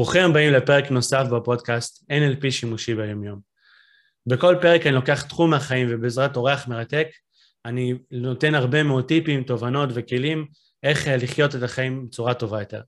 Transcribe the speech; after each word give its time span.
ברוכים 0.00 0.30
הבאים 0.30 0.52
לפרק 0.52 0.90
נוסף 0.90 1.26
בפודקאסט 1.32 2.04
NLP 2.10 2.50
שימושי 2.50 2.94
ביומיום. 2.94 3.40
בכל 4.26 4.56
פרק 4.60 4.86
אני 4.86 4.94
לוקח 4.94 5.22
תחום 5.22 5.50
מהחיים 5.50 5.86
ובעזרת 5.90 6.36
אורח 6.36 6.68
מרתק, 6.68 7.06
אני 7.64 7.94
נותן 8.10 8.54
הרבה 8.54 8.82
מאוד 8.82 9.04
טיפים, 9.08 9.42
תובנות 9.42 9.88
וכלים 9.94 10.46
איך 10.82 11.08
לחיות 11.22 11.54
את 11.54 11.62
החיים 11.62 12.06
בצורה 12.06 12.34
טובה 12.34 12.60
יותר. 12.60 12.80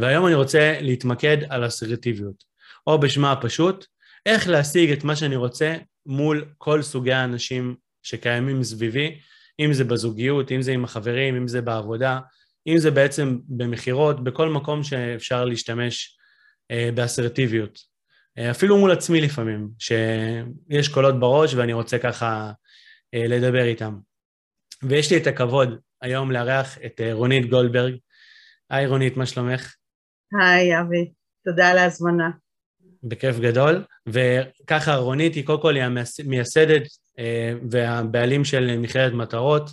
והיום 0.00 0.26
אני 0.26 0.34
רוצה 0.34 0.78
להתמקד 0.80 1.36
על 1.48 1.66
אסרטיביות, 1.66 2.44
או 2.86 3.00
בשמה 3.00 3.32
הפשוט, 3.32 3.86
איך 4.26 4.48
להשיג 4.48 4.90
את 4.90 5.04
מה 5.04 5.16
שאני 5.16 5.36
רוצה 5.36 5.76
מול 6.06 6.44
כל 6.58 6.82
סוגי 6.82 7.12
האנשים 7.12 7.74
שקיימים 8.02 8.64
סביבי, 8.64 9.18
אם 9.60 9.72
זה 9.72 9.84
בזוגיות, 9.84 10.52
אם 10.52 10.62
זה 10.62 10.72
עם 10.72 10.84
החברים, 10.84 11.36
אם 11.36 11.48
זה 11.48 11.62
בעבודה, 11.62 12.20
אם 12.66 12.78
זה 12.78 12.90
בעצם 12.90 13.38
במכירות, 13.48 14.24
בכל 14.24 14.48
מקום 14.48 14.82
שאפשר 14.82 15.44
להשתמש 15.44 16.16
אה, 16.18 16.23
באסרטיביות. 16.94 17.78
אה, 18.38 18.50
אפילו 18.50 18.78
מול 18.78 18.92
עצמי 18.92 19.20
לפעמים, 19.20 19.68
שיש 19.78 20.88
קולות 20.88 21.20
בראש 21.20 21.54
ואני 21.54 21.72
רוצה 21.72 21.98
ככה 21.98 22.52
אה, 23.14 23.26
לדבר 23.26 23.64
איתם. 23.64 23.98
ויש 24.82 25.12
לי 25.12 25.18
את 25.18 25.26
הכבוד 25.26 25.78
היום 26.02 26.30
לארח 26.30 26.78
את 26.86 27.00
אה, 27.00 27.12
רונית 27.12 27.50
גולדברג. 27.50 27.94
היי 28.70 28.86
רונית, 28.86 29.16
מה 29.16 29.26
שלומך? 29.26 29.74
היי 30.40 30.80
אבי, 30.80 31.10
תודה 31.44 31.68
על 31.68 31.78
ההזמנה. 31.78 32.30
בכיף 33.02 33.38
גדול, 33.38 33.84
וככה 34.08 34.94
רונית 34.94 35.34
היא 35.34 35.46
קודם 35.46 35.62
כל 35.62 35.76
היא 35.76 35.84
המייסדת 35.84 36.82
אה, 37.18 37.52
והבעלים 37.70 38.44
של 38.44 38.76
מכללת 38.78 39.12
מטרות, 39.12 39.70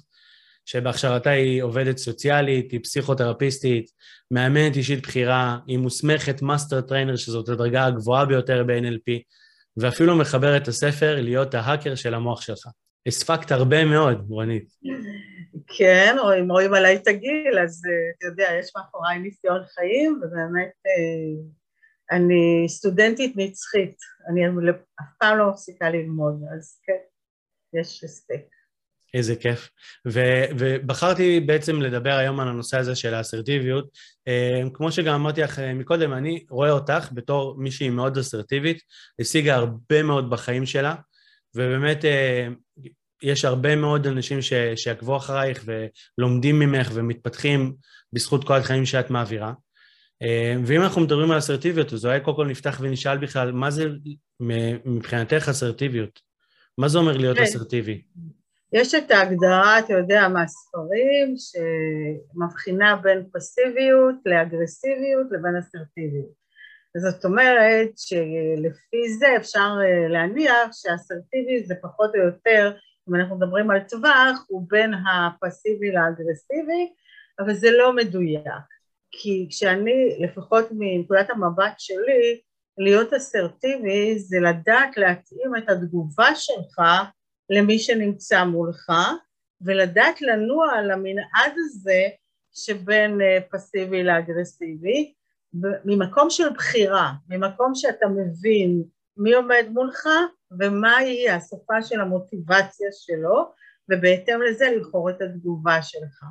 שבהכשרתה 0.66 1.30
היא 1.30 1.64
עובדת 1.64 1.98
סוציאלית, 1.98 2.72
היא 2.72 2.80
פסיכותרפיסטית, 2.84 3.86
מאמנת 4.32 4.76
אישית 4.76 5.02
בכירה, 5.02 5.58
היא 5.68 5.78
מוסמכת 5.78 6.42
master 6.42 6.82
trainer, 6.82 7.16
שזאת 7.16 7.50
הדרגה 7.50 7.86
הגבוהה 7.86 8.26
ביותר 8.26 8.64
ב-NLP, 8.64 9.22
ואפילו 9.78 10.18
מחברת 10.18 10.68
הספר 10.68 11.22
להיות 11.22 11.54
ההאקר 11.54 11.96
של 11.96 12.14
המוח 12.14 12.42
שלך. 12.42 12.68
הספקת 13.08 13.52
הרבה 13.52 13.86
מאוד, 13.86 14.26
רונית. 14.30 14.70
כן, 15.78 16.16
אם 16.42 16.52
רואים 16.52 16.74
עליי 16.74 16.96
את 16.96 17.08
הגיל, 17.08 17.60
אז 17.64 17.82
אה, 17.86 18.18
אתה 18.18 18.28
יודע, 18.28 18.48
יש 18.60 18.72
מאחוריי 18.78 19.20
ניסיון 19.20 19.62
חיים, 19.76 20.22
ובאמת 20.24 20.72
אה, 20.88 21.62
אני 22.12 22.66
סטודנטית 22.70 23.34
נצחית, 23.36 23.98
אני 24.30 24.48
אף 25.02 25.12
פעם 25.20 25.38
לא 25.38 25.50
מפסיקה 25.50 25.90
ללמוד, 25.90 26.42
אז 26.56 26.80
כן, 26.86 27.00
יש 27.80 28.04
הספק. 28.04 28.61
איזה 29.14 29.36
כיף. 29.36 29.70
ו- 30.08 30.46
ובחרתי 30.58 31.40
בעצם 31.40 31.82
לדבר 31.82 32.14
היום 32.14 32.40
על 32.40 32.48
הנושא 32.48 32.78
הזה 32.78 32.96
של 32.96 33.14
האסרטיביות. 33.14 33.90
Uh, 34.30 34.70
כמו 34.74 34.92
שגם 34.92 35.14
אמרתי 35.14 35.42
לך 35.42 35.60
מקודם, 35.60 36.14
אני 36.14 36.46
רואה 36.50 36.72
אותך 36.72 37.10
בתור 37.12 37.56
מישהי 37.58 37.90
מאוד 37.90 38.18
אסרטיבית, 38.18 38.82
השיגה 39.20 39.56
הרבה 39.56 40.04
מאוד 40.04 40.30
בחיים 40.30 40.66
שלה, 40.66 40.96
ובאמת 41.56 42.06
uh, 42.06 42.88
יש 43.24 43.46
הרבה 43.46 43.76
מאוד 43.76 44.08
אנשים 44.08 44.42
ש- 44.42 44.54
שעקבו 44.76 45.18
אחרייך 45.18 45.64
ולומדים 46.18 46.60
ממך 46.60 46.92
ומתפתחים 46.94 47.74
בזכות 48.14 48.44
כל 48.44 48.54
החיים 48.54 48.86
שאת 48.86 49.10
מעבירה. 49.10 49.54
ואם 50.66 50.82
אנחנו 50.82 51.02
מדברים 51.02 51.32
על 51.32 51.38
אסרטיביות, 51.38 51.94
אז 51.94 52.06
אולי 52.06 52.20
קודם 52.20 52.38
כל 52.38 52.48
נפתח 52.48 52.78
ונשאל 52.82 53.18
בכלל, 53.18 53.52
מה 53.52 53.72
זה 53.72 53.90
מבחינתך 54.86 55.50
אסרטיביות? 55.50 56.20
מה 56.78 56.88
זה 56.88 56.98
אומר 56.98 57.18
להיות 57.18 57.38
כן. 57.38 57.44
אסרטיבי? 57.44 58.02
יש 58.74 58.96
את 58.96 59.12
ההגדרה, 59.12 59.80
אתה 59.80 59.94
יודע, 59.94 60.28
מהספרים, 60.28 61.36
שמבחינה 61.38 62.96
בין 62.96 63.30
פסיביות 63.34 64.16
לאגרסיביות 64.26 65.28
לבין 65.32 65.56
אסרטיביות. 65.56 66.42
זאת 66.98 67.26
אומרת 67.26 67.90
שלפי 67.98 69.14
זה 69.20 69.28
אפשר 69.38 69.70
אה, 69.84 70.08
להניח 70.08 70.70
שאסרטיבי 70.72 71.64
זה 71.64 71.76
פחות 71.82 72.16
או 72.16 72.22
יותר, 72.22 72.72
אם 73.10 73.16
אנחנו 73.16 73.38
מדברים 73.38 73.72
על 73.72 73.80
טווח, 73.90 74.46
הוא 74.48 74.66
בין 74.68 74.94
הפסיבי 74.94 75.92
לאגרסיבי, 75.92 76.94
אבל 77.40 77.54
זה 77.54 77.72
לא 77.72 77.96
מדויק. 77.96 78.72
כי 79.12 79.48
כשאני, 79.50 80.18
לפחות 80.20 80.66
מנקודת 80.72 81.30
המבט 81.30 81.74
שלי, 81.78 82.40
להיות 82.78 83.14
אסרטיבי 83.14 84.20
זה 84.20 84.38
לדעת 84.40 84.98
להתאים 84.98 85.56
את 85.58 85.70
התגובה 85.70 86.36
שלך 86.36 86.80
למי 87.52 87.80
שנמצא 87.80 88.44
מולך, 88.44 88.90
ולדעת 89.62 90.22
לנוע 90.22 90.74
על 90.74 90.92
המנעד 90.92 91.54
הזה 91.58 92.04
שבין 92.54 93.22
אה, 93.22 93.38
פסיבי 93.52 94.04
לאגרסיבי, 94.04 95.14
ממקום 95.86 96.30
של 96.30 96.50
בחירה, 96.50 97.12
ממקום 97.30 97.72
שאתה 97.76 98.08
מבין 98.08 98.84
מי 99.18 99.34
עומד 99.34 99.66
מולך 99.70 100.08
ומהי 100.60 101.30
השפה 101.30 101.82
של 101.82 102.02
המוטיבציה 102.02 102.90
שלו, 102.92 103.52
ובהתאם 103.90 104.42
לזה 104.42 104.66
לבחור 104.78 105.10
את 105.10 105.22
התגובה 105.22 105.82
שלך. 105.82 106.24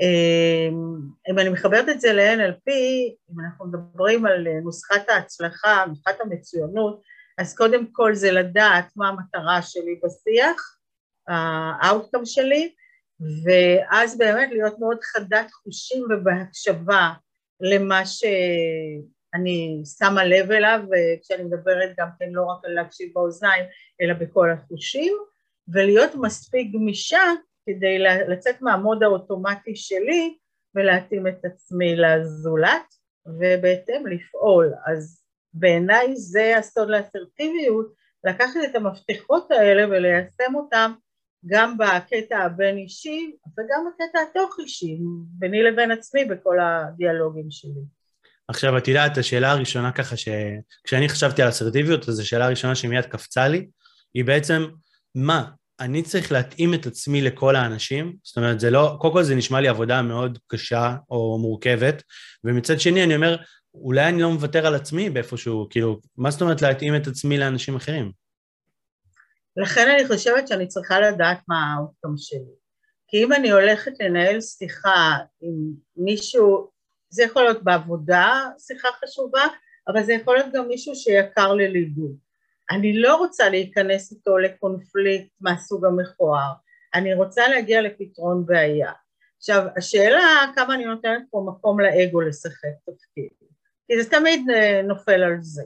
אמ, 0.00 0.98
אם 1.30 1.38
אני 1.38 1.48
מחברת 1.48 1.88
את 1.88 2.00
זה 2.00 2.12
ל-NLP, 2.12 2.70
אם 3.30 3.40
אנחנו 3.40 3.66
מדברים 3.66 4.26
על 4.26 4.46
אה, 4.46 4.60
נוסחת 4.60 5.08
ההצלחה, 5.08 5.84
נוסחת 5.88 6.20
המצוינות, 6.20 7.02
אז 7.38 7.56
קודם 7.56 7.86
כל 7.92 8.14
זה 8.14 8.32
לדעת 8.32 8.86
מה 8.96 9.08
המטרה 9.08 9.62
שלי 9.62 10.00
בשיח, 10.04 10.78
האאוטקאם 11.28 12.24
שלי, 12.24 12.72
ואז 13.44 14.18
באמת 14.18 14.48
להיות 14.52 14.78
מאוד 14.78 14.98
חדת 15.02 15.50
חושים 15.50 16.04
ובהקשבה 16.10 17.12
למה 17.60 18.06
שאני 18.06 19.82
שמה 19.98 20.24
לב 20.24 20.50
אליו, 20.50 20.80
וכשאני 20.84 21.42
מדברת 21.42 21.94
גם 21.98 22.08
כן 22.18 22.28
לא 22.30 22.44
רק 22.44 22.64
על 22.64 22.72
להקשיב 22.72 23.12
באוזניים, 23.14 23.64
אלא 24.00 24.14
בכל 24.14 24.50
החושים, 24.50 25.12
ולהיות 25.68 26.14
מספיק 26.14 26.72
גמישה 26.72 27.22
כדי 27.66 27.98
לצאת 28.28 28.62
מהמוד 28.62 29.02
האוטומטי 29.02 29.76
שלי 29.76 30.36
ולהתאים 30.74 31.26
את 31.26 31.44
עצמי 31.44 31.96
לזולת, 31.96 32.94
ובהתאם 33.26 34.06
לפעול. 34.06 34.72
אז 34.86 35.25
בעיניי 35.58 36.16
זה 36.16 36.58
הסוד 36.58 36.88
לאסרטיביות, 36.88 37.92
לקחת 38.24 38.60
את 38.70 38.76
המפתחות 38.76 39.50
האלה 39.50 39.88
וליישם 39.88 40.54
אותם 40.54 40.92
גם 41.46 41.78
בקטע 41.78 42.38
הבין 42.38 42.76
אישי 42.76 43.32
וגם 43.46 43.84
בקטע 43.88 44.18
התוך 44.30 44.56
אישי, 44.58 44.98
ביני 45.38 45.62
לבין 45.62 45.90
עצמי 45.90 46.24
בכל 46.24 46.56
הדיאלוגים 46.60 47.50
שלי. 47.50 47.82
עכשיו, 48.48 48.78
את 48.78 48.88
יודעת, 48.88 49.18
השאלה 49.18 49.50
הראשונה 49.50 49.92
ככה, 49.92 50.16
שכשאני 50.16 51.08
חשבתי 51.08 51.42
על 51.42 51.48
אסרטיביות, 51.48 52.08
אז 52.08 52.18
השאלה 52.20 52.44
הראשונה 52.46 52.74
שמיד 52.74 53.04
קפצה 53.04 53.48
לי, 53.48 53.66
היא 54.14 54.24
בעצם, 54.24 54.66
מה, 55.14 55.44
אני 55.80 56.02
צריך 56.02 56.32
להתאים 56.32 56.74
את 56.74 56.86
עצמי 56.86 57.22
לכל 57.22 57.56
האנשים? 57.56 58.16
זאת 58.22 58.36
אומרת, 58.36 58.60
זה 58.60 58.70
לא, 58.70 58.96
קודם 59.00 59.12
כל 59.12 59.22
זה 59.22 59.34
נשמע 59.34 59.60
לי 59.60 59.68
עבודה 59.68 60.02
מאוד 60.02 60.38
קשה 60.46 60.96
או 61.10 61.38
מורכבת, 61.38 62.02
ומצד 62.44 62.80
שני 62.80 63.04
אני 63.04 63.16
אומר, 63.16 63.36
אולי 63.82 64.08
אני 64.08 64.22
לא 64.22 64.30
מוותר 64.30 64.66
על 64.66 64.74
עצמי 64.74 65.10
באיפשהו, 65.10 65.66
כאילו, 65.70 66.00
מה 66.16 66.30
זאת 66.30 66.42
אומרת 66.42 66.62
להתאים 66.62 66.96
את 66.96 67.06
עצמי 67.06 67.38
לאנשים 67.38 67.76
אחרים? 67.76 68.12
לכן 69.56 69.88
אני 69.94 70.06
חושבת 70.06 70.48
שאני 70.48 70.66
צריכה 70.68 71.00
לדעת 71.00 71.38
מה 71.48 71.74
האוטקום 71.74 72.14
שלי. 72.16 72.54
כי 73.08 73.24
אם 73.24 73.32
אני 73.32 73.50
הולכת 73.50 73.92
לנהל 74.00 74.40
שיחה 74.40 75.16
עם 75.40 75.54
מישהו, 75.96 76.70
זה 77.08 77.24
יכול 77.24 77.42
להיות 77.42 77.64
בעבודה 77.64 78.42
שיחה 78.58 78.88
חשובה, 79.04 79.42
אבל 79.88 80.02
זה 80.02 80.12
יכול 80.12 80.36
להיות 80.36 80.52
גם 80.52 80.68
מישהו 80.68 80.94
שיקר 80.94 81.54
לליבי. 81.54 82.08
אני 82.70 83.00
לא 83.00 83.16
רוצה 83.16 83.48
להיכנס 83.48 84.12
איתו 84.12 84.38
לקונפליקט 84.38 85.30
מהסוג 85.40 85.84
המכוער, 85.84 86.52
אני 86.94 87.14
רוצה 87.14 87.48
להגיע 87.48 87.82
לפתרון 87.82 88.46
בעיה. 88.46 88.92
עכשיו, 89.38 89.66
השאלה 89.76 90.52
כמה 90.54 90.74
אני 90.74 90.84
נותנת 90.84 91.22
פה 91.30 91.44
מקום 91.46 91.80
לאגו 91.80 92.20
לשחק 92.20 92.74
תפקיד. 92.84 93.45
כי 93.86 94.02
זה 94.02 94.10
תמיד 94.10 94.50
אה, 94.50 94.82
נופל 94.82 95.22
על 95.22 95.36
זה. 95.40 95.62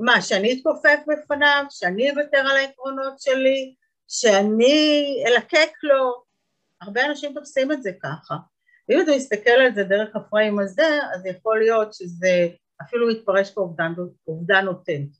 מה, 0.00 0.22
שאני 0.22 0.52
אתכופף 0.52 0.98
בפניו, 1.06 1.64
שאני 1.70 2.10
אוותר 2.10 2.38
על 2.38 2.56
העקרונות 2.56 3.20
שלי, 3.20 3.74
שאני 4.08 5.24
אלקק 5.26 5.70
לו, 5.82 6.22
הרבה 6.80 7.06
אנשים 7.06 7.34
תופסים 7.34 7.72
את 7.72 7.82
זה 7.82 7.90
ככה. 8.02 8.34
אם 8.90 9.00
אתה 9.00 9.10
מסתכל 9.16 9.50
על 9.50 9.74
זה 9.74 9.84
דרך 9.84 10.16
הפריים 10.16 10.58
הזה, 10.58 10.98
אז 11.14 11.26
יכול 11.26 11.58
להיות 11.58 11.94
שזה 11.94 12.48
אפילו 12.82 13.08
מתפרש 13.08 13.50
כאובדן 14.24 14.66
אותנטי. 14.66 15.18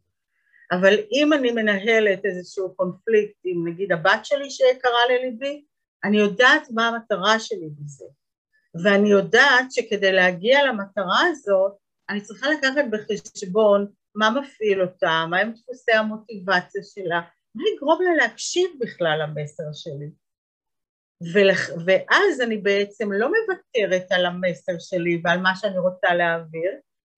אבל 0.73 0.95
אם 1.13 1.33
אני 1.33 1.51
מנהלת 1.51 2.25
איזשהו 2.25 2.75
קונפליקט 2.77 3.37
עם 3.45 3.69
נגיד 3.69 3.93
הבת 3.93 4.25
שלי 4.25 4.51
שיקרה 4.51 5.01
לליבי, 5.11 5.65
אני 6.05 6.19
יודעת 6.19 6.63
מה 6.71 6.89
המטרה 6.89 7.39
שלי 7.41 7.69
בזה. 7.79 8.05
ואני 8.85 9.11
יודעת 9.11 9.73
שכדי 9.73 10.13
להגיע 10.13 10.65
למטרה 10.65 11.21
הזאת, 11.31 11.73
אני 12.11 12.21
צריכה 12.21 12.47
לקחת 12.51 12.85
בחשבון 12.91 13.87
מה 14.15 14.31
מפעיל 14.31 14.83
אותה, 14.83 15.25
מהם 15.31 15.53
דפוסי 15.53 15.93
המוטיבציה 15.93 16.83
שלה, 16.85 17.21
מה 17.55 17.63
יגרום 17.75 18.03
לה 18.03 18.15
להקשיב 18.15 18.71
בכלל 18.81 19.19
למסר 19.23 19.65
שלי. 19.73 20.11
ולח... 21.35 21.69
ואז 21.87 22.41
אני 22.41 22.57
בעצם 22.57 23.13
לא 23.13 23.29
מוותרת 23.29 24.13
על 24.13 24.27
המסר 24.27 24.73
שלי 24.79 25.21
ועל 25.25 25.41
מה 25.41 25.57
שאני 25.57 25.79
רוצה 25.79 26.15
להעביר, 26.15 26.71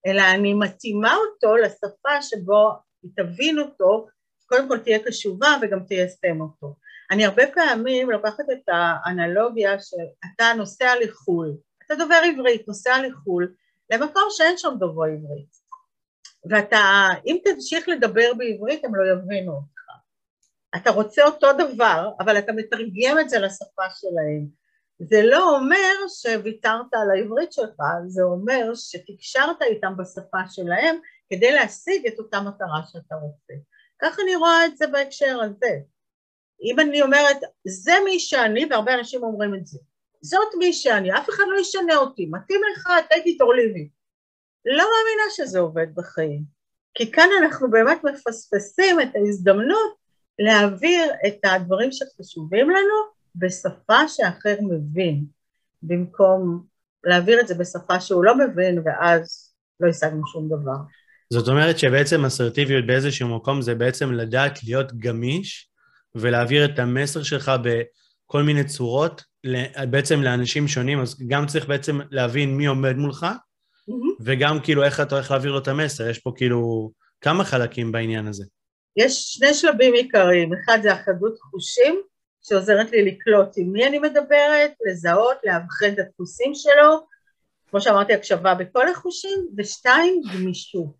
אלא 0.06 0.22
אני 0.34 0.54
מתאימה 0.54 1.14
אותו 1.16 1.56
לשפה 1.56 2.22
שבו 2.22 2.70
היא 3.02 3.10
תבין 3.16 3.58
אותו, 3.58 4.06
קודם 4.46 4.68
כל 4.68 4.78
תהיה 4.78 5.04
קשובה 5.04 5.48
וגם 5.62 5.84
תיישם 5.84 6.40
אותו. 6.40 6.76
אני 7.10 7.24
הרבה 7.24 7.42
פעמים 7.54 8.10
לוקחת 8.10 8.44
את 8.52 8.68
האנלוגיה 8.68 9.76
שאתה 9.80 10.52
נוסע 10.56 10.92
לחו"ל, 11.04 11.56
אתה 11.86 11.94
דובר 11.94 12.20
עברית, 12.24 12.68
נוסע 12.68 13.02
לחו"ל, 13.06 13.54
למקום 13.90 14.22
שאין 14.30 14.58
שם 14.58 14.74
דוברי 14.78 15.10
עברית. 15.12 15.60
ואתה, 16.50 17.08
אם 17.26 17.36
תמשיך 17.44 17.88
לדבר 17.88 18.30
בעברית 18.38 18.84
הם 18.84 18.94
לא 18.94 19.12
יבינו 19.12 19.52
אותך. 19.52 19.80
אתה 20.76 20.90
רוצה 20.90 21.24
אותו 21.24 21.46
דבר, 21.52 22.10
אבל 22.20 22.38
אתה 22.38 22.52
מתרגם 22.52 23.18
את 23.20 23.30
זה 23.30 23.38
לשפה 23.38 23.90
שלהם. 23.94 24.60
זה 24.98 25.22
לא 25.22 25.56
אומר 25.56 26.08
שוויתרת 26.22 26.94
על 26.94 27.10
העברית 27.10 27.52
שלך, 27.52 27.80
זה 28.06 28.22
אומר 28.22 28.74
שתקשרת 28.74 29.62
איתם 29.62 29.96
בשפה 29.96 30.38
שלהם 30.50 30.96
כדי 31.30 31.52
להשיג 31.52 32.06
את 32.06 32.18
אותה 32.18 32.40
מטרה 32.40 32.80
שאתה 32.92 33.14
רוצה. 33.14 33.54
כך 34.02 34.20
אני 34.20 34.36
רואה 34.36 34.66
את 34.66 34.76
זה 34.76 34.86
בהקשר 34.86 35.40
הזה. 35.42 35.78
אם 36.62 36.80
אני 36.80 37.02
אומרת, 37.02 37.36
זה 37.64 37.92
מי 38.04 38.18
שאני, 38.18 38.66
והרבה 38.70 38.94
אנשים 38.94 39.22
אומרים 39.22 39.54
את 39.54 39.66
זה, 39.66 39.78
זאת 40.22 40.48
מי 40.58 40.72
שאני, 40.72 41.12
אף 41.12 41.30
אחד 41.30 41.44
לא 41.50 41.60
ישנה 41.60 41.96
אותי, 41.96 42.26
מתאים 42.30 42.60
לך, 42.72 42.88
תגידי 43.10 43.38
תורליבי. 43.38 43.88
לא 44.64 44.84
מאמינה 44.84 45.30
שזה 45.30 45.58
עובד 45.58 45.86
בחיים. 45.94 46.60
כי 46.94 47.12
כאן 47.12 47.28
אנחנו 47.42 47.70
באמת 47.70 48.04
מפספסים 48.04 49.00
את 49.00 49.08
ההזדמנות 49.14 49.94
להעביר 50.38 51.04
את 51.26 51.38
הדברים 51.44 51.92
שחשובים 51.92 52.70
לנו 52.70 52.94
בשפה 53.34 54.08
שאחר 54.08 54.56
מבין, 54.60 55.24
במקום 55.82 56.64
להעביר 57.04 57.40
את 57.40 57.48
זה 57.48 57.54
בשפה 57.54 58.00
שהוא 58.00 58.24
לא 58.24 58.38
מבין 58.38 58.82
ואז 58.84 59.52
לא 59.80 59.88
השגנו 59.88 60.26
שום 60.26 60.48
דבר. 60.48 60.76
זאת 61.32 61.48
אומרת 61.48 61.78
שבעצם 61.78 62.24
אסרטיביות 62.24 62.86
באיזשהו 62.86 63.36
מקום 63.36 63.62
זה 63.62 63.74
בעצם 63.74 64.12
לדעת 64.12 64.64
להיות 64.64 64.92
גמיש 64.92 65.70
ולהעביר 66.14 66.64
את 66.64 66.78
המסר 66.78 67.22
שלך 67.22 67.52
בכל 67.62 68.42
מיני 68.42 68.64
צורות, 68.64 69.22
בעצם 69.90 70.22
לאנשים 70.22 70.68
שונים, 70.68 71.00
אז 71.00 71.16
גם 71.28 71.46
צריך 71.46 71.66
בעצם 71.66 71.98
להבין 72.10 72.56
מי 72.56 72.66
עומד 72.66 72.96
מולך, 72.96 73.22
mm-hmm. 73.22 74.22
וגם 74.24 74.60
כאילו 74.62 74.84
איך 74.84 75.00
אתה 75.00 75.14
הולך 75.14 75.30
להעביר 75.30 75.52
לו 75.52 75.58
את 75.58 75.68
המסר, 75.68 76.08
יש 76.08 76.18
פה 76.18 76.32
כאילו 76.36 76.90
כמה 77.20 77.44
חלקים 77.44 77.92
בעניין 77.92 78.26
הזה. 78.26 78.44
יש 78.96 79.32
שני 79.32 79.54
שלבים 79.54 79.94
עיקריים, 79.94 80.50
אחד 80.54 80.78
זה 80.82 80.94
אחדות 80.94 81.38
חושים, 81.38 82.00
שעוזרת 82.42 82.90
לי 82.90 83.04
לקלוט 83.04 83.48
עם 83.56 83.72
מי 83.72 83.86
אני 83.86 83.98
מדברת, 83.98 84.70
לזהות, 84.86 85.36
לאבחן 85.44 85.92
את 85.92 85.98
הדפוסים 85.98 86.54
שלו, 86.54 87.06
כמו 87.70 87.80
שאמרתי, 87.80 88.14
הקשבה 88.14 88.54
בכל 88.54 88.88
החושים, 88.88 89.46
ושתיים, 89.56 90.20
גמישות, 90.34 90.94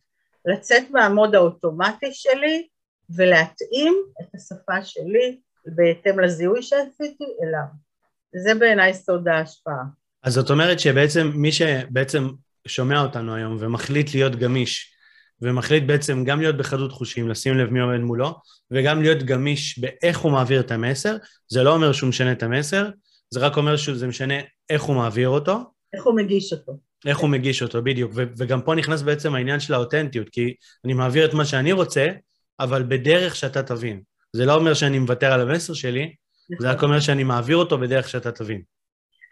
לצאת 0.45 0.91
מהמוד 0.91 1.35
האוטומטי 1.35 2.13
שלי 2.13 2.69
ולהתאים 3.17 3.95
את 4.21 4.35
השפה 4.35 4.85
שלי 4.85 5.41
בהתאם 5.67 6.21
לזיהוי 6.21 6.63
שעשיתי 6.63 7.25
אליו. 7.43 7.90
זה 8.33 8.55
בעיניי 8.55 8.95
סוד 8.95 9.29
ההשפעה. 9.29 9.83
אז 10.23 10.35
זאת 10.35 10.51
אומרת 10.51 10.81
שבעצם 10.81 11.31
מי 11.35 11.53
שבעצם 11.53 12.29
שומע 12.67 13.03
אותנו 13.03 13.35
היום 13.35 13.57
ומחליט 13.61 14.15
להיות 14.15 14.37
גמיש 14.37 14.95
ומחליט 15.43 15.85
בעצם 15.85 16.25
גם 16.25 16.41
להיות 16.41 16.57
בחדות 16.57 16.93
חושים, 16.93 17.29
לשים 17.29 17.59
לב 17.59 17.71
מי 17.71 17.81
עומד 17.81 17.99
מולו, 17.99 18.41
וגם 18.71 19.03
להיות 19.03 19.23
גמיש 19.23 19.79
באיך 19.79 20.19
הוא 20.19 20.33
מעביר 20.33 20.61
את 20.61 20.71
המסר. 20.71 21.17
זה 21.49 21.63
לא 21.63 21.75
אומר 21.75 21.93
שהוא 21.93 22.09
משנה 22.09 22.33
את 22.33 22.43
המסר, 22.43 22.89
זה 23.31 23.41
רק 23.41 23.57
אומר 23.57 23.77
שזה 23.77 24.07
משנה 24.07 24.35
איך 24.71 24.83
הוא 24.83 24.97
מעביר 24.97 25.29
אותו. 25.29 25.59
איך 25.95 26.05
הוא 26.05 26.17
מגיש 26.17 26.53
אותו. 26.53 26.79
איך 27.07 27.19
הוא 27.19 27.31
מגיש 27.31 27.63
אותו, 27.63 27.83
בדיוק. 27.83 28.13
ו- 28.15 28.25
וגם 28.37 28.63
פה 28.63 28.75
נכנס 28.75 29.03
בעצם 29.03 29.35
העניין 29.35 29.61
של 29.61 29.75
האותנטיות, 29.75 30.29
כי 30.29 30.55
אני 30.85 30.93
מעביר 30.93 31.25
את 31.25 31.35
מה 31.35 31.45
שאני 31.45 31.73
רוצה, 31.73 32.09
אבל 32.61 32.83
בדרך 32.83 33.37
שאתה 33.37 33.63
תבין. 33.63 34.01
זה 34.33 34.47
לא 34.47 34.55
אומר 34.55 34.75
שאני 34.75 34.99
מוותר 34.99 35.33
על 35.33 35.41
המסר 35.41 35.75
שלי. 35.75 36.15
זה 36.59 36.71
רק 36.71 36.83
אומר 36.83 37.01
שאני 37.01 37.25
מעביר 37.25 37.57
אותו 37.57 37.79
בדרך 37.79 38.09
שאתה 38.09 38.33
תבין. 38.33 38.63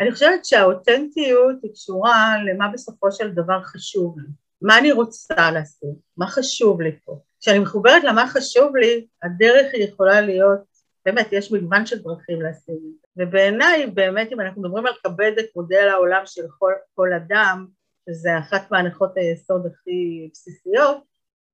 אני 0.01 0.13
חושבת 0.13 0.45
שהאותנטיות 0.45 1.57
היא 1.63 1.73
קשורה 1.73 2.35
למה 2.47 2.69
בסופו 2.69 3.13
של 3.13 3.31
דבר 3.31 3.63
חשוב 3.63 4.19
לי. 4.19 4.29
מה 4.63 4.79
אני 4.79 4.93
רוצה 4.93 5.51
לעשות, 5.51 5.97
מה 6.17 6.27
חשוב 6.27 6.81
לי 6.81 6.99
פה. 7.05 7.21
כשאני 7.41 7.59
מחוברת 7.59 8.05
למה 8.05 8.29
חשוב 8.29 8.77
לי, 8.77 9.07
הדרך 9.23 9.67
היא 9.73 9.85
יכולה 9.85 10.21
להיות, 10.21 10.61
באמת, 11.07 11.29
יש 11.33 11.53
מגוון 11.53 11.87
של 11.87 12.03
דרכים 12.03 12.43
להשיג 12.43 12.75
את 12.75 12.81
זה. 13.03 13.09
ובעיניי, 13.25 13.87
באמת, 13.87 14.33
אם 14.33 14.41
אנחנו 14.41 14.63
מדברים 14.63 14.87
על 14.87 14.93
כבד 15.05 15.33
את 15.39 15.47
מודל 15.57 15.89
העולם 15.89 16.23
של 16.27 16.43
כל, 16.59 16.73
כל 16.95 17.09
אדם, 17.13 17.67
שזה 18.11 18.39
אחת 18.39 18.71
מהנחות 18.71 19.17
היסוד 19.17 19.67
הכי 19.67 20.29
בסיסיות, 20.33 21.03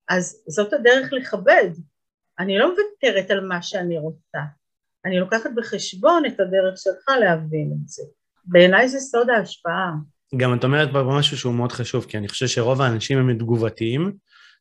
אז 0.09 0.43
זאת 0.47 0.73
הדרך 0.73 1.13
לכבד. 1.13 1.69
אני 2.39 2.57
לא 2.57 2.69
מוותרת 2.69 3.31
על 3.31 3.47
מה 3.47 3.61
שאני 3.61 3.97
רוצה, 3.97 4.39
אני 5.05 5.19
לוקחת 5.19 5.49
בחשבון 5.55 6.23
את 6.25 6.39
הדרך 6.39 6.77
שלך 6.77 7.09
להבין 7.19 7.71
את 7.73 7.87
זה. 7.87 8.03
בעיניי 8.45 8.89
זה 8.89 8.99
סוד 8.99 9.29
ההשפעה. 9.29 9.91
גם 10.37 10.53
את 10.53 10.63
אומרת 10.63 10.89
פה 10.91 11.03
משהו 11.03 11.37
שהוא 11.37 11.53
מאוד 11.53 11.71
חשוב, 11.71 12.05
כי 12.09 12.17
אני 12.17 12.27
חושב 12.27 12.47
שרוב 12.47 12.81
האנשים 12.81 13.17
הם 13.17 13.37
תגובתיים, 13.37 14.13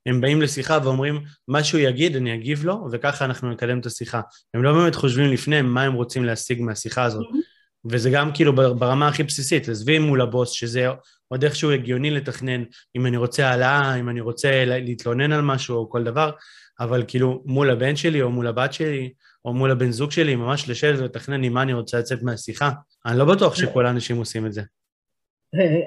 הם 0.07 0.21
באים 0.21 0.43
לשיחה 0.43 0.79
ואומרים, 0.85 1.23
מה 1.49 1.65
שהוא 1.65 1.81
יגיד, 1.81 2.17
אני 2.17 2.35
אגיב 2.35 2.65
לו, 2.65 2.89
וככה 2.93 3.25
אנחנו 3.25 3.51
נקדם 3.51 3.79
את 3.79 3.87
השיחה. 3.87 4.21
הם 4.55 4.63
לא 4.63 4.73
באמת 4.73 4.95
חושבים 4.95 5.33
לפני 5.33 5.63
מה 5.63 5.83
הם 5.83 5.93
רוצים 5.93 6.25
להשיג 6.25 6.63
מהשיחה 6.63 7.03
הזאת. 7.03 7.27
Mm-hmm. 7.27 7.91
וזה 7.91 8.11
גם 8.11 8.31
כאילו 8.35 8.53
ברמה 8.53 9.09
הכי 9.09 9.23
בסיסית, 9.23 9.69
עזבי 9.69 9.99
מול 9.99 10.21
הבוס, 10.21 10.51
שזה 10.51 10.89
עוד 11.29 11.45
איכשהו 11.45 11.71
הגיוני 11.71 12.11
לתכנן, 12.11 12.65
אם 12.97 13.07
אני 13.07 13.17
רוצה 13.17 13.49
העלאה, 13.49 13.95
אם 13.95 14.09
אני 14.09 14.21
רוצה 14.21 14.65
להתלונן 14.65 15.33
על 15.33 15.43
משהו 15.43 15.77
או 15.77 15.91
כל 15.91 16.05
דבר, 16.05 16.31
אבל 16.81 17.05
כאילו 17.09 17.43
מול 17.47 17.71
הבן 17.71 17.97
שלי 17.97 18.23
או 18.23 18.31
מול 18.31 18.47
הבת 18.47 18.73
שלי 18.73 19.13
או 19.45 19.53
מול 19.53 19.71
הבן 19.71 19.91
זוג 19.91 20.11
שלי, 20.11 20.37
ממש 20.37 20.69
לשבת 20.69 20.99
ולתכנן 20.99 21.45
עם 21.45 21.53
מה 21.53 21.63
אני 21.63 21.73
רוצה 21.73 21.99
לצאת 21.99 22.23
מהשיחה. 22.23 22.71
אני 23.07 23.19
לא 23.19 23.25
בטוח 23.25 23.55
שכל 23.55 23.87
האנשים 23.87 24.17
עושים 24.17 24.47
את 24.47 24.53
זה. 24.53 24.63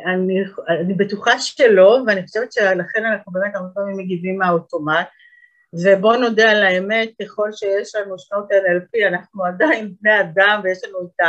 אני, 0.06 0.44
אני 0.70 0.94
בטוחה 0.94 1.40
שלא, 1.40 2.00
ואני 2.08 2.28
חושבת 2.28 2.52
שלכן 2.54 3.06
אנחנו 3.06 3.32
באמת 3.32 3.56
הרבה 3.56 3.70
פעמים 3.74 3.98
מגיבים 3.98 4.38
מהאוטומט, 4.38 5.08
ובואו 5.74 6.20
נודה 6.20 6.52
על 6.52 6.64
האמת, 6.64 7.10
ככל 7.22 7.50
שיש 7.52 7.96
לנו 7.96 8.20
שנות 8.20 8.52
NLP, 8.52 9.08
אנחנו 9.08 9.46
עדיין 9.46 9.94
בני 10.02 10.22
אדם 10.22 10.62
ויש 10.64 10.80
לנו 10.84 11.00
את 11.06 11.26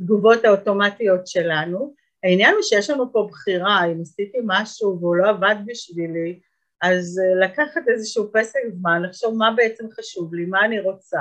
התגובות 0.00 0.44
האוטומטיות 0.44 1.26
שלנו. 1.26 1.94
העניין 2.24 2.54
הוא 2.54 2.62
שיש 2.62 2.90
לנו 2.90 3.12
פה 3.12 3.28
בחירה, 3.30 3.84
אם 3.84 4.00
עשיתי 4.00 4.38
משהו 4.44 4.98
והוא 5.00 5.16
לא 5.16 5.28
עבד 5.28 5.54
בשבילי, 5.66 6.40
אז 6.82 7.20
אה, 7.24 7.46
לקחת 7.46 7.82
איזשהו 7.88 8.30
פסק 8.32 8.60
זמן, 8.72 9.02
לחשוב 9.02 9.36
מה 9.36 9.50
בעצם 9.56 9.84
חשוב 9.90 10.34
לי, 10.34 10.44
מה 10.44 10.64
אני 10.64 10.80
רוצה, 10.80 11.20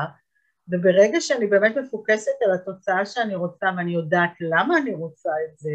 וברגע 0.70 1.22
שאני 1.22 1.48
באמת 1.48 1.78
מפוקסת 1.78 2.32
על 2.46 2.54
התוצאה 2.54 3.06
שאני 3.06 3.36
רוצה 3.36 3.68
ואני 3.78 3.94
יודעת 3.94 4.32
למה 4.42 4.78
אני 4.78 4.94
רוצה 4.94 5.30
את 5.50 5.58
זה, 5.58 5.72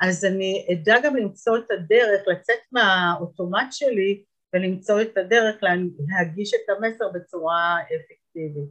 אז 0.00 0.24
אני 0.24 0.66
אדע 0.72 0.94
גם 1.04 1.16
למצוא 1.16 1.58
את 1.58 1.70
הדרך, 1.70 2.22
לצאת 2.26 2.58
מהאוטומט 2.72 3.66
שלי 3.70 4.24
ולמצוא 4.54 5.02
את 5.02 5.18
הדרך 5.18 5.56
להגיש 5.62 6.54
את 6.54 6.70
המסר 6.76 7.08
בצורה 7.14 7.76
אפקטיבית. 7.80 8.70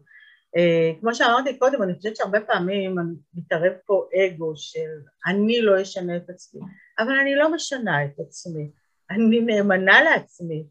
אה, 0.57 0.91
כמו 0.99 1.15
שאמרתי 1.15 1.57
קודם, 1.59 1.83
אני 1.83 1.95
חושבת 1.95 2.15
שהרבה 2.15 2.39
פעמים 2.41 2.95
מתערב 3.33 3.73
פה 3.85 4.07
אגו 4.15 4.53
של 4.55 4.89
אני 5.27 5.61
לא 5.61 5.81
אשנה 5.81 6.17
את 6.17 6.29
עצמי, 6.29 6.61
אבל 6.99 7.13
אני 7.21 7.35
לא 7.35 7.53
משנה 7.53 8.05
את 8.05 8.19
עצמי, 8.19 8.71
אני 9.11 9.39
נאמנה 9.39 10.03
לעצמי. 10.03 10.65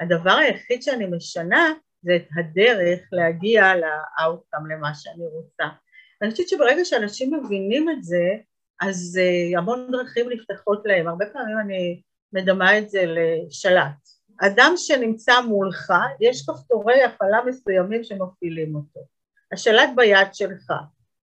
הדבר 0.00 0.30
היחיד 0.30 0.82
שאני 0.82 1.06
משנה 1.06 1.72
זה 2.02 2.16
את 2.16 2.28
הדרך 2.36 3.00
להגיע 3.12 3.72
לאאוטקאם 3.76 4.66
למה 4.66 4.94
שאני 4.94 5.24
רוצה. 5.26 5.64
ואני 6.20 6.30
חושבת 6.30 6.48
שברגע 6.48 6.84
שאנשים 6.84 7.34
מבינים 7.34 7.90
את 7.90 8.04
זה, 8.04 8.24
אז 8.80 9.18
uh, 9.22 9.58
המון 9.58 9.88
דרכים 9.92 10.30
נפתחות 10.30 10.82
להם. 10.84 11.08
הרבה 11.08 11.26
פעמים 11.32 11.58
אני 11.58 12.02
מדמה 12.32 12.78
את 12.78 12.90
זה 12.90 13.04
לשלט. 13.06 14.20
אדם 14.40 14.72
שנמצא 14.76 15.40
מולך, 15.40 15.92
יש 16.20 16.46
כפתורי 16.46 17.04
הפעלה 17.04 17.38
מסוימים 17.46 18.04
שמפעילים 18.04 18.74
אותו. 18.74 19.00
השלט 19.52 19.90
ביד 19.96 20.28
שלך. 20.32 20.72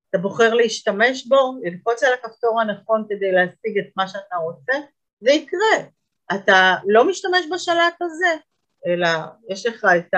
אתה 0.10 0.18
בוחר 0.18 0.54
להשתמש 0.54 1.28
בו, 1.28 1.60
ללחוץ 1.64 2.04
על 2.04 2.14
הכפתור 2.14 2.62
הנכון 2.62 3.06
כדי 3.10 3.32
להשיג 3.32 3.78
את 3.78 3.86
מה 3.96 4.08
שאתה 4.08 4.36
רוצה, 4.36 4.74
זה 5.22 5.32
יקרה. 5.32 5.90
אתה 6.36 6.76
לא 6.86 7.10
משתמש 7.10 7.46
בשלט 7.54 8.02
הזה, 8.02 8.34
אלא 8.88 9.10
יש 9.50 9.66
לך 9.66 9.86
את. 9.98 10.14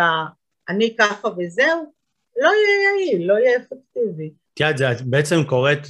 אני 0.70 0.96
ככה 1.00 1.28
וזהו, 1.28 1.94
לא 2.38 2.50
יהיה 2.50 3.08
יעיל, 3.08 3.28
לא 3.28 3.34
יהיה 3.34 3.58
אפקטיבי. 3.58 4.32
את 4.70 5.02
בעצם 5.02 5.44
קוראת 5.44 5.88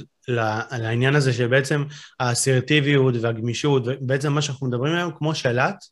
לעניין 0.72 1.14
הזה 1.14 1.32
שבעצם 1.32 1.84
האסרטיביות 2.20 3.14
והגמישות, 3.20 3.82
ובעצם 3.86 4.32
מה 4.32 4.42
שאנחנו 4.42 4.66
מדברים 4.66 4.94
היום 4.94 5.12
כמו 5.18 5.34
שלט, 5.34 5.84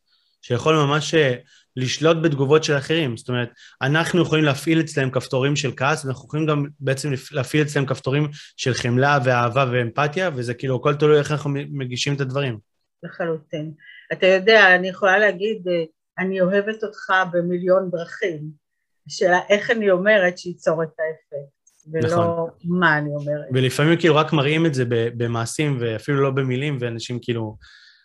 שיכול 0.43 0.75
ממש 0.75 1.15
אה, 1.15 1.35
לשלוט 1.77 2.17
בתגובות 2.23 2.65
של 2.65 2.77
אחרים. 2.77 3.17
זאת 3.17 3.29
אומרת, 3.29 3.49
אנחנו 3.83 4.23
יכולים 4.23 4.45
להפעיל 4.45 4.81
אצלם 4.81 5.11
כפתורים 5.11 5.57
של 5.57 5.71
כעס, 5.77 6.05
ואנחנו 6.05 6.27
יכולים 6.27 6.47
גם 6.47 6.67
בעצם 6.81 7.11
להפעיל 7.33 7.63
אצלם 7.63 7.87
כפתורים 7.87 8.29
של 8.57 8.75
חמלה 8.75 9.19
ואהבה 9.25 9.65
ואמפתיה, 9.73 10.31
וזה 10.35 10.55
כאילו 10.55 10.77
הכל 10.77 10.95
תלוי 10.95 11.19
איך 11.19 11.33
אנחנו 11.33 11.51
מגישים 11.51 12.15
את 12.15 12.21
הדברים. 12.21 12.59
לחלוטין. 13.03 13.73
אתה 14.13 14.27
יודע, 14.27 14.75
אני 14.75 14.89
יכולה 14.89 15.19
להגיד, 15.19 15.69
אה, 15.69 15.85
אני 16.19 16.41
אוהבת 16.41 16.85
אותך 16.85 17.13
במיליון 17.33 17.91
דרכים. 17.91 18.68
השאלה 19.09 19.41
איך 19.49 19.71
אני 19.71 19.91
אומרת 19.91 20.39
שייצור 20.39 20.83
את 20.83 20.89
האפקט, 20.89 21.89
ולא 21.93 22.23
נכון. 22.23 22.51
מה 22.65 22.99
אני 22.99 23.11
אומרת. 23.11 23.47
ולפעמים 23.53 23.99
כאילו 23.99 24.17
רק 24.17 24.33
מראים 24.33 24.67
את 24.67 24.75
זה 24.75 24.85
במעשים 24.89 25.77
ואפילו 25.81 26.23
לא 26.23 26.31
במילים, 26.31 26.79
ואנשים 26.81 27.19
כאילו 27.23 27.57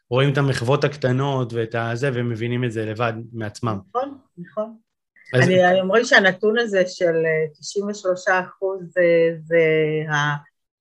רואים 0.10 0.34
את 0.34 0.38
המחוות 0.38 0.84
הקטנות 0.84 1.54
ואת 1.54 1.76
הזה, 1.76 2.10
ומבינים 2.14 2.64
את 2.64 2.72
זה 2.72 2.86
לבד 2.86 3.14
מעצמם. 3.34 3.80
נכון, 3.90 4.18
נכון. 4.38 4.76
אז... 5.34 5.50
אני 5.50 5.82
אומרים 5.82 6.06
שהנתון 6.06 6.60
הזה 6.60 6.84
של 6.88 7.14
93 7.60 8.28
אה, 8.28 8.40
אחוז 8.40 8.80
זה, 8.82 9.02
זה 9.44 9.58
ה... 10.12 10.36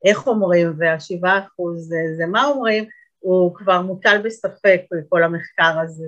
איך 0.05 0.26
אומרים, 0.26 0.73
וה-7 0.79 1.29
אחוז 1.47 1.88
זה, 1.88 1.97
זה 2.17 2.26
מה 2.26 2.45
אומרים, 2.45 2.85
הוא 3.19 3.55
כבר 3.55 3.83
מוטל 3.83 4.21
בספק 4.25 4.81
בכל 4.93 5.23
המחקר 5.23 5.81
הזה, 5.83 6.05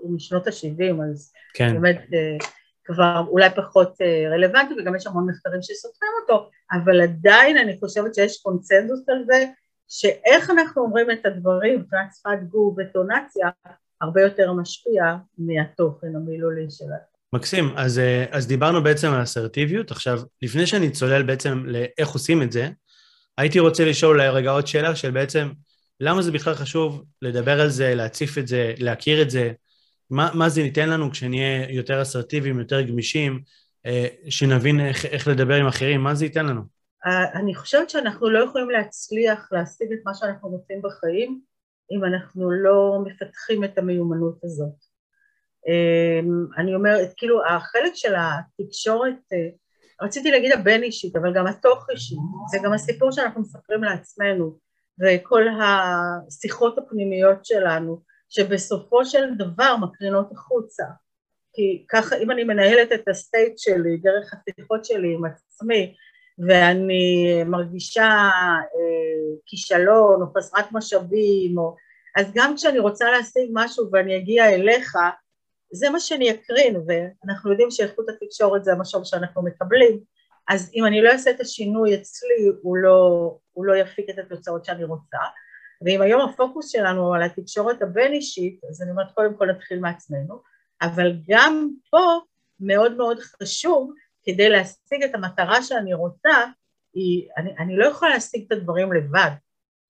הוא 0.00 0.14
משנות 0.14 0.46
ה-70, 0.46 1.02
אז 1.12 1.32
כן. 1.54 1.74
באמת 1.74 1.98
אה, 2.14 2.46
כבר 2.92 3.24
אולי 3.28 3.48
פחות 3.56 3.94
אה, 4.00 4.30
רלוונטי, 4.30 4.74
וגם 4.78 4.96
יש 4.96 5.06
המון 5.06 5.26
מחקרים 5.30 5.62
שסותרים 5.62 6.10
אותו, 6.22 6.50
אבל 6.72 7.00
עדיין 7.00 7.58
אני 7.58 7.78
חושבת 7.80 8.14
שיש 8.14 8.40
קונצנזוס 8.42 9.08
על 9.08 9.24
זה, 9.26 9.46
שאיך 9.88 10.50
אנחנו 10.50 10.82
אומרים 10.82 11.10
את 11.10 11.26
הדברים 11.26 11.80
מבחינת 11.80 12.08
שפת 12.18 12.48
גוף 12.48 12.74
וטונציה, 12.78 13.48
הרבה 14.00 14.22
יותר 14.22 14.52
משפיע 14.52 15.16
מהתוכן 15.38 16.16
המילולי 16.16 16.70
שלנו. 16.70 17.10
מקסים, 17.32 17.72
אז, 17.76 17.98
אה, 17.98 18.24
אז 18.30 18.46
דיברנו 18.46 18.82
בעצם 18.82 19.08
על 19.08 19.22
אסרטיביות, 19.22 19.90
עכשיו, 19.90 20.20
לפני 20.42 20.66
שאני 20.66 20.90
צולל 20.90 21.22
בעצם 21.22 21.62
לאיך 21.66 22.08
עושים 22.08 22.42
את 22.42 22.52
זה, 22.52 22.68
הייתי 23.38 23.58
רוצה 23.58 23.84
לשאול 23.84 24.20
אולי 24.20 24.28
רגע 24.28 24.50
עוד 24.50 24.66
שאלה 24.66 24.96
של 24.96 25.10
בעצם, 25.10 25.48
למה 26.00 26.22
זה 26.22 26.32
בכלל 26.32 26.54
חשוב 26.54 27.04
לדבר 27.22 27.60
על 27.60 27.68
זה, 27.68 27.94
להציף 27.94 28.38
את 28.38 28.48
זה, 28.48 28.74
להכיר 28.78 29.22
את 29.22 29.30
זה, 29.30 29.52
מה, 30.10 30.30
מה 30.34 30.48
זה 30.48 30.60
ייתן 30.60 30.90
לנו 30.90 31.10
כשנהיה 31.10 31.70
יותר 31.70 32.02
אסרטיביים, 32.02 32.58
יותר 32.58 32.80
גמישים, 32.80 33.42
אה, 33.86 34.06
שנבין 34.28 34.80
איך, 34.80 35.06
איך 35.06 35.28
לדבר 35.28 35.54
עם 35.54 35.66
אחרים, 35.66 36.00
מה 36.00 36.14
זה 36.14 36.24
ייתן 36.24 36.46
לנו? 36.46 36.62
אה, 37.06 37.40
אני 37.40 37.54
חושבת 37.54 37.90
שאנחנו 37.90 38.30
לא 38.30 38.44
יכולים 38.44 38.70
להצליח 38.70 39.48
להשיג 39.52 39.92
את 39.92 39.98
מה 40.04 40.14
שאנחנו 40.14 40.48
רוצים 40.48 40.82
בחיים 40.82 41.40
אם 41.92 42.04
אנחנו 42.04 42.50
לא 42.50 42.98
מפתחים 43.04 43.64
את 43.64 43.78
המיומנות 43.78 44.38
הזאת. 44.44 44.90
אמ, 45.68 46.46
אני 46.58 46.74
אומרת, 46.74 47.12
כאילו 47.16 47.46
החלק 47.46 47.92
של 47.94 48.14
התקשורת, 48.16 49.14
אה, 49.32 49.48
רציתי 50.02 50.30
להגיד 50.30 50.52
הבין 50.52 50.82
אישית, 50.82 51.16
אבל 51.16 51.34
גם 51.34 51.46
התוך 51.46 51.86
אישית, 51.90 52.18
זה 52.50 52.58
גם 52.64 52.72
הסיפור 52.72 53.12
שאנחנו 53.12 53.40
מספרים 53.40 53.84
לעצמנו 53.84 54.58
וכל 55.00 55.42
השיחות 55.62 56.78
הפנימיות 56.78 57.44
שלנו, 57.44 58.02
שבסופו 58.30 59.04
של 59.04 59.34
דבר 59.34 59.76
מקרינות 59.76 60.32
החוצה. 60.32 60.84
כי 61.52 61.84
ככה, 61.88 62.16
אם 62.16 62.30
אני 62.30 62.44
מנהלת 62.44 62.92
את 62.92 63.08
הסטייט 63.08 63.58
שלי 63.58 63.96
דרך 63.96 64.34
השיחות 64.34 64.84
שלי 64.84 65.14
עם 65.14 65.24
עצמי, 65.24 65.94
ואני 66.48 67.44
מרגישה 67.46 68.02
אה, 68.04 69.36
כישלון 69.46 70.22
או 70.22 70.26
חסרת 70.36 70.72
משאבים, 70.72 71.58
או... 71.58 71.76
אז 72.16 72.32
גם 72.34 72.56
כשאני 72.56 72.78
רוצה 72.78 73.10
להשיג 73.10 73.50
משהו 73.52 73.90
ואני 73.92 74.16
אגיע 74.16 74.48
אליך, 74.48 74.96
זה 75.72 75.90
מה 75.90 76.00
שאני 76.00 76.30
אקרין, 76.30 76.76
ואנחנו 76.86 77.50
יודעים 77.50 77.70
שאיכות 77.70 78.06
התקשורת 78.08 78.64
זה 78.64 78.72
המשוב 78.72 79.04
שאנחנו 79.04 79.44
מקבלים, 79.44 80.00
אז 80.48 80.70
אם 80.74 80.86
אני 80.86 81.02
לא 81.02 81.10
אעשה 81.10 81.30
את 81.30 81.40
השינוי 81.40 81.94
אצלי, 81.94 82.50
הוא 82.62 82.76
לא, 82.76 83.30
הוא 83.52 83.64
לא 83.64 83.76
יפיק 83.76 84.10
את 84.10 84.18
התוצאות 84.18 84.64
שאני 84.64 84.84
רוצה. 84.84 85.18
ואם 85.84 86.02
היום 86.02 86.20
הפוקוס 86.20 86.68
שלנו 86.68 87.14
על 87.14 87.22
התקשורת 87.22 87.82
הבין-אישית, 87.82 88.60
אז 88.70 88.82
אני 88.82 88.90
אומרת, 88.90 89.10
קודם 89.14 89.36
כל 89.36 89.46
נתחיל 89.46 89.78
מעצמנו, 89.78 90.42
אבל 90.82 91.12
גם 91.28 91.68
פה 91.90 92.18
מאוד 92.60 92.96
מאוד 92.96 93.18
חשוב, 93.18 93.92
כדי 94.24 94.48
להשיג 94.48 95.02
את 95.04 95.14
המטרה 95.14 95.62
שאני 95.62 95.94
רוצה, 95.94 96.44
היא, 96.94 97.28
אני, 97.36 97.50
אני 97.58 97.76
לא 97.76 97.86
יכולה 97.86 98.10
להשיג 98.10 98.44
את 98.46 98.52
הדברים 98.52 98.92
לבד. 98.92 99.30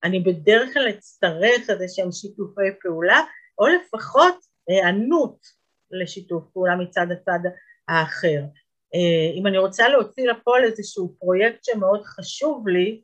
אני 0.04 0.20
בדרך 0.20 0.72
כלל 0.72 0.88
אצטרך 0.88 1.70
איזה 1.70 1.84
שהם 1.88 2.12
שיתופי 2.12 2.70
פעולה, 2.82 3.20
או 3.58 3.66
לפחות 3.66 4.34
היענות 4.68 5.46
לשיתוף 5.90 6.44
פעולה 6.52 6.76
מצד 6.76 7.06
הצד 7.10 7.38
האחר. 7.88 8.40
אה, 8.94 9.32
אם 9.34 9.46
אני 9.46 9.58
רוצה 9.58 9.88
להוציא 9.88 10.30
לפועל 10.30 10.64
איזשהו 10.64 11.14
פרויקט 11.18 11.64
שמאוד 11.64 12.02
חשוב 12.04 12.68
לי, 12.68 13.02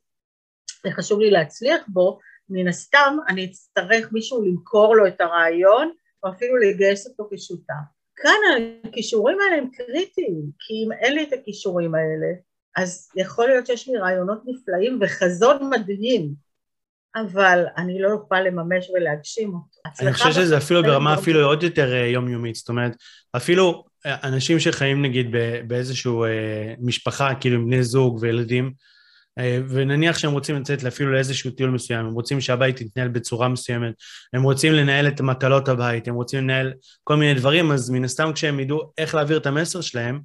וחשוב 0.87 1.21
לי 1.21 1.31
להצליח 1.31 1.83
בו, 1.88 2.19
מן 2.48 2.68
הסתם 2.68 3.16
אני 3.28 3.44
אצטרך 3.44 4.12
מישהו 4.12 4.44
למכור 4.44 4.96
לו 4.96 5.06
את 5.06 5.20
הרעיון, 5.20 5.90
או 6.22 6.30
אפילו 6.30 6.56
לגייס 6.56 7.06
אותו 7.06 7.28
כשותף. 7.34 7.72
כאן 8.16 8.38
הכישורים 8.84 9.38
האלה 9.40 9.62
הם 9.62 9.70
קריטיים, 9.70 10.42
כי 10.58 10.74
אם 10.74 10.92
אין 10.92 11.14
לי 11.14 11.22
את 11.22 11.32
הכישורים 11.32 11.94
האלה, 11.94 12.26
אז 12.76 13.10
יכול 13.16 13.46
להיות 13.46 13.66
שיש 13.66 13.88
לי 13.88 13.96
רעיונות 13.96 14.42
נפלאים 14.46 14.98
וחזון 15.02 15.70
מדהים, 15.70 16.34
אבל 17.16 17.64
אני 17.76 17.98
לא 17.98 18.12
אוכל 18.12 18.40
לממש 18.40 18.90
ולהגשים 18.90 19.54
אותו. 19.54 19.80
אני 20.00 20.12
חושב 20.12 20.32
שזה 20.32 20.56
אפילו 20.56 20.82
ברמה 20.82 21.14
אפילו 21.14 21.46
עוד 21.46 21.62
יותר 21.62 21.92
אה, 21.94 22.06
יומיומית, 22.06 22.54
זאת 22.54 22.68
אומרת, 22.68 22.96
אפילו 23.36 23.84
אה, 24.06 24.16
אנשים 24.28 24.60
שחיים 24.60 25.02
נגיד 25.02 25.34
באיזשהו 25.66 26.24
אה, 26.24 26.74
משפחה, 26.78 27.34
כאילו 27.40 27.56
עם 27.56 27.66
בני 27.66 27.82
זוג 27.82 28.18
וילדים, 28.20 28.72
ונניח 29.69 30.19
שהם 30.19 30.33
רוצים 30.33 30.57
לצאת 30.57 30.85
אפילו 30.85 31.12
לאיזשהו 31.12 31.50
טיול 31.50 31.71
מסוים, 31.71 32.07
הם 32.07 32.12
רוצים 32.12 32.40
שהבית 32.40 32.81
יתנהל 32.81 33.09
בצורה 33.09 33.49
מסוימת, 33.49 33.95
הם 34.33 34.43
רוצים 34.43 34.73
לנהל 34.73 35.09
את 35.09 35.21
מטלות 35.21 35.69
הבית, 35.69 36.09
הם 36.09 36.14
רוצים 36.14 36.40
לנהל 36.40 36.73
כל 37.05 37.16
מיני 37.16 37.35
דברים, 37.35 37.73
אז 37.73 37.90
מן 37.90 38.05
הסתם 38.05 38.31
כשהם 38.35 38.61
ידעו 38.61 38.93
איך 38.99 39.14
להעביר 39.14 39.37
את 39.37 39.47
המסר 39.47 39.81
שלהם, 39.81 40.21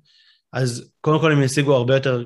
אז 0.54 0.90
קודם 1.02 1.20
כל 1.20 1.32
הם 1.32 1.44
ישיגו 1.44 1.76
הרבה 1.76 1.96
יותר 1.96 2.24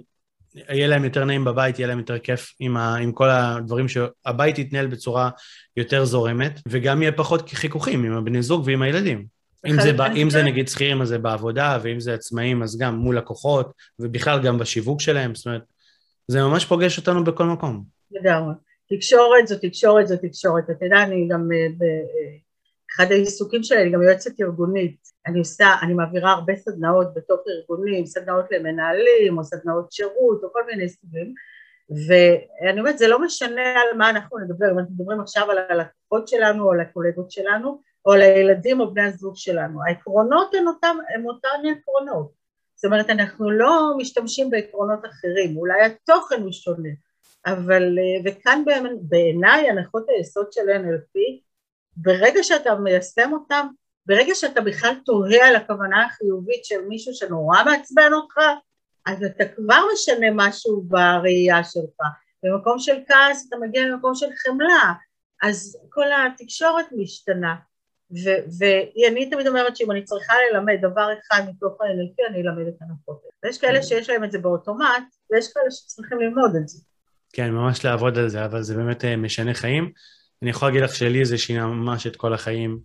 יהיה 0.69 0.87
להם 0.87 1.03
יותר 1.03 1.25
נעים 1.25 1.45
בבית, 1.45 1.79
יהיה 1.79 1.87
להם 1.87 1.99
יותר 1.99 2.19
כיף 2.19 2.53
עם, 2.59 2.77
ה, 2.77 2.95
עם 2.95 3.11
כל 3.11 3.29
הדברים 3.29 3.87
שהבית 3.87 4.59
יתנהל 4.59 4.87
בצורה 4.87 5.29
יותר 5.77 6.05
זורמת, 6.05 6.59
וגם 6.67 7.01
יהיה 7.01 7.11
פחות 7.11 7.49
חיכוכים 7.49 8.03
עם 8.03 8.13
הבני 8.13 8.41
זוג 8.41 8.63
ועם 8.65 8.81
הילדים. 8.81 9.25
אם 9.67 9.81
זה, 9.81 9.91
אם 10.15 10.29
זה 10.29 10.43
נגיד 10.43 10.67
שכירים 10.67 11.01
אז 11.01 11.07
זה 11.07 11.17
בעבודה, 11.17 11.79
ואם 11.81 11.99
זה 11.99 12.13
עצמאים 12.13 12.63
אז 12.63 12.77
גם 12.77 12.95
מול 12.95 13.17
לקוחות, 13.17 13.71
ובכלל 13.99 14.41
גם 14.43 14.57
בשיווק 14.57 15.01
שלהם, 15.01 15.35
זאת 15.35 15.45
אומרת, 15.45 15.61
זה 16.27 16.41
ממש 16.41 16.65
פוגש 16.65 16.97
אותנו 16.97 17.23
בכל 17.23 17.43
מקום. 17.43 17.83
לגמרי. 18.11 18.53
תקשורת 18.89 19.47
זו 19.47 19.55
תקשורת 19.61 20.07
זו 20.07 20.15
תקשורת. 20.21 20.69
אתה 20.69 20.85
יודע, 20.85 21.03
אני 21.03 21.27
גם 21.31 21.49
אה, 21.51 21.67
אחד 22.95 23.11
העיסוקים 23.11 23.63
שלי, 23.63 23.81
אני 23.81 23.91
גם 23.91 24.01
יועצת 24.01 24.41
ארגונית, 24.41 24.97
אני 25.27 25.39
עושה, 25.39 25.67
אני 25.81 25.93
מעבירה 25.93 26.31
הרבה 26.31 26.55
סדנאות 26.55 27.13
בתוך 27.13 27.39
ארגונים, 27.47 28.05
סדנאות 28.05 28.45
למנהלים 28.51 29.37
או 29.37 29.43
סדנאות 29.43 29.91
שירות 29.91 30.43
או 30.43 30.53
כל 30.53 30.65
מיני 30.65 30.89
סוגים 30.89 31.33
ואני 31.89 32.79
אומרת 32.79 32.97
זה 32.97 33.07
לא 33.07 33.21
משנה 33.21 33.81
על 33.81 33.97
מה 33.97 34.09
אנחנו 34.09 34.39
נדבר, 34.39 34.71
אם 34.71 34.79
אנחנו 34.79 34.93
מדברים 34.93 35.19
עכשיו 35.19 35.51
על 35.51 35.57
הלקוחות 35.69 36.27
שלנו 36.27 36.63
או 36.63 36.71
על 36.71 36.79
הקולגות 36.79 37.31
שלנו 37.31 37.81
או 38.05 38.11
על 38.11 38.21
הילדים 38.21 38.79
או 38.79 38.93
בני 38.93 39.03
הזוג 39.03 39.33
שלנו, 39.35 39.79
העקרונות 39.87 40.53
הן 40.55 40.67
אותם, 40.67 40.97
עקרונות, 41.77 42.31
זאת 42.85 42.91
אומרת 42.91 43.09
אנחנו 43.09 43.51
לא 43.51 43.93
משתמשים 43.97 44.49
בעקרונות 44.49 44.99
אחרים, 45.05 45.57
אולי 45.57 45.81
התוכן 45.85 46.41
הוא 46.41 46.51
שונה, 46.51 46.89
אבל 47.45 47.83
וכאן 48.25 48.63
בעיניי 49.01 49.69
הנחות 49.69 50.05
היסוד 50.09 50.51
של 50.51 50.61
NLP 50.61 51.19
ברגע 51.95 52.43
שאתה 52.43 52.75
מיישם 52.75 53.33
אותם, 53.33 53.67
ברגע 54.05 54.35
שאתה 54.35 54.61
בכלל 54.61 54.93
תוהה 55.05 55.47
על 55.47 55.55
הכוונה 55.55 56.05
החיובית 56.05 56.65
של 56.65 56.81
מישהו 56.87 57.13
שנורא 57.13 57.63
מעצבן 57.65 58.13
אותך, 58.13 58.37
אז 59.05 59.23
אתה 59.23 59.43
כבר 59.55 59.81
משנה 59.93 60.27
משהו 60.33 60.81
בראייה 60.81 61.63
שלך. 61.63 61.97
במקום 62.43 62.79
של 62.79 62.95
כעס 63.07 63.45
אתה 63.47 63.55
מגיע 63.61 63.83
למקום 63.83 64.15
של 64.15 64.29
חמלה, 64.45 64.93
אז 65.43 65.77
כל 65.89 66.05
התקשורת 66.13 66.85
משתנה. 66.91 67.55
ואני 68.11 69.29
תמיד 69.29 69.47
אומרת 69.47 69.77
שאם 69.77 69.91
אני 69.91 70.03
צריכה 70.03 70.33
ללמד 70.51 70.75
דבר 70.81 71.07
אחד 71.19 71.41
מתוך 71.49 71.81
ה-NLP, 71.81 72.29
אני 72.29 72.41
אלמד 72.41 72.67
את 72.67 72.81
הנפות. 72.81 73.21
ויש 73.43 73.57
כאלה 73.57 73.83
שיש 73.83 74.09
להם 74.09 74.23
את 74.23 74.31
זה 74.31 74.39
באוטומט, 74.39 75.03
ויש 75.31 75.53
כאלה 75.53 75.71
שצריכים 75.71 76.19
ללמוד 76.19 76.55
את 76.55 76.67
זה. 76.67 76.79
כן, 77.33 77.51
ממש 77.51 77.85
לעבוד 77.85 78.17
על 78.17 78.29
זה, 78.29 78.45
אבל 78.45 78.61
זה 78.61 78.75
באמת 78.75 79.05
אה, 79.05 79.15
משנה 79.15 79.53
חיים. 79.53 79.91
אני 80.41 80.49
יכול 80.49 80.67
להגיד 80.67 80.81
לך 80.81 80.95
שלי 80.95 81.25
זה 81.25 81.37
שינה 81.37 81.67
ממש 81.67 82.07
את 82.07 82.15
כל 82.15 82.33
החיים. 82.33 82.79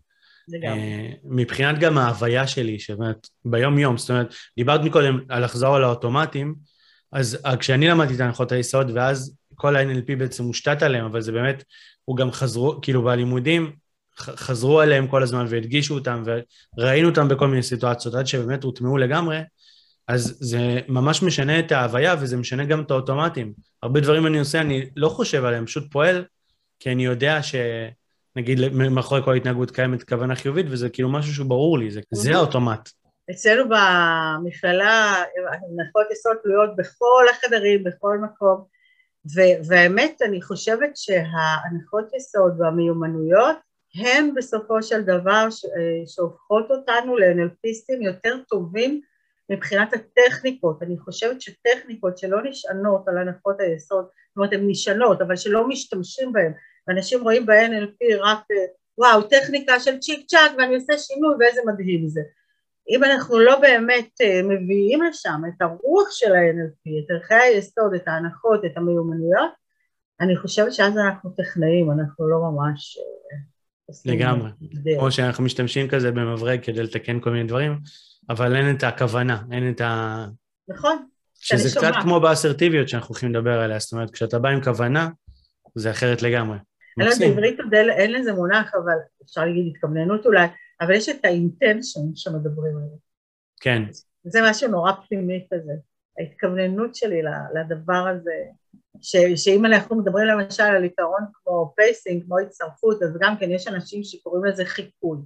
אה, 0.65 1.09
מבחינת 1.25 1.79
גם 1.79 1.99
ההוויה 1.99 2.47
שלי, 2.47 2.79
שבאמת, 2.79 3.29
ביום-יום, 3.45 3.99
זאת 3.99 4.11
אומרת, 4.11 4.35
דיברת 4.57 4.81
מקודם 4.81 5.21
על 5.29 5.45
לחזור 5.45 5.77
על 5.77 5.85
האוטומטים, 5.85 6.55
אז 7.13 7.39
אה, 7.47 7.57
כשאני 7.57 7.89
למדתי 7.89 8.15
את 8.15 8.21
הנחות 8.21 8.53
היסוד, 8.53 8.91
ואז 8.95 9.37
כל 9.55 9.77
ה-NLP 9.77 10.17
בעצם 10.19 10.45
מושתת 10.45 10.83
עליהם, 10.83 11.05
אבל 11.05 11.21
זה 11.21 11.33
באמת, 11.33 11.65
הוא 12.05 12.17
גם 12.17 12.31
חזרו, 12.31 12.79
כאילו 12.83 13.03
בלימודים, 13.03 13.73
חזרו 14.21 14.81
עליהם 14.81 15.07
כל 15.07 15.23
הזמן 15.23 15.47
והדגישו 15.49 15.95
אותם, 15.95 16.23
וראינו 16.79 17.09
אותם 17.09 17.29
בכל 17.29 17.49
מיני 17.49 17.63
סיטואציות, 17.63 18.15
עד 18.15 18.27
שבאמת 18.27 18.65
הוטמעו 18.65 18.99
לגמרי, 18.99 19.41
אז 20.09 20.37
זה 20.41 20.81
ממש 20.89 21.23
משנה 21.23 21.59
את 21.59 21.73
ההוויה, 21.73 22.15
וזה 22.21 22.37
משנה 22.37 22.65
גם 22.65 22.83
את 22.83 22.91
האוטומטים. 22.91 23.53
הרבה 23.83 24.01
דברים 24.01 24.27
אני 24.27 24.39
עושה, 24.39 24.61
אני 24.61 24.91
לא 24.97 25.09
חושב 25.09 25.45
עליהם, 25.45 25.67
פשוט 25.67 25.93
פועל, 25.93 26.25
כי 26.81 26.93
אני 26.93 27.05
יודע 27.05 27.43
ש... 27.43 27.55
נגיד 28.37 28.59
מאחורי 28.73 29.23
כל 29.25 29.35
התנהגות 29.35 29.71
קיימת 29.71 30.09
כוונה 30.09 30.37
חיובית, 30.37 30.67
וזה 30.69 30.89
כאילו 30.89 31.09
משהו 31.09 31.35
שהוא 31.35 31.47
ברור 31.47 31.79
לי, 31.79 31.91
זה, 31.91 32.01
זה 32.13 32.35
האוטומט. 32.35 32.91
אצלנו 33.31 33.65
במכללה 33.65 35.15
הנחות 35.53 36.07
יסוד 36.13 36.37
תלויות 36.43 36.71
בכל 36.77 37.25
החדרים, 37.31 37.85
בכל 37.85 38.19
מקום, 38.19 38.65
והאמת 39.67 40.23
אני 40.23 40.43
חושבת 40.43 40.91
שההנחות 40.95 42.05
יסוד 42.17 42.61
והמיומנויות 42.61 43.57
הם 43.95 44.35
בסופו 44.35 44.83
של 44.83 45.03
דבר 45.03 45.51
ש- 45.51 45.67
שהופכות 46.07 46.71
אותנו 46.71 47.19
לאנלפיסטים 47.19 48.03
יותר 48.03 48.37
טובים 48.49 49.01
מבחינת 49.51 49.89
הטכניקות, 49.93 50.83
אני 50.83 50.99
חושבת 50.99 51.41
שטכניקות 51.41 52.19
שלא 52.19 52.43
נשענות 52.43 53.09
על 53.09 53.19
הנחות 53.19 53.61
היסוד, 53.61 54.05
זאת 54.05 54.37
אומרת 54.37 54.53
הן 54.53 54.61
נשענות 54.67 55.21
אבל 55.21 55.37
שלא 55.37 55.69
משתמשים 55.69 56.33
בהן, 56.33 56.53
ואנשים 56.89 57.23
רואים 57.23 57.47
ב-NLP 57.47 58.17
רק 58.21 58.45
וואו 58.99 59.23
טכניקה 59.23 59.81
של 59.81 59.99
צ'יק 59.99 60.27
צ'אק 60.27 60.53
ואני 60.59 60.75
עושה 60.75 60.99
שינוי 60.99 61.35
ואיזה 61.39 61.61
מדהים 61.67 62.09
זה. 62.09 62.21
אם 62.91 63.05
אנחנו 63.05 63.39
לא 63.39 63.61
באמת 63.61 64.11
אה, 64.21 64.41
מביאים 64.43 65.03
לשם 65.03 65.43
את 65.49 65.63
הרוח 65.63 66.11
של 66.11 66.33
ה-NLP, 66.33 67.05
את 67.05 67.11
ערכי 67.11 67.35
היסוד, 67.35 67.95
את 67.95 68.09
ההנחות, 68.09 68.65
את 68.65 68.77
המיומנויות, 68.77 69.51
אני 70.21 70.37
חושבת 70.37 70.73
שאז 70.73 70.99
אנחנו 70.99 71.31
טכנאים, 71.31 71.91
אנחנו 71.91 72.29
לא 72.29 72.39
ממש... 72.39 72.99
לגמרי. 74.05 74.51
כמו 74.99 75.11
שאנחנו 75.11 75.45
משתמשים 75.45 75.89
כזה 75.89 76.13
במברג 76.13 76.61
כדי 76.63 76.83
לתקן 76.83 77.21
כל 77.21 77.31
מיני 77.31 77.49
דברים, 77.49 77.79
אבל 78.29 78.57
אין 78.57 78.77
את 78.77 78.83
הכוונה, 78.83 79.43
אין 79.53 79.71
את 79.71 79.81
ה... 79.81 80.27
נכון. 80.69 81.07
שזה 81.35 81.69
קצת 81.71 81.81
שומע. 81.81 82.03
כמו 82.03 82.21
באסרטיביות 82.21 82.89
שאנחנו 82.89 83.09
הולכים 83.09 83.35
לדבר 83.35 83.61
עליה, 83.61 83.79
זאת 83.79 83.93
אומרת, 83.93 84.11
כשאתה 84.11 84.39
בא 84.39 84.49
עם 84.49 84.65
כוונה, 84.65 85.09
זה 85.75 85.91
אחרת 85.91 86.23
לגמרי. 86.23 86.59
אני 86.99 87.07
לא 87.07 87.13
יודעת, 87.13 87.29
בעברית 87.29 87.61
עוד 87.61 87.75
אין 87.75 88.13
לזה 88.13 88.33
מונח, 88.33 88.75
אבל 88.85 88.93
אפשר 89.25 89.45
להגיד 89.45 89.73
התכווננות 89.75 90.27
אולי, 90.27 90.47
אבל 90.81 90.95
יש 90.95 91.09
את 91.09 91.25
ה 91.25 91.32
intention 91.32 92.01
שמדברים 92.15 92.77
עליו. 92.77 92.99
כן. 93.61 93.83
זה 94.25 94.41
משהו 94.51 94.71
נורא 94.71 94.93
פנימי 95.09 95.47
כזה, 95.55 95.73
ההתכווננות 96.19 96.95
שלי 96.95 97.23
לדבר 97.55 98.09
הזה, 98.09 98.35
ש, 99.03 99.17
שאם 99.37 99.67
אנחנו 99.67 99.97
מדברים 99.97 100.27
למשל 100.27 100.63
על 100.63 100.83
עיקרון 100.83 101.23
כמו 101.33 101.73
pacing, 101.77 102.25
כמו 102.25 102.39
הצטרפות, 102.39 103.03
אז 103.03 103.19
גם 103.21 103.37
כן 103.41 103.51
יש 103.51 103.69
אנשים 103.69 104.05
שקוראים 104.05 104.45
לזה 104.45 104.65
חיקוי, 104.65 105.19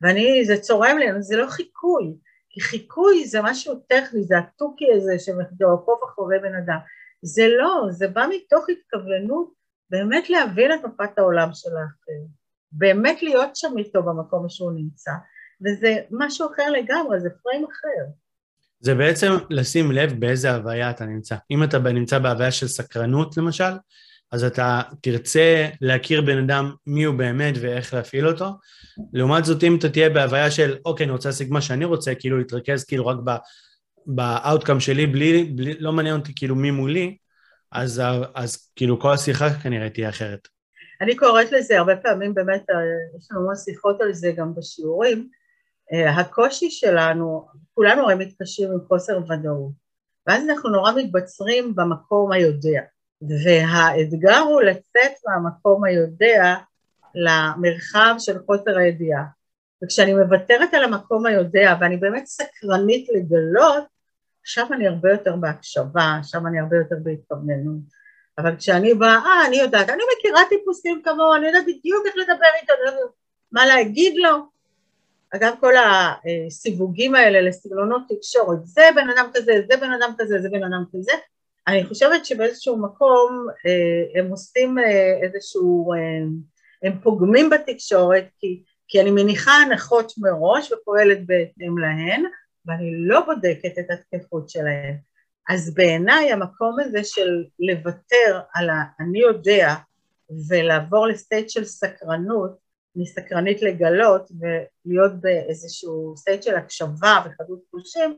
ואני, 0.00 0.44
זה 0.44 0.56
צורם 0.56 0.98
לי, 0.98 1.22
זה 1.22 1.36
לא 1.36 1.46
חיקוי, 1.46 2.14
כי 2.50 2.60
חיקוי 2.60 3.24
זה 3.26 3.42
משהו 3.42 3.74
טכני, 3.88 4.22
זה 4.22 4.38
התוכי 4.38 4.84
הזה 4.96 5.18
שמעקוב 5.18 6.00
אחורי 6.04 6.38
בן 6.38 6.54
אדם. 6.54 6.78
זה 7.22 7.48
לא, 7.48 7.86
זה 7.90 8.08
בא 8.08 8.26
מתוך 8.30 8.66
התכווננות 8.68 9.52
באמת 9.90 10.30
להבין 10.30 10.72
את 10.72 10.84
מפת 10.84 11.18
העולם 11.18 11.48
של 11.52 11.70
האחר, 11.76 12.26
באמת 12.72 13.22
להיות 13.22 13.56
שם 13.56 13.78
איתו 13.78 14.02
במקום 14.02 14.48
שהוא 14.48 14.72
נמצא, 14.72 15.10
וזה 15.64 15.94
משהו 16.10 16.46
אחר 16.52 16.70
לגמרי, 16.70 17.20
זה 17.20 17.28
פריים 17.42 17.64
אחר. 17.64 18.21
זה 18.82 18.94
בעצם 18.94 19.32
לשים 19.50 19.92
לב 19.92 20.20
באיזה 20.20 20.54
הוויה 20.54 20.90
אתה 20.90 21.04
נמצא. 21.04 21.36
אם 21.50 21.62
אתה 21.62 21.78
נמצא 21.78 22.18
בהוויה 22.18 22.50
של 22.50 22.68
סקרנות 22.68 23.36
למשל, 23.36 23.72
אז 24.32 24.44
אתה 24.44 24.80
תרצה 25.00 25.68
להכיר 25.80 26.20
בן 26.22 26.38
אדם 26.38 26.72
מי 26.86 27.04
הוא 27.04 27.14
באמת 27.14 27.54
ואיך 27.60 27.94
להפעיל 27.94 28.28
אותו. 28.28 28.50
לעומת 29.12 29.44
זאת, 29.44 29.64
אם 29.64 29.76
אתה 29.76 29.88
תהיה 29.88 30.10
בהוויה 30.10 30.50
של, 30.50 30.76
אוקיי, 30.84 31.04
אני 31.04 31.12
רוצה 31.12 31.28
להשיג 31.28 31.52
מה 31.52 31.60
שאני 31.60 31.84
רוצה, 31.84 32.14
כאילו 32.14 32.38
להתרכז 32.38 32.84
כאילו 32.84 33.06
רק 33.06 33.16
באאוטקאם 34.06 34.80
שלי, 34.80 35.06
בלי, 35.06 35.44
בלי, 35.44 35.74
לא 35.78 35.92
מעניין 35.92 36.16
אותי 36.16 36.32
כאילו 36.36 36.56
מי 36.56 36.70
מולי, 36.70 37.16
אז, 37.72 38.02
אז 38.34 38.70
כאילו 38.76 39.00
כל 39.00 39.12
השיחה 39.12 39.50
כנראה 39.50 39.90
תהיה 39.90 40.08
אחרת. 40.08 40.48
אני 41.00 41.16
קוראת 41.16 41.52
לזה, 41.52 41.78
הרבה 41.78 41.96
פעמים 41.96 42.34
באמת, 42.34 42.70
אה, 42.70 42.76
יש 43.18 43.28
לנו 43.30 43.40
המון 43.40 43.56
שיחות 43.56 44.00
על 44.00 44.12
זה 44.12 44.32
גם 44.36 44.54
בשיעורים, 44.54 45.28
הקושי 45.92 46.70
שלנו, 46.70 47.46
כולנו 47.74 48.02
הרי 48.02 48.14
מתקשים 48.14 48.72
עם 48.72 48.78
חוסר 48.88 49.18
ודאות, 49.18 49.72
ואז 50.26 50.48
אנחנו 50.48 50.70
נורא 50.70 50.92
מתבצרים 50.92 51.74
במקום 51.74 52.32
היודע. 52.32 52.80
והאתגר 53.22 54.38
הוא 54.38 54.62
לצאת 54.62 55.12
מהמקום 55.26 55.84
היודע 55.84 56.54
למרחב 57.14 58.14
של 58.18 58.38
חוסר 58.46 58.78
הידיעה. 58.78 59.22
וכשאני 59.84 60.14
מוותרת 60.14 60.74
על 60.74 60.84
המקום 60.84 61.26
היודע 61.26 61.76
ואני 61.80 61.96
באמת 61.96 62.26
סקרנית 62.26 63.08
לגלות, 63.14 63.84
שם 64.44 64.66
אני 64.72 64.88
הרבה 64.88 65.10
יותר 65.10 65.36
בהקשבה, 65.36 66.18
שם 66.22 66.46
אני 66.46 66.60
הרבה 66.60 66.76
יותר 66.76 66.96
בהתכווננות. 67.02 68.02
אבל 68.38 68.56
כשאני 68.56 68.94
באה, 68.94 69.16
אה, 69.16 69.46
אני 69.46 69.56
יודעת, 69.56 69.90
אני 69.90 70.02
מכירה 70.16 70.40
טיפוסים 70.48 71.02
כמוהו, 71.04 71.34
אני 71.34 71.46
יודעת 71.46 71.62
בדיוק 71.62 72.06
איך 72.06 72.14
לדבר 72.16 72.46
איתו, 72.62 72.72
אני 72.72 72.90
יודעת 72.90 73.10
מה 73.52 73.66
להגיד 73.66 74.16
לו. 74.16 74.51
אגב, 75.34 75.54
כל 75.60 75.74
הסיווגים 75.76 77.14
האלה 77.14 77.40
לסגנונות 77.40 78.02
תקשורת, 78.08 78.66
זה 78.66 78.82
בן 78.94 79.08
אדם 79.10 79.30
כזה, 79.34 79.52
זה 79.70 79.76
בן 79.76 79.92
אדם 79.92 80.12
כזה, 80.18 80.38
זה 80.42 80.48
בן 80.48 80.62
אדם 80.64 80.84
כזה, 80.92 81.12
אני 81.68 81.86
חושבת 81.86 82.26
שבאיזשהו 82.26 82.76
מקום 82.76 83.46
אה, 83.66 84.20
הם 84.20 84.30
עושים 84.30 84.78
אה, 84.78 85.18
איזשהו, 85.22 85.92
אה, 85.92 85.98
הם 86.82 86.98
פוגמים 87.02 87.50
בתקשורת 87.50 88.24
כי, 88.38 88.62
כי 88.88 89.00
אני 89.00 89.10
מניחה 89.10 89.52
הנחות 89.52 90.12
מראש 90.18 90.72
ופועלת 90.72 91.26
בהתאם 91.26 91.78
להן 91.78 92.24
ואני 92.66 92.92
לא 93.06 93.20
בודקת 93.20 93.78
את 93.78 93.86
התקפות 93.90 94.50
שלהן. 94.50 94.96
אז 95.48 95.74
בעיניי 95.74 96.32
המקום 96.32 96.76
הזה 96.80 97.04
של 97.04 97.44
לוותר 97.58 98.40
על 98.54 98.70
ה"אני 98.70 99.20
יודע" 99.20 99.74
ולעבור 100.48 101.06
לסטייט 101.06 101.50
של 101.50 101.64
סקרנות, 101.64 102.56
מסקרנית 102.96 103.62
לגלות 103.62 104.30
ולהיות 104.40 105.12
באיזשהו 105.20 106.14
סטייט 106.16 106.42
של 106.42 106.54
הקשבה 106.54 107.24
וחדות 107.24 107.60
חושים, 107.70 108.16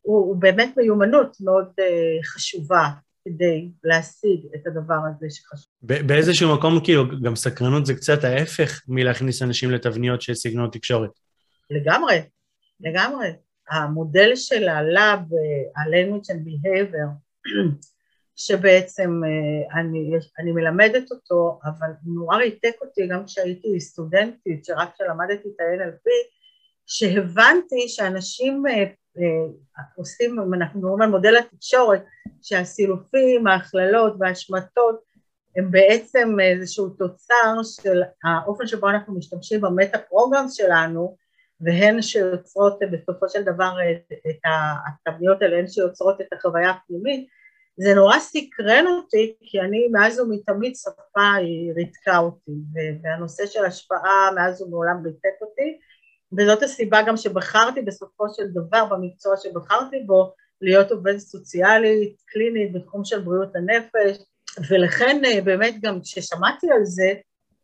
הוא, 0.00 0.26
הוא 0.26 0.36
באמת 0.36 0.76
מיומנות 0.76 1.36
מאוד 1.40 1.66
uh, 1.80 2.24
חשובה 2.26 2.88
כדי 3.24 3.68
להשיג 3.84 4.40
את 4.54 4.66
הדבר 4.66 4.98
הזה 5.10 5.26
שחשוב. 5.30 5.66
באיזשהו 5.82 6.54
מקום 6.54 6.80
כאילו 6.84 7.04
גם 7.22 7.36
סקרנות 7.36 7.86
זה 7.86 7.94
קצת 7.94 8.24
ההפך 8.24 8.80
מלהכניס 8.88 9.42
אנשים 9.42 9.70
לתבניות 9.70 10.22
של 10.22 10.34
סגנון 10.34 10.70
תקשורת. 10.70 11.10
לגמרי, 11.70 12.22
לגמרי. 12.80 13.28
המודל 13.70 14.32
של 14.34 14.68
הלאב, 14.68 15.20
ה-language 15.76 16.26
and 16.26 16.40
behavior, 16.46 17.08
שבעצם 18.46 19.20
uh, 19.24 19.74
אני, 19.78 20.10
אני 20.38 20.52
מלמדת 20.52 21.10
אותו, 21.10 21.60
אבל 21.64 21.90
הוא 22.04 22.14
נורא 22.14 22.36
ריתק 22.36 22.74
אותי 22.82 23.06
גם 23.06 23.24
כשהייתי 23.26 23.80
סטודנטית, 23.80 24.64
שרק 24.64 24.94
כשלמדתי 24.94 25.48
את 25.48 25.60
ה-NLP, 25.60 26.08
שהבנתי 26.86 27.88
שאנשים 27.88 28.62
uh, 28.66 28.70
אה, 29.18 29.84
עושים, 29.96 30.54
אנחנו 30.54 30.80
מדברים 30.80 31.02
על 31.02 31.10
מודל 31.10 31.36
התקשורת, 31.36 32.04
שהסילופים, 32.42 33.46
ההכללות 33.46 34.12
וההשמטות 34.18 35.12
הם 35.56 35.70
בעצם 35.70 36.36
איזשהו 36.40 36.88
תוצר 36.88 37.54
של 37.62 38.02
האופן 38.24 38.66
שבו 38.66 38.88
אנחנו 38.88 39.14
משתמשים 39.14 39.60
במטה 39.60 39.98
פרוגרם 39.98 40.46
שלנו 40.48 41.16
והן 41.60 42.02
שיוצרות 42.02 42.78
בסופו 42.92 43.28
של 43.28 43.42
דבר 43.42 43.76
את 44.30 44.40
התבניות 44.44 45.42
האלה, 45.42 45.58
הן 45.58 45.68
שיוצרות 45.68 46.20
את 46.20 46.26
החוויה 46.32 46.70
הפנימית, 46.70 47.28
זה 47.76 47.94
נורא 47.94 48.18
סקרן 48.18 48.84
אותי 48.86 49.34
כי 49.40 49.60
אני 49.60 49.88
מאז 49.92 50.20
ומתמיד 50.20 50.72
שפה 50.76 51.34
היא 51.38 51.72
ריתקה 51.72 52.18
אותי 52.18 52.52
והנושא 53.02 53.46
של 53.46 53.64
השפעה 53.64 54.30
מאז 54.34 54.62
ומעולם 54.62 54.96
ריתק 55.04 55.42
אותי 55.42 55.78
וזאת 56.38 56.62
הסיבה 56.62 57.02
גם 57.02 57.16
שבחרתי 57.16 57.82
בסופו 57.82 58.24
של 58.34 58.46
דבר 58.48 58.84
במקצוע 58.84 59.36
שבחרתי 59.36 59.96
בו 60.06 60.32
להיות 60.60 60.90
עובדת 60.90 61.18
סוציאלית, 61.18 62.16
קלינית 62.26 62.72
בתחום 62.72 63.04
של 63.04 63.20
בריאות 63.20 63.56
הנפש 63.56 64.18
ולכן 64.70 65.22
אה, 65.24 65.40
באמת 65.40 65.74
גם 65.82 66.00
כששמעתי 66.00 66.70
על 66.70 66.84
זה 66.84 67.14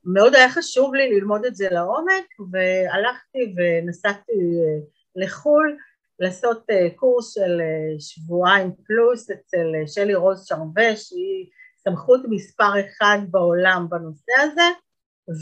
מאוד 0.04 0.34
היה 0.34 0.50
חשוב 0.50 0.94
לי 0.94 1.14
ללמוד 1.14 1.44
את 1.44 1.56
זה 1.56 1.68
לעומק 1.70 2.26
והלכתי 2.52 3.54
ונסעתי 3.56 4.32
אה, 4.32 4.80
לחו"ל 5.16 5.76
לעשות 6.18 6.64
אה, 6.70 6.88
קורס 6.96 7.34
של 7.34 7.60
שבועיים 7.98 8.72
פלוס 8.86 9.30
אצל 9.30 9.66
שלי 9.86 10.14
רוז 10.14 10.46
שרווה 10.46 10.96
שהיא 10.96 11.46
סמכות 11.76 12.20
מספר 12.30 12.72
אחד 12.80 13.18
בעולם 13.30 13.86
בנושא 13.90 14.32
הזה 14.40 14.68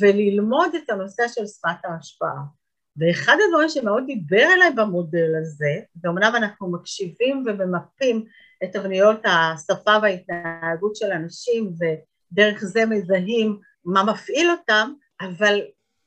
וללמוד 0.01 0.75
את 0.75 0.91
הנושא 0.91 1.23
של 1.29 1.47
שפת 1.47 1.85
ההשפעה. 1.85 2.43
ואחד 2.99 3.37
הדברים 3.47 3.69
שמאוד 3.69 4.03
דיבר 4.07 4.47
אליי 4.57 4.71
במודל 4.77 5.33
הזה, 5.41 5.81
ואומנם 6.03 6.33
אנחנו 6.37 6.73
מקשיבים 6.73 7.45
וממפים 7.47 8.25
את 8.65 8.73
תבניות 8.73 9.21
השפה 9.25 9.97
וההתנהגות 10.03 10.97
של 10.97 11.12
אנשים 11.12 11.73
ודרך 11.79 12.65
זה 12.65 12.87
מזהים 12.87 13.59
מה 13.85 14.05
מפעיל 14.05 14.51
אותם, 14.51 14.93
אבל 15.21 15.61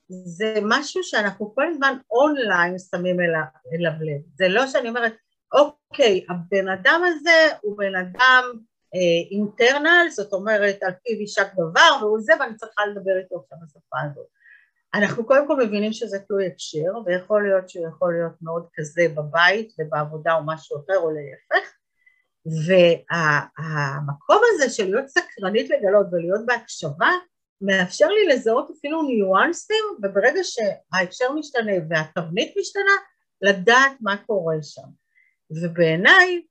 זה 0.10 0.60
משהו 0.64 1.04
שאנחנו 1.04 1.56
כל 1.56 1.68
הזמן 1.68 1.98
אונליין 2.12 2.76
שמים 2.80 3.20
אליו, 3.20 3.42
אליו 3.74 3.92
לב. 4.02 4.22
זה 4.36 4.48
לא 4.48 4.68
שאני 4.68 4.90
אומרת, 4.90 5.14
אוקיי, 5.54 6.26
הבן 6.30 6.68
אדם 6.68 7.02
הזה 7.06 7.56
הוא 7.62 7.78
בן 7.78 7.96
אדם 7.96 8.44
אינטרנל, 9.32 10.06
אה, 10.06 10.10
זאת 10.10 10.34
אומרת 10.34 10.84
על 10.84 10.94
פיו 11.04 11.20
יישק 11.20 11.48
דבר 11.54 11.98
והוא 12.02 12.20
זה 12.22 12.34
ואני 12.40 12.56
צריכה 12.56 12.86
לדבר 12.86 13.18
איתו 13.18 13.36
עכשיו 13.36 13.58
בשפה 13.64 13.98
הזאת. 14.12 14.28
אנחנו 14.94 15.26
קודם 15.26 15.48
כל 15.48 15.66
מבינים 15.66 15.94
שזה 15.94 16.20
תלוי 16.20 16.48
הקשר, 16.48 16.92
ויכול 17.06 17.48
להיות 17.48 17.70
שהוא 17.70 17.88
יכול 17.88 18.14
להיות 18.14 18.42
מאוד 18.42 18.68
כזה 18.74 19.08
בבית 19.16 19.74
ובעבודה 19.80 20.34
או 20.34 20.46
משהו 20.46 20.78
אחר 20.78 20.98
או 20.98 21.10
להפך, 21.12 21.70
והמקום 22.66 24.42
הזה 24.54 24.70
של 24.70 24.86
להיות 24.90 25.08
סקרנית 25.08 25.70
לגלות 25.70 26.08
ולהיות 26.12 26.46
בהקשבה, 26.46 27.10
מאפשר 27.62 28.08
לי 28.08 28.36
לזהות 28.36 28.70
אפילו 28.80 29.02
ניואנסים, 29.04 29.86
וברגע 30.04 30.42
שההקשר 30.44 31.32
משתנה 31.32 31.72
והתבנית 31.90 32.54
משתנה, 32.60 32.92
לדעת 33.42 33.92
מה 34.02 34.18
קורה 34.18 34.56
שם. 34.62 34.88
ובעיניי 35.52 36.42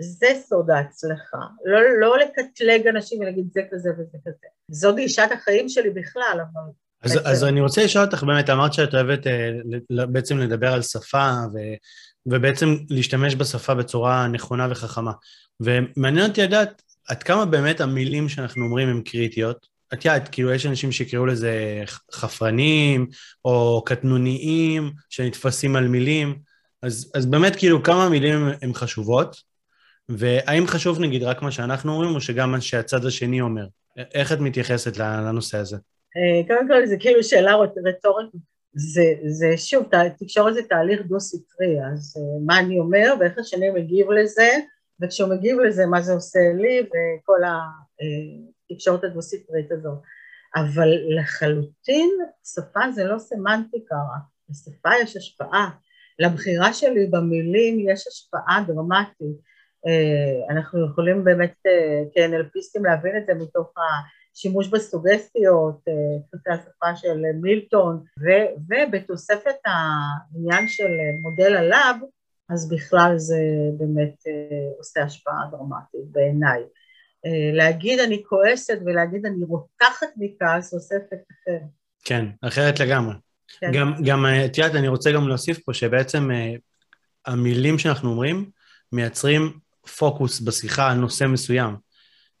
זה 0.00 0.26
סוד 0.48 0.70
ההצלחה, 0.70 1.38
לא, 1.64 1.80
לא 2.00 2.18
לקטלג 2.18 2.86
אנשים 2.86 3.20
ולהגיד 3.20 3.44
זה 3.52 3.60
כזה 3.70 3.90
וזה 3.98 4.18
כזה. 4.26 4.46
זו 4.70 4.94
גישת 4.94 5.28
החיים 5.32 5.68
שלי 5.68 5.90
בכלל, 5.90 6.38
אבל... 6.52 6.62
אז, 7.02 7.18
אז 7.24 7.44
אני 7.44 7.60
רוצה 7.60 7.84
לשאול 7.84 8.04
אותך, 8.04 8.22
באמת, 8.22 8.50
אמרת 8.50 8.72
שאת 8.72 8.94
אוהבת 8.94 9.26
אה, 9.26 9.50
בעצם 10.06 10.38
לדבר 10.38 10.72
על 10.72 10.82
שפה 10.82 11.30
ו, 11.54 11.58
ובעצם 12.26 12.66
להשתמש 12.90 13.36
בשפה 13.36 13.74
בצורה 13.74 14.28
נכונה 14.28 14.68
וחכמה. 14.70 15.12
ומעניין 15.60 16.30
אותי 16.30 16.42
לדעת 16.42 16.82
עד 17.08 17.22
כמה 17.22 17.46
באמת 17.46 17.80
המילים 17.80 18.28
שאנחנו 18.28 18.64
אומרים 18.64 18.88
הן 18.88 19.02
קריטיות. 19.02 19.73
את 19.94 20.04
יודעת, 20.04 20.28
כאילו 20.28 20.52
יש 20.52 20.66
אנשים 20.66 20.92
שיקראו 20.92 21.26
לזה 21.26 21.82
חפרנים 22.12 23.06
או 23.44 23.82
קטנוניים 23.86 24.92
שנתפסים 25.10 25.76
על 25.76 25.88
מילים, 25.88 26.38
אז, 26.82 27.12
אז 27.14 27.26
באמת 27.26 27.56
כאילו 27.56 27.82
כמה 27.82 28.08
מילים 28.08 28.48
הן 28.62 28.72
חשובות, 28.74 29.36
והאם 30.08 30.66
חשוב 30.66 31.00
נגיד 31.00 31.22
רק 31.22 31.42
מה 31.42 31.50
שאנחנו 31.50 31.92
אומרים 31.92 32.14
או 32.14 32.20
שגם 32.20 32.52
מה 32.52 32.60
שהצד 32.60 33.06
השני 33.06 33.40
אומר? 33.40 33.66
איך 34.14 34.32
את 34.32 34.38
מתייחסת 34.40 34.96
לנושא 34.96 35.58
הזה? 35.58 35.76
אה, 36.16 36.46
קודם 36.46 36.68
כל 36.68 36.86
זה 36.86 36.96
כאילו 37.00 37.24
שאלה 37.24 37.56
רטורית, 37.84 38.30
זה, 38.74 39.02
זה 39.26 39.56
שוב, 39.56 39.86
תקשורת 40.18 40.54
זה 40.54 40.60
תהליך 40.68 41.00
דו-סטרי, 41.06 41.76
אז 41.92 42.16
אה, 42.16 42.22
מה 42.46 42.58
אני 42.58 42.78
אומר 42.78 43.14
ואיך 43.20 43.38
השני 43.38 43.70
מגיב 43.70 44.10
לזה, 44.10 44.50
וכשהוא 45.02 45.28
מגיב 45.28 45.58
לזה 45.60 45.86
מה 45.86 46.02
זה 46.02 46.12
עושה 46.12 46.38
לי 46.56 46.80
וכל 46.80 47.40
התקשורת 48.74 49.04
הדו-סטרית 49.04 49.72
הזאת. 49.72 49.98
אבל 50.56 50.88
לחלוטין 51.18 52.10
שפה 52.44 52.80
זה 52.94 53.04
לא 53.04 53.18
סמנטיקה 53.18 53.94
רק, 53.94 54.22
לשפה 54.50 54.90
יש 55.02 55.16
השפעה, 55.16 55.70
לבחירה 56.18 56.72
שלי 56.72 57.06
במילים 57.06 57.88
יש 57.88 58.06
השפעה 58.06 58.64
דרמטית. 58.66 59.36
אה, 59.86 60.54
אנחנו 60.54 60.86
יכולים 60.86 61.24
באמת 61.24 61.54
כאנלפיסטים 62.14 62.84
להבין 62.84 63.16
את 63.16 63.26
זה 63.26 63.34
מתוך 63.34 63.72
השימוש 64.32 64.68
בסוגסטיות, 64.68 65.80
תפסי 66.30 66.50
אה, 66.50 66.54
השפה 66.54 66.96
של 66.96 67.22
מילטון, 67.42 68.04
ו, 68.20 68.28
ובתוספת 68.68 69.56
העניין 69.66 70.68
של 70.68 70.90
מודל 71.22 71.56
הלאב, 71.56 71.96
אז 72.50 72.68
בכלל 72.68 73.14
זה 73.16 73.38
באמת 73.78 74.14
אה, 74.26 74.76
עושה 74.78 75.02
השפעה 75.02 75.48
דרמטית 75.50 76.12
בעיניי. 76.12 76.62
להגיד 77.52 78.00
אני 78.00 78.22
כועסת 78.28 78.78
ולהגיד 78.86 79.26
אני 79.26 79.44
רותחת 79.48 80.06
מכעס 80.16 80.74
עושה 80.74 80.94
אפקט 80.96 81.28
אחר. 81.30 81.58
כן, 82.04 82.26
אחרת 82.42 82.80
לגמרי. 82.80 83.14
כן. 83.60 83.72
גם, 83.72 83.94
גם, 84.04 84.26
את 84.44 84.58
יודעת, 84.58 84.74
אני 84.74 84.88
רוצה 84.88 85.12
גם 85.12 85.28
להוסיף 85.28 85.58
פה 85.58 85.74
שבעצם 85.74 86.30
המילים 87.26 87.78
שאנחנו 87.78 88.10
אומרים 88.10 88.50
מייצרים 88.92 89.58
פוקוס 89.98 90.40
בשיחה 90.40 90.90
על 90.90 90.96
נושא 90.96 91.24
מסוים. 91.24 91.76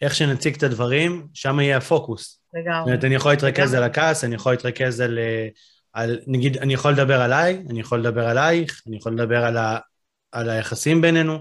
איך 0.00 0.14
שנציג 0.14 0.56
את 0.56 0.62
הדברים, 0.62 1.26
שם 1.34 1.60
יהיה 1.60 1.76
הפוקוס. 1.76 2.40
לגמרי. 2.54 2.78
זאת 2.78 2.86
אומרת, 2.86 3.04
אני 3.04 3.14
יכול 3.14 3.32
להתרכז 3.32 3.74
על 3.74 3.82
הכעס, 3.82 4.24
אני 4.24 4.34
יכול 4.34 4.52
להתרכז 4.52 5.00
על, 5.00 5.18
אה, 5.18 5.48
על... 5.92 6.20
נגיד, 6.26 6.56
אני 6.56 6.74
יכול 6.74 6.92
לדבר 6.92 7.20
עליי, 7.20 7.62
אני 7.70 7.80
יכול 7.80 8.00
לדבר 8.00 8.28
עלייך, 8.28 8.82
אני 8.86 8.96
יכול 8.96 9.12
לדבר 9.12 9.44
על, 9.44 9.56
ה, 9.56 9.78
על 10.32 10.50
היחסים 10.50 11.00
בינינו, 11.00 11.38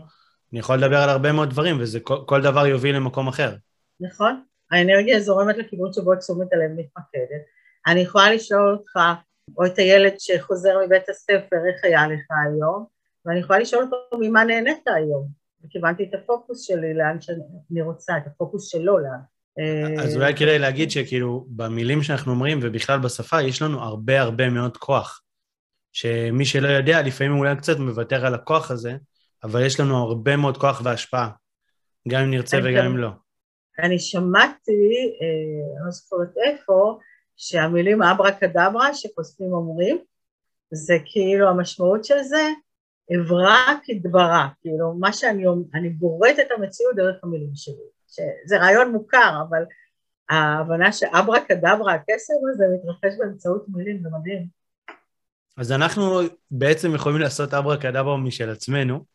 אני 0.54 0.60
יכול 0.60 0.78
לדבר 0.78 0.98
על 0.98 1.10
הרבה 1.10 1.32
מאוד 1.32 1.50
דברים, 1.50 1.78
וזה 1.80 2.00
כל, 2.00 2.18
כל 2.26 2.42
דבר 2.42 2.68
יוביל 2.68 2.96
למקום 2.96 3.28
אחר. 3.28 3.56
נכון. 4.00 4.44
האנרגיה 4.72 5.20
זורמת 5.20 5.58
לכיוון 5.58 5.94
שבו 5.94 6.16
תשומת 6.16 6.54
הלב 6.54 6.72
מתמקדת. 6.72 7.44
אני 7.88 8.00
יכולה 8.00 8.34
לשאול 8.34 8.74
אותך, 8.74 9.00
או 9.58 9.66
את 9.66 9.78
הילד 9.78 10.14
שחוזר 10.20 10.76
מבית 10.86 11.10
הספר, 11.10 11.58
איך 11.74 11.84
היה 11.84 12.08
לך 12.08 12.22
היום, 12.46 12.86
ואני 13.26 13.40
יכולה 13.40 13.60
לשאול 13.60 13.84
אותו 13.84 14.18
ממה 14.20 14.44
נהנית 14.44 14.88
היום. 14.96 15.28
וכיוונתי 15.66 16.04
את 16.04 16.14
הפוקוס 16.14 16.62
שלי 16.62 16.94
לאן 16.94 17.22
שאני 17.22 17.82
רוצה, 17.82 18.18
את 18.18 18.28
הפוקוס 18.28 18.72
שלו 18.72 18.98
לאן. 19.00 19.20
אז 20.00 20.16
אולי 20.16 20.36
כדאי 20.36 20.60
להגיד 20.60 20.92
שכאילו 20.92 21.46
במילים 21.50 22.04
שאנחנו 22.04 22.32
אומרים 22.32 22.60
ובכלל 22.62 23.00
בשפה 23.00 23.42
יש 23.42 23.62
לנו 23.62 23.80
הרבה 23.80 24.22
הרבה 24.22 24.50
מאוד 24.50 24.78
כוח. 24.78 25.22
שמי 25.92 26.46
שלא 26.46 26.68
יודע, 26.68 27.02
לפעמים 27.02 27.38
אולי 27.38 27.56
קצת 27.56 27.78
מוותר 27.78 28.26
על 28.26 28.34
הכוח 28.34 28.72
הזה, 28.72 28.96
אבל 29.44 29.66
יש 29.66 29.80
לנו 29.80 29.98
הרבה 29.98 30.36
מאוד 30.36 30.58
כוח 30.58 30.82
והשפעה, 30.84 31.30
גם 32.08 32.22
אם 32.22 32.32
נרצה 32.32 32.58
וגם 32.64 32.86
אם 32.86 32.98
לא. 32.98 33.10
אני 33.80 34.00
שמעתי, 34.00 34.72
אה, 35.22 35.78
אני 35.78 35.86
לא 35.86 35.92
זוכרת 35.92 36.34
איפה, 36.46 37.00
שהמילים 37.36 38.04
אברה 38.04 38.32
קדברה 38.32 38.94
שחושפים 38.94 39.54
אומרים, 39.54 39.98
זה 40.72 40.94
כאילו 41.06 41.50
המשמעות 41.50 42.06
של 42.06 42.22
זה, 42.22 42.50
אברה 43.16 43.74
כדברה, 43.84 44.48
כאילו 44.62 44.94
מה 44.94 45.14
שאני 45.14 45.44
אני 45.76 45.90
בורט 45.90 46.40
את 46.40 46.48
המציאות 46.58 46.96
דרך 46.96 47.16
המילים 47.24 47.56
שלי, 47.56 47.74
שזה 48.08 48.58
רעיון 48.60 48.92
מוכר, 48.92 49.42
אבל 49.50 49.64
ההבנה 50.30 50.92
שאברה 50.92 51.40
קדברה, 51.40 51.94
הקסם 51.94 52.34
הזה 52.54 52.66
מתרחש 52.76 53.18
באמצעות 53.20 53.66
מילים, 53.68 54.04
זה 54.04 54.10
מדהים. 54.10 54.48
אז 55.58 55.72
אנחנו 55.72 56.20
בעצם 56.52 56.96
יכולים 56.96 57.20
לעשות 57.20 57.54
אברה 57.54 57.78
קדברה 57.78 58.18
משל 58.18 58.50
עצמנו, 58.50 59.06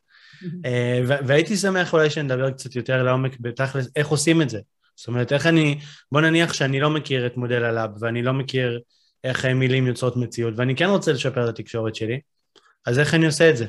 והייתי 1.26 1.56
שמח 1.56 1.92
אולי 1.92 2.10
שנדבר 2.10 2.50
קצת 2.50 2.76
יותר 2.76 3.02
לעומק 3.02 3.40
בתכלס, 3.40 3.88
איך 3.96 4.08
עושים 4.08 4.42
את 4.42 4.50
זה. 4.50 4.60
זאת 4.96 5.08
אומרת, 5.08 5.32
איך 5.32 5.46
אני, 5.46 5.78
בוא 6.12 6.20
נניח 6.20 6.52
שאני 6.52 6.80
לא 6.80 6.90
מכיר 6.90 7.26
את 7.26 7.36
מודל 7.36 7.64
הלאב, 7.64 7.90
ואני 8.00 8.22
לא 8.22 8.32
מכיר 8.32 8.80
איך 9.24 9.44
מילים 9.44 9.86
יוצרות 9.86 10.16
מציאות, 10.16 10.54
ואני 10.56 10.76
כן 10.76 10.86
רוצה 10.86 11.12
לשפר 11.12 11.44
את 11.44 11.48
התקשורת 11.48 11.94
שלי, 11.94 12.20
אז 12.86 12.98
איך 12.98 13.14
אני 13.14 13.26
עושה 13.26 13.50
את 13.50 13.56
זה? 13.56 13.66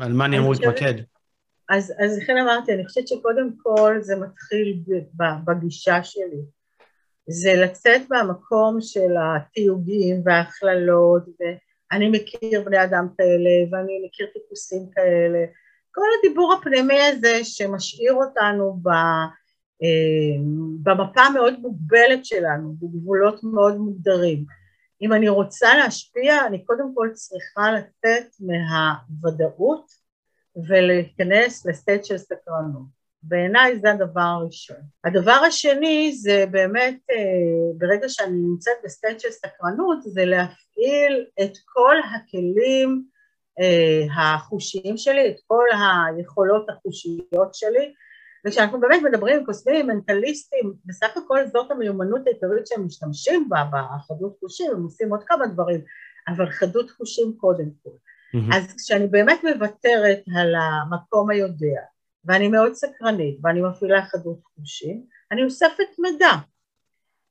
על 0.00 0.12
מה 0.12 0.24
אני 0.24 0.38
אמור 0.38 0.52
להתמקד? 0.52 0.94
אז, 1.68 1.92
אז 2.04 2.18
לכן 2.18 2.36
אמרתי, 2.42 2.74
אני 2.74 2.86
חושבת 2.86 3.08
שקודם 3.08 3.50
כל 3.62 3.96
זה 4.00 4.16
מתחיל 4.16 4.78
בגישה 5.46 6.02
שלי. 6.02 6.40
זה 7.28 7.54
לצאת 7.54 8.00
מהמקום 8.10 8.78
של 8.80 9.14
התיוגים 9.20 10.22
וההכללות, 10.24 11.22
ואני 11.92 12.08
מכיר 12.08 12.62
בני 12.64 12.84
אדם 12.84 13.08
כאלה, 13.18 13.50
ואני 13.70 14.02
מכיר 14.06 14.26
טיפוסים 14.32 14.90
כאלה. 14.94 15.44
כל 15.92 16.06
הדיבור 16.18 16.54
הפנימי 16.54 17.00
הזה 17.00 17.44
שמשאיר 17.44 18.14
אותנו 18.14 18.78
ב, 18.82 18.88
אה, 19.82 20.36
במפה 20.82 21.20
המאוד 21.20 21.54
מוגבלת 21.60 22.24
שלנו, 22.24 22.74
בגבולות 22.80 23.44
מאוד 23.44 23.76
מוגדרים. 23.76 24.44
אם 25.02 25.12
אני 25.12 25.28
רוצה 25.28 25.74
להשפיע, 25.76 26.46
אני 26.46 26.64
קודם 26.64 26.94
כל 26.94 27.08
צריכה 27.14 27.72
לצאת 27.72 28.26
מהוודאות 28.40 29.90
ולהיכנס 30.68 31.66
לסטייט 31.66 32.04
של 32.04 32.18
סקרנות. 32.18 32.95
בעיניי 33.28 33.78
זה 33.78 33.92
הדבר 33.92 34.20
הראשון. 34.20 34.76
הדבר 35.04 35.40
השני 35.46 36.12
זה 36.12 36.44
באמת, 36.50 36.94
אה, 37.10 37.78
ברגע 37.78 38.08
שאני 38.08 38.38
נמצאת 38.38 38.76
ב 38.84 38.90
state 38.90 39.20
של 39.20 39.30
סקרנות, 39.30 40.02
זה 40.02 40.24
להפעיל 40.24 41.26
את 41.42 41.52
כל 41.64 41.96
הכלים 42.14 43.04
אה, 43.60 44.34
החושיים 44.34 44.96
שלי, 44.96 45.28
את 45.28 45.36
כל 45.46 45.64
היכולות 45.72 46.66
החושיות 46.68 47.54
שלי, 47.54 47.94
וכשאנחנו 48.46 48.80
באמת 48.80 49.00
מדברים 49.02 49.38
עם 49.38 49.44
קוסמים, 49.44 49.86
מנטליסטים, 49.86 50.74
בסך 50.84 51.16
הכל 51.16 51.46
זאת 51.46 51.70
המיומנות 51.70 52.26
העיקרית 52.26 52.66
שהם 52.66 52.86
משתמשים 52.86 53.48
בה, 53.48 53.64
בחדות 53.72 54.36
חושים, 54.40 54.70
הם 54.70 54.82
עושים 54.82 55.10
עוד 55.10 55.22
כמה 55.26 55.46
דברים, 55.46 55.80
אבל 56.28 56.50
חדות 56.50 56.90
חושים 56.90 57.32
קודם 57.36 57.68
כל. 57.82 57.90
Mm-hmm. 57.90 58.56
אז 58.56 58.74
כשאני 58.76 59.06
באמת 59.06 59.44
מוותרת 59.44 60.20
על 60.36 60.54
המקום 60.54 61.30
היודע, 61.30 61.80
ואני 62.26 62.48
מאוד 62.48 62.72
סקרנית, 62.74 63.38
ואני 63.42 63.60
מפעילה 63.60 64.06
חדות 64.06 64.38
חושים, 64.54 65.04
אני 65.32 65.44
אוספת 65.44 65.98
מידע. 65.98 66.30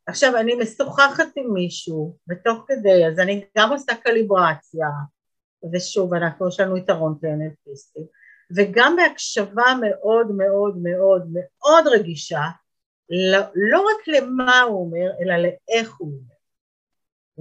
עכשיו, 0.07 0.37
אני 0.37 0.55
משוחחת 0.55 1.27
עם 1.35 1.53
מישהו, 1.53 2.17
ותוך 2.29 2.65
כדי, 2.67 3.05
אז 3.07 3.19
אני 3.19 3.45
גם 3.57 3.71
עושה 3.71 3.95
קליברציה, 3.95 4.87
ושוב, 5.73 6.13
אנחנו, 6.13 6.47
יש 6.47 6.59
לנו 6.59 6.77
יתרון 6.77 7.17
כאנלפיסטים, 7.21 8.03
וגם 8.55 8.95
בהקשבה 8.95 9.65
מאוד 9.81 10.31
מאוד 10.31 10.77
מאוד 10.77 11.27
מאוד 11.33 11.87
רגישה, 11.87 12.41
לא, 13.09 13.39
לא 13.55 13.81
רק 13.81 14.07
למה 14.07 14.61
הוא 14.61 14.85
אומר, 14.85 15.11
אלא 15.21 15.35
לאיך 15.35 15.95
הוא 15.97 16.07
אומר. 16.07 16.35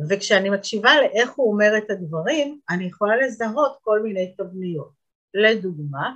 וכשאני 0.09 0.51
מקשיבה 0.51 0.91
לאיך 1.01 1.33
הוא 1.33 1.53
אומר 1.53 1.79
את 1.79 1.91
הדברים, 1.91 2.61
אני 2.71 2.85
יכולה 2.85 3.17
לזהות 3.17 3.79
כל 3.83 4.03
מיני 4.03 4.35
תבניות. 4.39 4.91
לדוגמה, 5.35 6.15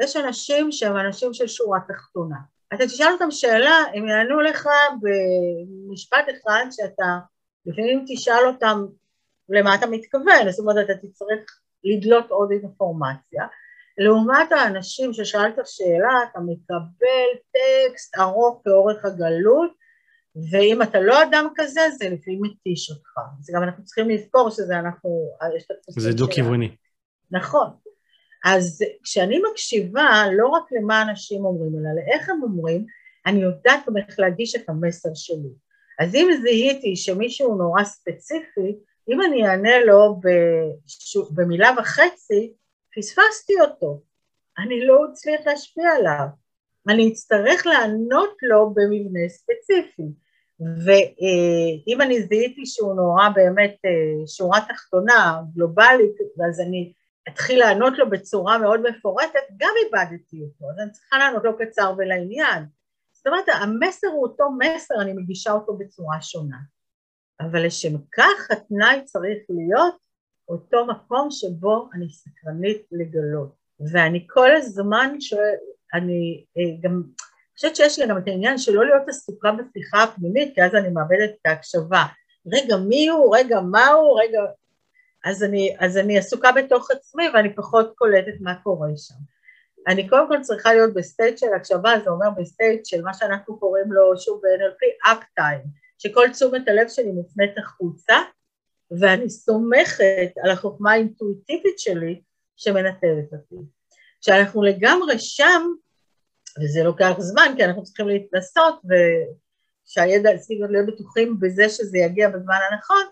יש 0.00 0.16
אנשים 0.16 0.72
שהם 0.72 0.96
אנשים 0.96 1.34
של 1.34 1.46
שורה 1.46 1.78
תחתונה. 1.88 2.36
אתה 2.74 2.86
תשאל 2.86 3.12
אותם 3.12 3.30
שאלה, 3.30 3.76
הם 3.94 4.08
יענו 4.08 4.40
לך 4.40 4.68
במשפט 5.00 6.24
אחד 6.28 6.64
שאתה 6.70 7.18
לפעמים 7.66 8.04
תשאל 8.08 8.46
אותם 8.46 8.84
למה 9.48 9.74
אתה 9.74 9.86
מתכוון, 9.86 10.50
זאת 10.50 10.58
אומרת 10.58 10.84
אתה 10.84 11.06
תצטרך 11.06 11.60
לדלות 11.84 12.30
עוד 12.30 12.50
אינפורמציה. 12.50 13.44
לעומת 13.98 14.52
האנשים 14.52 15.12
ששאלת 15.12 15.54
שאלה, 15.64 16.12
אתה 16.30 16.40
מקבל 16.40 17.28
טקסט 17.52 18.18
ארוך 18.18 18.62
כאורך 18.64 19.04
הגלות, 19.04 19.70
ואם 20.52 20.82
אתה 20.82 21.00
לא 21.00 21.22
אדם 21.22 21.48
כזה, 21.56 21.80
זה 21.98 22.08
לפעמים 22.08 22.40
מתיש 22.42 22.90
אותך. 22.90 23.18
אז 23.40 23.50
גם 23.54 23.62
אנחנו 23.62 23.84
צריכים 23.84 24.10
לזכור 24.10 24.50
שזה 24.50 24.78
אנחנו, 24.78 25.10
יש 25.56 25.64
את 25.64 25.70
התפוסים 25.70 26.02
זה 26.02 26.12
דו-כיווני. 26.12 26.76
נכון. 27.30 27.70
אז 28.44 28.82
כשאני 29.02 29.40
מקשיבה 29.50 30.24
לא 30.32 30.48
רק 30.48 30.62
למה 30.72 31.02
אנשים 31.02 31.44
אומרים, 31.44 31.72
אלא 31.74 31.94
לאיך 31.94 32.28
הם 32.28 32.42
אומרים, 32.42 32.86
אני 33.26 33.42
יודעת 33.42 33.80
גם 33.86 33.96
איך 33.96 34.18
להגיש 34.18 34.54
את 34.54 34.68
המסר 34.68 35.08
שלי. 35.14 35.50
אז 35.98 36.14
אם 36.14 36.28
זיהיתי 36.42 36.96
שמישהו 36.96 37.56
נורא 37.56 37.84
ספציפי, 37.84 38.76
אם 39.08 39.22
אני 39.22 39.46
אענה 39.46 39.84
לו 39.84 40.20
בשו, 40.20 41.24
במילה 41.30 41.70
וחצי, 41.78 42.52
פספסתי 42.96 43.60
אותו. 43.60 44.00
אני 44.58 44.86
לא 44.86 45.06
אצליח 45.12 45.40
להשפיע 45.46 45.90
עליו. 45.90 46.26
אני 46.88 47.12
אצטרך 47.12 47.66
לענות 47.66 48.36
לו 48.42 48.74
במבנה 48.74 49.28
ספציפי. 49.28 50.02
ואם 50.60 52.00
אני 52.00 52.22
זיהיתי 52.22 52.66
שהוא 52.66 52.94
נורא 52.94 53.28
באמת 53.34 53.76
אה, 53.84 54.26
שורה 54.26 54.60
תחתונה, 54.68 55.40
גלובלית, 55.54 56.16
אז 56.48 56.60
אני 56.60 56.92
אתחיל 57.28 57.58
לענות 57.58 57.98
לו 57.98 58.10
בצורה 58.10 58.58
מאוד 58.58 58.80
מפורטת, 58.80 59.40
גם 59.56 59.70
איבדתי 59.84 60.42
אותו, 60.42 60.70
אז 60.70 60.78
אני 60.78 60.90
צריכה 60.90 61.18
לענות 61.18 61.44
לו 61.44 61.58
קצר 61.58 61.94
ולעניין. 61.98 62.64
זאת 63.12 63.26
אומרת, 63.26 63.44
המסר 63.48 64.08
הוא 64.08 64.22
אותו 64.22 64.44
מסר, 64.58 64.94
אני 65.00 65.12
מגישה 65.12 65.52
אותו 65.52 65.76
בצורה 65.76 66.22
שונה. 66.22 66.58
אבל 67.40 67.66
לשם 67.66 67.98
כך 68.12 68.50
התנאי 68.50 69.04
צריך 69.04 69.38
להיות 69.48 69.94
אותו 70.48 70.86
מקום 70.86 71.28
שבו 71.30 71.88
אני 71.94 72.08
סקרנית 72.10 72.86
לגלות. 72.92 73.54
ואני 73.92 74.26
כל 74.30 74.56
הזמן 74.56 75.20
שואל, 75.20 75.54
אני 75.94 76.44
אה, 76.58 76.76
גם, 76.80 77.02
חושבת 77.56 77.76
שיש 77.76 77.98
לי 77.98 78.06
גם 78.08 78.18
את 78.18 78.22
העניין 78.26 78.58
של 78.58 78.72
לא 78.72 78.84
להיות 78.84 79.08
עסוקה 79.08 79.52
בשיחה 79.52 80.02
הפנימית, 80.02 80.54
כי 80.54 80.62
אז 80.62 80.74
אני 80.74 80.88
מאבדת 80.88 81.30
את 81.30 81.46
ההקשבה. 81.46 82.04
רגע, 82.52 82.76
מי 82.76 83.08
הוא? 83.08 83.36
רגע, 83.36 83.60
מה 83.60 83.88
הוא? 83.88 84.20
רגע... 84.20 84.40
אז 85.24 85.42
אני, 85.42 85.76
אז 85.80 85.96
אני 85.96 86.18
עסוקה 86.18 86.52
בתוך 86.52 86.90
עצמי 86.90 87.24
ואני 87.34 87.54
פחות 87.54 87.92
קולטת 87.96 88.40
מה 88.40 88.54
קורה 88.62 88.88
שם. 88.96 89.14
אני 89.86 90.08
קודם 90.08 90.28
כל 90.28 90.40
צריכה 90.42 90.74
להיות 90.74 90.94
ב 90.94 91.01
state 91.01 91.38
של 91.38 91.54
הקשבה, 91.56 91.92
זה 92.04 92.10
אומר 92.10 92.30
ב 92.30 92.39
state 92.39 92.86
של 92.86 93.02
מה 93.02 93.14
שאנחנו 93.14 93.58
קוראים 93.58 93.92
לו 93.92 94.18
שוב 94.18 94.40
ב-NLP, 94.42 95.10
up 95.10 95.40
time, 95.40 95.68
שכל 95.98 96.28
תשומת 96.32 96.68
הלב 96.68 96.88
שלי 96.88 97.12
מופנית 97.12 97.58
החוצה, 97.58 98.14
ואני 99.00 99.30
סומכת 99.30 100.32
על 100.42 100.50
החוכמה 100.50 100.92
האינטואיטיבית 100.92 101.78
שלי 101.78 102.22
שמנטרת 102.56 103.32
אותי. 103.32 103.62
כשאנחנו 104.20 104.62
לגמרי 104.62 105.18
שם, 105.18 105.62
וזה 106.62 106.82
לוקח 106.82 107.12
זמן 107.18 107.54
כי 107.56 107.64
אנחנו 107.64 107.82
צריכים 107.82 108.08
להתנסות 108.08 108.80
ושהידע 109.88 110.36
סביב 110.36 110.64
להיות 110.70 110.86
בטוחים 110.86 111.40
בזה 111.40 111.68
שזה 111.68 111.98
יגיע 111.98 112.28
בזמן 112.28 112.56
הנכון, 112.70 113.04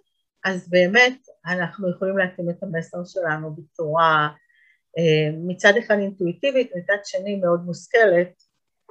אז 0.45 0.69
באמת 0.69 1.19
אנחנו 1.47 1.91
יכולים 1.91 2.19
להתאים 2.19 2.51
את 2.51 2.63
המסר 2.63 3.05
שלנו 3.05 3.55
בצורה 3.55 4.29
אה, 4.99 5.37
מצד 5.47 5.73
אחד 5.79 5.95
אינטואיטיבית, 5.99 6.71
מצד 6.77 6.97
שני 7.05 7.37
מאוד 7.37 7.65
מושכלת 7.65 8.43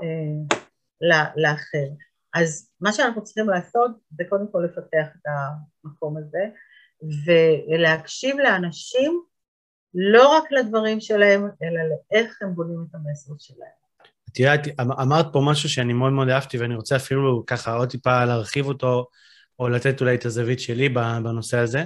אה, 0.04 1.28
לאחר. 1.36 1.88
אז 2.34 2.72
מה 2.82 2.94
שאנחנו 2.94 3.24
צריכים 3.24 3.50
לעשות 3.50 3.92
זה 4.12 4.24
קודם 4.30 4.52
כל 4.52 4.66
לפתח 4.66 5.08
את 5.16 5.26
המקום 5.26 6.18
הזה 6.18 6.46
ולהקשיב 7.26 8.38
לאנשים 8.40 9.22
לא 9.94 10.38
רק 10.38 10.44
לדברים 10.52 11.02
שלהם, 11.02 11.42
אלא 11.64 11.82
לאיך 11.90 12.42
הם 12.42 12.56
בונים 12.56 12.86
את 12.90 12.96
המסר 12.96 13.34
שלהם. 13.40 13.82
את 14.32 14.40
יודעת, 14.40 14.62
אמרת 14.80 15.26
פה 15.34 15.42
משהו 15.46 15.70
שאני 15.70 15.94
מאוד 15.94 16.12
מאוד 16.14 16.30
אהבתי, 16.30 16.58
ואני 16.58 16.76
רוצה 16.76 16.96
אפילו 16.96 17.44
ככה 17.48 17.74
עוד 17.74 17.90
טיפה 17.90 18.26
להרחיב 18.26 18.66
אותו, 18.66 19.08
או 19.60 19.70
לתת 19.70 20.02
אולי 20.02 20.16
את 20.16 20.26
הזווית 20.26 20.60
שלי 20.60 20.90
בנושא 20.90 21.58
הזה, 21.58 21.84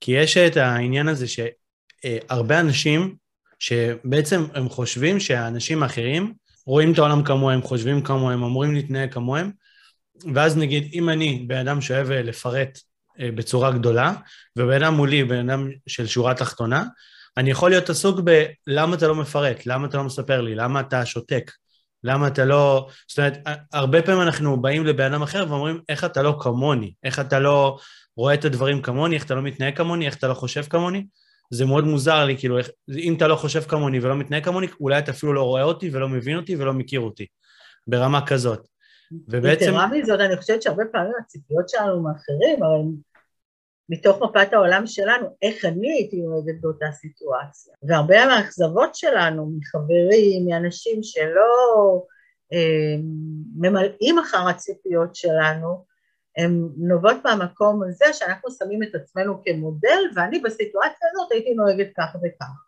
כי 0.00 0.12
יש 0.12 0.36
את 0.36 0.56
העניין 0.56 1.08
הזה 1.08 1.26
שהרבה 1.28 2.60
אנשים, 2.60 3.16
שבעצם 3.58 4.44
הם 4.54 4.68
חושבים 4.68 5.20
שהאנשים 5.20 5.82
האחרים 5.82 6.34
רואים 6.66 6.92
את 6.92 6.98
העולם 6.98 7.24
כמוהם, 7.24 7.62
חושבים 7.62 8.02
כמוהם, 8.02 8.42
אמורים 8.42 8.74
להתנהג 8.74 9.12
כמוהם, 9.12 9.50
ואז 10.34 10.56
נגיד, 10.56 10.90
אם 10.92 11.08
אני 11.08 11.44
בן 11.46 11.56
אדם 11.56 11.80
שאוהב 11.80 12.10
לפרט 12.10 12.78
אה, 13.20 13.28
בצורה 13.34 13.70
גדולה, 13.70 14.12
ובן 14.56 14.82
אדם 14.82 14.94
מולי, 14.94 15.24
בן 15.24 15.50
אדם 15.50 15.70
של 15.86 16.06
שורה 16.06 16.34
תחתונה, 16.34 16.84
אני 17.36 17.50
יכול 17.50 17.70
להיות 17.70 17.90
עסוק 17.90 18.20
בלמה 18.20 18.94
אתה 18.96 19.08
לא 19.08 19.14
מפרט, 19.14 19.66
למה 19.66 19.86
אתה 19.86 19.96
לא 19.96 20.04
מספר 20.04 20.40
לי, 20.40 20.54
למה 20.54 20.80
אתה 20.80 21.06
שותק, 21.06 21.50
למה 22.04 22.26
אתה 22.26 22.44
לא... 22.44 22.88
זאת 23.08 23.18
אומרת, 23.18 23.38
הרבה 23.72 24.02
פעמים 24.02 24.22
אנחנו 24.22 24.62
באים 24.62 24.86
לבן 24.86 25.12
אדם 25.12 25.22
אחר 25.22 25.46
ואומרים, 25.48 25.80
איך 25.88 26.04
אתה 26.04 26.22
לא 26.22 26.36
כמוני, 26.40 26.92
איך 27.04 27.20
אתה 27.20 27.38
לא 27.38 27.78
רואה 28.16 28.34
את 28.34 28.44
הדברים 28.44 28.82
כמוני, 28.82 29.14
איך 29.14 29.24
אתה 29.24 29.34
לא 29.34 29.42
מתנהג 29.42 29.76
כמוני, 29.76 30.06
איך 30.06 30.16
אתה 30.16 30.28
לא 30.28 30.34
חושב 30.34 30.62
כמוני. 30.62 31.06
זה 31.50 31.64
מאוד 31.64 31.84
מוזר 31.84 32.24
לי, 32.24 32.38
כאילו, 32.38 32.58
איך, 32.58 32.70
אם 32.98 33.14
אתה 33.16 33.28
לא 33.28 33.36
חושב 33.36 33.60
כמוני 33.60 34.00
ולא 34.00 34.16
מתנהג 34.16 34.44
כמוני, 34.44 34.66
אולי 34.80 34.98
אתה 34.98 35.10
אפילו 35.10 35.32
לא 35.32 35.42
רואה 35.42 35.62
אותי 35.62 35.90
ולא 35.92 36.08
מבין 36.08 36.36
אותי 36.36 36.56
ולא 36.56 36.72
מכיר 36.72 37.00
אותי, 37.00 37.26
ברמה 37.86 38.26
כזאת. 38.26 38.68
ובעצם... 39.28 39.64
יתרה 39.64 39.86
מזאת, 39.86 40.20
אני 40.20 40.36
חושבת 40.36 40.62
שהרבה 40.62 40.84
פעמים 40.92 41.12
הציפיות 41.20 41.68
שלנו 41.68 42.02
מאחרים, 42.02 42.62
הרי 42.62 42.82
מתוך 43.88 44.22
מפת 44.22 44.52
העולם 44.52 44.86
שלנו, 44.86 45.26
איך 45.42 45.64
אני 45.64 45.92
הייתי 45.92 46.16
נוהגת 46.16 46.60
באותה 46.60 46.86
סיטואציה. 46.92 47.74
והרבה 47.82 48.26
מהאכזבות 48.26 48.94
שלנו, 48.94 49.50
מחברים, 49.58 50.46
מאנשים 50.48 51.02
שלא 51.02 52.02
אה, 52.52 52.96
ממלאים 53.56 54.18
אחר 54.18 54.48
הציפיות 54.48 55.14
שלנו, 55.14 55.84
הן 56.36 56.68
נובעות 56.76 57.16
מהמקום 57.24 57.82
הזה 57.82 58.04
שאנחנו 58.12 58.50
שמים 58.50 58.82
את 58.82 58.94
עצמנו 58.94 59.42
כמודל, 59.44 59.98
ואני 60.14 60.38
בסיטואציה 60.38 61.08
הזאת 61.12 61.32
הייתי 61.32 61.54
נוהגת 61.54 61.88
כך 61.96 62.16
וכך. 62.22 62.64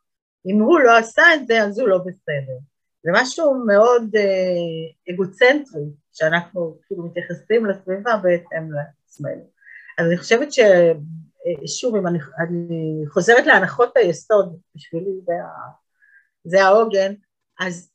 אם 0.46 0.60
הוא 0.60 0.80
לא 0.80 0.98
עשה 0.98 1.22
את 1.34 1.46
זה, 1.46 1.62
אז 1.62 1.78
הוא 1.78 1.88
לא 1.88 1.98
בסדר. 1.98 2.58
זה 3.02 3.10
משהו 3.14 3.54
מאוד 3.66 4.16
אה, 4.16 5.14
אגוצנטרי, 5.14 5.84
שאנחנו 6.12 6.78
כאילו 6.86 7.06
מתייחסים 7.06 7.66
לסביבה 7.66 8.16
בהתאם 8.22 8.72
לעצמנו. 8.72 9.50
אז 9.98 10.06
אני 10.06 10.16
חושבת 10.16 10.48
ששוב, 10.52 11.96
אם 11.96 12.06
אני, 12.06 12.18
אני 12.38 13.04
חוזרת 13.08 13.46
להנחות 13.46 13.96
היסוד, 13.96 14.56
בשבילי 14.74 15.10
זה, 15.26 15.32
זה 16.44 16.64
העוגן, 16.64 17.14
אז 17.60 17.90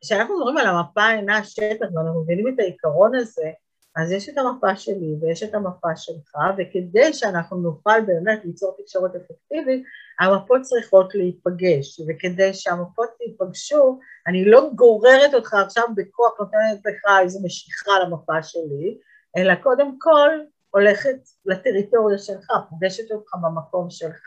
כשאנחנו 0.00 0.36
מדברים 0.36 0.56
על 0.58 0.66
המפה 0.66 1.10
אינה 1.10 1.38
השטח 1.38 1.86
ואנחנו 1.94 2.22
מבינים 2.22 2.48
את 2.48 2.58
העיקרון 2.58 3.14
הזה, 3.14 3.50
אז 3.96 4.12
יש 4.12 4.28
את 4.28 4.38
המפה 4.38 4.76
שלי 4.76 5.16
ויש 5.20 5.42
את 5.42 5.54
המפה 5.54 5.96
שלך, 5.96 6.34
וכדי 6.58 7.12
שאנחנו 7.12 7.56
נוכל 7.56 8.00
באמת 8.06 8.44
ליצור 8.44 8.76
תקשורת 8.82 9.10
אפקטיבית, 9.14 9.84
המפות 10.20 10.62
צריכות 10.62 11.14
להיפגש, 11.14 12.00
וכדי 12.08 12.54
שהמפות 12.54 13.08
ייפגשו, 13.26 13.98
אני 14.26 14.44
לא 14.44 14.70
גוררת 14.74 15.34
אותך 15.34 15.54
עכשיו 15.54 15.84
בכוח, 15.96 16.32
נותנת 16.40 16.80
לך 16.86 17.20
איזו 17.22 17.40
משיכה 17.44 17.92
למפה 18.06 18.42
שלי, 18.42 18.98
אלא 19.36 19.54
קודם 19.54 19.98
כל 19.98 20.30
הולכת 20.70 21.16
לטריטוריה 21.46 22.18
שלך, 22.18 22.46
פוגשת 22.70 23.12
אותך 23.12 23.30
במקום 23.42 23.90
שלך, 23.90 24.26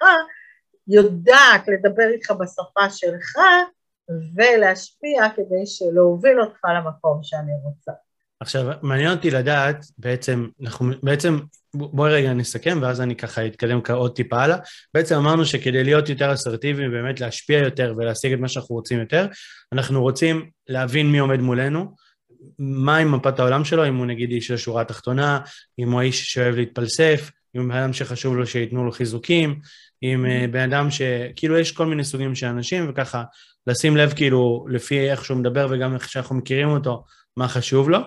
יודעת 0.87 1.67
לדבר 1.67 2.07
איתך 2.13 2.31
בשפה 2.31 2.89
שלך 2.89 3.37
ולהשפיע 4.35 5.29
כדי 5.35 5.63
להוביל 5.93 6.41
אותך 6.41 6.59
למקום 6.77 7.19
שאני 7.23 7.51
רוצה. 7.63 7.91
עכשיו, 8.39 8.71
מעניין 8.81 9.11
אותי 9.11 9.31
לדעת, 9.31 9.85
בעצם, 9.97 10.47
אנחנו, 10.61 10.91
בעצם, 11.03 11.39
בואי 11.73 12.13
רגע 12.13 12.33
נסכם 12.33 12.79
ואז 12.81 13.01
אני 13.01 13.15
ככה 13.15 13.45
אתקדם 13.45 13.79
עוד 13.89 14.15
טיפה 14.15 14.43
הלאה. 14.43 14.57
בעצם 14.93 15.15
אמרנו 15.15 15.45
שכדי 15.45 15.83
להיות 15.83 16.09
יותר 16.09 16.33
אסרטיביים, 16.33 16.91
באמת 16.91 17.19
להשפיע 17.19 17.59
יותר 17.59 17.93
ולהשיג 17.97 18.33
את 18.33 18.39
מה 18.39 18.47
שאנחנו 18.47 18.75
רוצים 18.75 18.99
יותר, 18.99 19.27
אנחנו 19.71 20.01
רוצים 20.01 20.49
להבין 20.67 21.11
מי 21.11 21.17
עומד 21.17 21.39
מולנו, 21.39 21.95
מה 22.59 22.97
עם 22.97 23.15
מפת 23.15 23.39
העולם 23.39 23.65
שלו, 23.65 23.87
אם 23.87 23.95
הוא 23.95 24.05
נגיד 24.05 24.31
איש 24.31 24.51
השורה 24.51 24.81
התחתונה, 24.81 25.39
אם 25.79 25.91
הוא 25.91 25.99
האיש 25.99 26.33
שאוהב 26.33 26.55
להתפלסף, 26.55 27.31
אם 27.55 27.61
הוא 27.61 27.69
בן 27.69 27.75
אדם 27.75 27.93
שחשוב 27.93 28.35
לו 28.35 28.47
שייתנו 28.47 28.85
לו 28.85 28.91
חיזוקים, 28.91 29.59
אם 30.03 30.25
אה, 30.25 30.45
בן 30.51 30.73
אדם 30.73 30.91
ש... 30.91 31.01
כאילו 31.35 31.57
יש 31.57 31.71
כל 31.71 31.85
מיני 31.85 32.03
סוגים 32.03 32.35
של 32.35 32.47
אנשים, 32.47 32.89
וככה 32.89 33.23
לשים 33.67 33.97
לב 33.97 34.13
כאילו 34.15 34.65
לפי 34.69 35.11
איך 35.11 35.25
שהוא 35.25 35.37
מדבר 35.37 35.67
וגם 35.69 35.93
איך 35.93 36.09
שאנחנו 36.09 36.35
מכירים 36.35 36.69
אותו, 36.69 37.03
מה 37.37 37.47
חשוב 37.47 37.89
לו. 37.89 37.99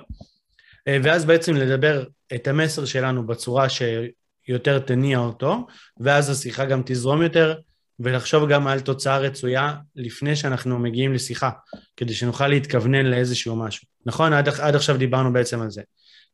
אה, 0.88 0.98
ואז 1.02 1.24
בעצם 1.24 1.54
לדבר 1.56 2.04
את 2.34 2.48
המסר 2.48 2.84
שלנו 2.84 3.26
בצורה 3.26 3.66
שיותר 3.68 4.78
תניע 4.78 5.18
אותו, 5.18 5.66
ואז 6.00 6.30
השיחה 6.30 6.64
גם 6.64 6.82
תזרום 6.86 7.22
יותר, 7.22 7.54
ולחשוב 8.00 8.48
גם 8.48 8.66
על 8.66 8.80
תוצאה 8.80 9.18
רצויה 9.18 9.74
לפני 9.96 10.36
שאנחנו 10.36 10.78
מגיעים 10.78 11.12
לשיחה, 11.12 11.50
כדי 11.96 12.14
שנוכל 12.14 12.48
להתכוונן 12.48 13.06
לאיזשהו 13.06 13.56
משהו. 13.56 13.86
נכון? 14.06 14.32
עד, 14.32 14.48
עד 14.48 14.74
עכשיו 14.74 14.96
דיברנו 14.96 15.32
בעצם 15.32 15.60
על 15.62 15.70
זה. 15.70 15.82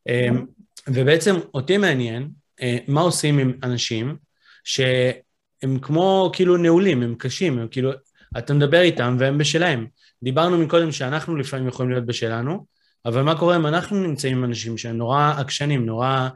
אמ, 0.09 0.47
ובעצם 0.89 1.37
אותי 1.55 1.77
מעניין, 1.77 2.29
אה, 2.63 2.79
מה 2.89 3.01
עושים 3.01 3.39
עם 3.39 3.53
אנשים 3.63 4.17
שהם 4.65 5.79
כמו 5.83 6.31
כאילו 6.33 6.57
נעולים, 6.57 7.03
הם 7.03 7.15
קשים, 7.15 7.59
הם 7.59 7.69
כאילו, 7.71 7.93
אתה 8.39 8.55
מדבר 8.55 8.81
איתם 8.81 9.17
והם 9.19 9.39
בשלהם. 9.39 9.87
דיברנו 10.23 10.59
מקודם 10.59 10.93
שאנחנו 10.93 11.37
לפעמים 11.37 11.69
יכולים 11.69 11.91
להיות 11.93 12.07
בשלנו, 12.07 12.67
אבל 13.07 13.23
מה 13.23 13.39
קורה 13.39 13.57
אם 13.57 13.67
אנחנו 13.67 13.97
נמצאים 13.97 14.37
עם 14.39 14.45
אנשים 14.45 14.79
שהם 14.79 14.97
נורא 14.97 15.35
עקשנים, 15.39 15.87
נורא 15.87 16.29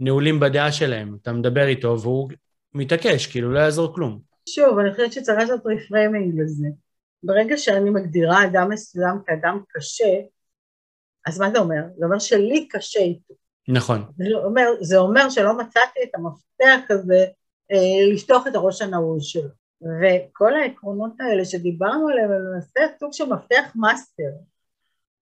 נעולים 0.00 0.40
בדעה 0.40 0.72
שלהם, 0.72 1.16
אתה 1.22 1.32
מדבר 1.32 1.66
איתו 1.66 2.00
והוא 2.00 2.30
מתעקש, 2.74 3.26
כאילו 3.26 3.52
לא 3.52 3.58
יעזור 3.58 3.94
כלום. 3.94 4.20
שוב, 4.48 4.78
אני 4.78 4.90
חושבת 4.90 5.12
שצריך 5.12 5.38
לעשות 5.38 5.60
reframing 5.66 6.40
לזה. 6.40 6.68
ברגע 7.22 7.56
שאני 7.56 7.90
מגדירה 7.90 8.44
אדם 8.44 8.68
מסוים 8.70 9.18
כאדם 9.26 9.60
קשה, 9.68 10.20
אז 11.26 11.40
מה 11.40 11.50
זה 11.50 11.58
אומר? 11.58 11.82
זה 11.98 12.04
אומר 12.04 12.18
שלי 12.18 12.68
קשה 12.68 13.00
איתו. 13.00 13.34
נכון. 13.68 14.04
זה 14.16 14.24
אומר, 14.44 14.66
זה 14.80 14.98
אומר 14.98 15.30
שלא 15.30 15.58
מצאתי 15.58 16.00
את 16.04 16.14
המפתח 16.14 16.90
הזה 16.90 17.24
אה, 17.72 18.12
לפתוח 18.14 18.46
את 18.46 18.54
הראש 18.54 18.82
הנעול 18.82 19.20
שלו. 19.20 19.48
וכל 19.82 20.54
העקרונות 20.54 21.12
האלה 21.20 21.44
שדיברנו 21.44 22.08
עליהם 22.08 22.30
הם 22.30 22.42
למעשה 22.50 22.80
סוג 23.00 23.12
של 23.12 23.24
מפתח 23.24 23.72
מאסטר. 23.74 24.30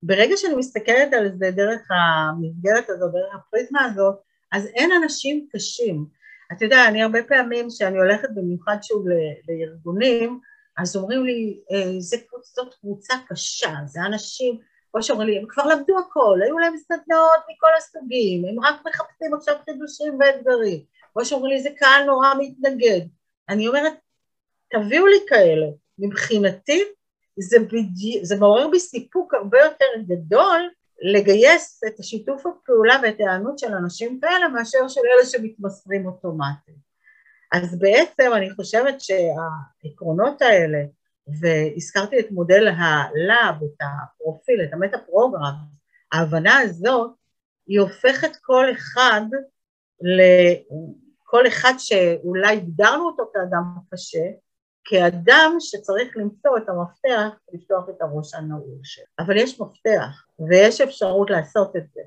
ברגע 0.03 0.37
שאני 0.37 0.55
מסתכלת 0.55 1.13
על 1.13 1.31
זה 1.39 1.51
דרך 1.51 1.81
המסגרת 1.91 2.91
הזאת, 2.91 3.13
דרך 3.13 3.35
הפריזמה 3.35 3.85
הזאת, 3.85 4.15
אז 4.53 4.67
אין 4.67 4.91
אנשים 5.03 5.47
קשים. 5.53 6.07
אתה 6.53 6.65
יודע, 6.65 6.89
אני 6.89 7.03
הרבה 7.03 7.19
פעמים, 7.29 7.69
כשאני 7.69 7.99
הולכת 7.99 8.29
במיוחד 8.35 8.77
שוב 8.83 9.05
לארגונים, 9.49 10.41
אז 10.79 10.97
אומרים 10.97 11.25
לי, 11.25 11.61
אה, 11.73 12.01
זאת 12.01 12.75
קבוצה 12.81 13.15
קשה, 13.29 13.75
זה 13.87 14.01
אנשים, 14.01 14.59
כמו 14.93 15.03
שאומרים 15.03 15.29
לי, 15.29 15.39
הם 15.39 15.45
כבר 15.49 15.67
למדו 15.67 15.99
הכל, 15.99 16.41
היו 16.45 16.59
להם 16.59 16.77
סדנאות 16.77 17.41
מכל 17.51 17.69
הסוגים, 17.79 18.45
הם 18.45 18.65
רק 18.65 18.75
מחפשים 18.87 19.35
עכשיו 19.35 19.55
חידושים 19.65 20.19
ואתגרים, 20.21 20.81
כמו 21.13 21.25
שאומרים 21.25 21.53
לי, 21.53 21.63
זה 21.63 21.69
קהל 21.79 22.05
נורא 22.05 22.35
מתנגד. 22.39 23.01
אני 23.49 23.69
אומרת, 23.69 23.93
תביאו 24.71 25.07
לי 25.07 25.19
כאלה. 25.29 25.67
מבחינתי, 25.99 26.83
זה, 27.39 27.59
בדי... 27.59 28.21
זה 28.23 28.37
מעורר 28.37 28.69
בי 28.69 28.81
סיפוק 28.81 29.35
הרבה 29.35 29.59
יותר 29.59 29.87
גדול 30.07 30.71
לגייס 31.03 31.81
את 31.87 32.01
השיתוף 32.01 32.47
הפעולה 32.47 32.95
ואת 33.03 33.21
ההיענות 33.21 33.59
של 33.59 33.75
אנשים 33.75 34.21
כאלה 34.21 34.49
מאשר 34.49 34.89
של 34.89 35.01
אלה 35.15 35.27
שמתמסרים 35.27 36.07
אוטומטית. 36.07 36.93
אז 37.53 37.79
בעצם 37.79 38.31
אני 38.35 38.51
חושבת 38.51 38.95
שהעקרונות 39.01 40.43
האלה, 40.43 40.79
והזכרתי 41.41 42.21
את 42.21 42.31
מודל 42.31 42.69
הלאב, 42.69 43.55
את 43.65 43.79
הפרופיל, 43.81 44.63
את 44.65 44.73
המטה 44.73 44.99
פרוגרם, 44.99 45.55
ההבנה 46.13 46.59
הזאת, 46.59 47.11
היא 47.67 47.81
הופכת 47.81 48.37
כל 48.43 48.67
אחד 48.73 49.21
לכל 50.01 51.47
אחד 51.47 51.73
שאולי 51.79 52.57
הגדרנו 52.57 53.07
אותו 53.07 53.31
כאדם 53.35 53.63
קשה, 53.91 54.25
כאדם 54.85 55.57
שצריך 55.61 56.17
למצוא 56.17 56.57
את 56.57 56.69
המפתח 56.69 57.39
לפתוח 57.53 57.89
את 57.89 58.03
הראש 58.03 58.35
הנעול 58.35 58.79
שלו. 58.83 59.05
אבל 59.19 59.37
יש 59.37 59.61
מפתח, 59.61 60.27
ויש 60.49 60.81
אפשרות 60.81 61.31
לעשות 61.31 61.77
את 61.77 61.85
זה. 61.95 62.01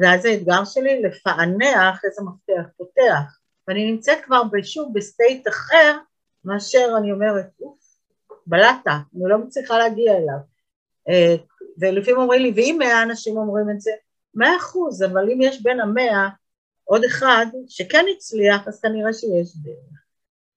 ואז 0.00 0.24
האתגר 0.24 0.64
שלי 0.64 1.02
לפענח 1.02 2.04
איזה 2.04 2.22
מפתח 2.22 2.68
פותח. 2.76 3.38
ואני 3.68 3.92
נמצאת 3.92 4.18
כבר 4.24 4.42
שוב 4.62 4.92
ב 4.94 5.03
state 5.03 5.48
אחר, 5.48 5.98
מאשר 6.44 6.94
אני 6.98 7.12
אומרת, 7.12 7.46
אוף, 7.60 7.98
בלטה, 8.46 8.98
אני 9.14 9.22
לא 9.24 9.38
מצליחה 9.38 9.78
להגיע 9.78 10.12
אליו. 10.12 10.38
אה, 11.08 11.36
ולפעמים 11.78 12.20
אומרים 12.20 12.42
לי, 12.42 12.52
ואם 12.56 12.76
מאה 12.78 13.02
אנשים 13.02 13.36
אומרים 13.36 13.70
את 13.70 13.80
זה, 13.80 13.90
מאה 14.34 14.56
אחוז, 14.56 15.02
אבל 15.02 15.30
אם 15.30 15.40
יש 15.40 15.62
בין 15.62 15.80
המאה 15.80 16.28
עוד 16.84 17.04
אחד 17.04 17.46
שכן 17.68 18.04
הצליח, 18.16 18.68
אז 18.68 18.80
כנראה 18.80 19.12
שיש 19.12 19.56
דרך. 19.56 20.03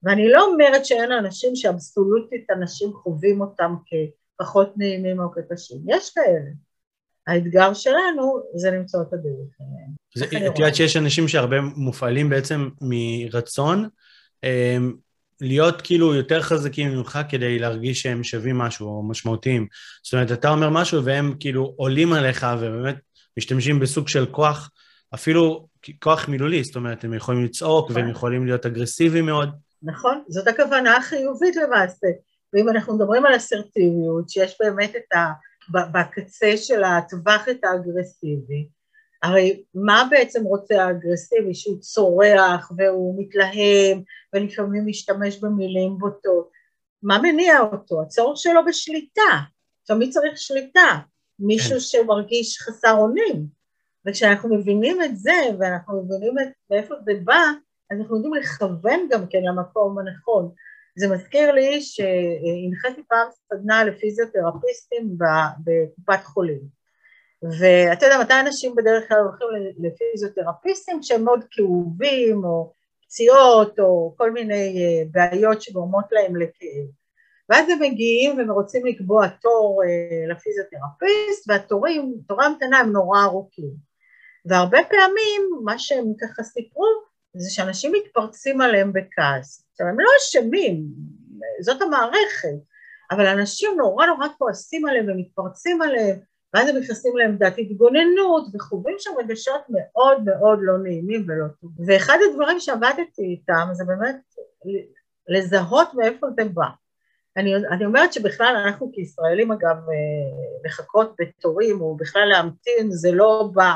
ואני 0.02 0.28
לא 0.28 0.44
אומרת 0.44 0.86
שאין 0.86 1.12
אנשים 1.12 1.56
שאבסולוטית 1.56 2.50
אנשים 2.50 2.92
חווים 2.92 3.40
אותם 3.40 3.74
כפחות 3.86 4.72
נעימים 4.76 5.20
או 5.20 5.32
כקשים, 5.32 5.78
יש 5.86 6.10
כאלה. 6.14 6.50
האתגר 7.26 7.74
שלנו 7.74 8.42
זה 8.54 8.70
למצוא 8.70 9.02
את 9.02 9.12
הדרך. 9.12 9.58
את 10.52 10.58
יודעת 10.58 10.74
שיש 10.74 10.96
אנשים 10.96 11.28
שהרבה 11.28 11.60
מופעלים 11.60 12.28
בעצם 12.28 12.68
מרצון 12.80 13.88
אמ, 14.44 14.92
להיות 15.40 15.82
כאילו 15.82 16.14
יותר 16.14 16.42
חזקים 16.42 16.90
ממך 16.90 17.18
כדי 17.28 17.58
להרגיש 17.58 18.02
שהם 18.02 18.24
שווים 18.24 18.58
משהו 18.58 18.88
או 18.88 19.08
משמעותיים. 19.08 19.66
זאת 20.02 20.12
אומרת, 20.12 20.32
אתה 20.32 20.50
אומר 20.50 20.70
משהו 20.70 21.04
והם 21.04 21.34
כאילו 21.40 21.74
עולים 21.76 22.12
עליך 22.12 22.46
ובאמת 22.58 22.96
משתמשים 23.38 23.80
בסוג 23.80 24.08
של 24.08 24.26
כוח, 24.26 24.70
אפילו 25.14 25.68
כוח 26.02 26.28
מילולי, 26.28 26.64
זאת 26.64 26.76
אומרת, 26.76 27.04
הם 27.04 27.14
יכולים 27.14 27.44
לצעוק 27.44 27.90
והם 27.94 28.10
יכולים 28.10 28.46
להיות 28.46 28.66
אגרסיביים 28.66 29.26
מאוד. 29.26 29.67
נכון, 29.82 30.24
זאת 30.28 30.48
הכוונה 30.48 30.96
החיובית 30.96 31.56
למעשה. 31.56 32.06
ואם 32.52 32.68
אנחנו 32.68 32.96
מדברים 32.96 33.26
על 33.26 33.36
אסרטיביות, 33.36 34.28
שיש 34.28 34.56
באמת 34.60 34.96
את 34.96 35.12
ה... 35.12 35.18
בקצה 35.92 36.56
של 36.56 36.84
הטווח 36.84 37.48
את 37.48 37.64
האגרסיבי, 37.64 38.68
הרי 39.22 39.62
מה 39.74 40.08
בעצם 40.10 40.44
רוצה 40.44 40.84
האגרסיבי? 40.84 41.54
שהוא 41.54 41.80
צורח 41.80 42.72
והוא 42.76 43.22
מתלהם 43.22 44.02
ולפעמים 44.34 44.86
משתמש 44.86 45.38
במילים 45.38 45.98
בוטות. 45.98 46.50
מה 47.02 47.18
מניע 47.22 47.60
אותו? 47.60 48.02
הצורך 48.02 48.38
שלו 48.38 48.60
בשליטה. 48.66 49.38
תמיד 49.86 50.10
צריך 50.10 50.38
שליטה. 50.38 50.98
מישהו 51.38 51.74
כן. 51.74 51.80
שמרגיש 51.80 52.58
חסר 52.58 52.96
אונים. 52.96 53.46
וכשאנחנו 54.06 54.56
מבינים 54.56 55.02
את 55.02 55.16
זה, 55.16 55.40
ואנחנו 55.58 56.02
מבינים 56.02 56.38
את 56.38 56.48
מאיפה 56.70 56.94
זה 57.04 57.12
בא, 57.24 57.42
אז 57.90 58.00
אנחנו 58.00 58.16
יודעים 58.16 58.34
לכוון 58.34 59.08
גם 59.10 59.26
כן 59.30 59.38
למקום 59.42 59.98
הנכון. 59.98 60.50
זה 60.98 61.08
מזכיר 61.08 61.52
לי 61.52 61.80
שהנחיתי 61.80 63.08
פעם 63.08 63.28
סדנה 63.30 63.84
לפיזיותרפיסטים 63.84 65.16
בקופת 65.64 66.24
חולים. 66.24 66.60
ואתה 67.42 68.06
יודע 68.06 68.18
מתי 68.20 68.34
אנשים 68.40 68.74
בדרך 68.74 69.08
כלל 69.08 69.18
הולכים 69.18 69.48
לפיזיותרפיסטים 69.78 71.02
שהם 71.02 71.24
מאוד 71.24 71.44
כאובים 71.50 72.44
או 72.44 72.72
פציעות 73.04 73.78
או 73.80 74.14
כל 74.16 74.30
מיני 74.30 74.76
אה, 74.78 75.02
בעיות 75.10 75.62
שגורמות 75.62 76.04
להם 76.12 76.36
לכאב. 76.36 76.86
ואז 77.48 77.68
הם 77.68 77.82
מגיעים 77.82 78.38
והם 78.38 78.50
רוצים 78.50 78.86
לקבוע 78.86 79.28
תור 79.28 79.82
אה, 79.84 80.32
לפיזיותרפיסט 80.32 81.48
והתורים, 81.48 82.14
תורי 82.28 82.46
המתנה 82.46 82.78
הם 82.78 82.92
נורא 82.92 83.24
ארוכים. 83.24 83.70
והרבה 84.46 84.78
פעמים 84.90 85.42
מה 85.64 85.78
שהם 85.78 86.04
ככה 86.20 86.42
סיפרו 86.42 86.84
זה 87.38 87.50
שאנשים 87.50 87.92
מתפרצים 87.92 88.60
עליהם 88.60 88.92
בכעס. 88.92 89.64
עכשיו, 89.72 89.86
הם 89.86 90.00
לא 90.00 90.10
אשמים, 90.18 90.84
זאת 91.60 91.82
המערכת, 91.82 92.58
אבל 93.10 93.26
אנשים 93.26 93.70
נורא 93.76 94.06
נורא 94.06 94.26
כועסים 94.38 94.86
עליהם 94.86 95.06
ומתפרצים 95.08 95.82
עליהם, 95.82 96.18
ואז 96.54 96.68
הם 96.68 96.76
נכנסים 96.76 97.16
לעמדת 97.16 97.54
התגוננות 97.58 98.44
וחווים 98.54 98.96
שם 98.98 99.10
רגשות 99.18 99.60
מאוד 99.68 100.24
מאוד 100.24 100.58
לא 100.62 100.78
נעימים 100.78 101.24
ולא 101.28 101.46
טובים. 101.60 101.86
ואחד 101.86 102.18
הדברים 102.30 102.60
שעבדתי 102.60 103.22
איתם 103.22 103.68
זה 103.72 103.84
באמת 103.84 104.16
לזהות 105.28 105.94
מאיפה 105.94 106.26
זה 106.36 106.44
בא. 106.44 106.66
אני, 107.36 107.56
אני 107.56 107.84
אומרת 107.84 108.12
שבכלל 108.12 108.56
אנחנו 108.66 108.90
כישראלים 108.92 109.52
אגב 109.52 109.76
אה, 109.76 110.64
לחכות 110.64 111.14
בתורים 111.20 111.80
או 111.80 111.96
בכלל 111.96 112.24
להמתין 112.32 112.90
זה 112.90 113.12
לא 113.12 113.50
בא 113.52 113.72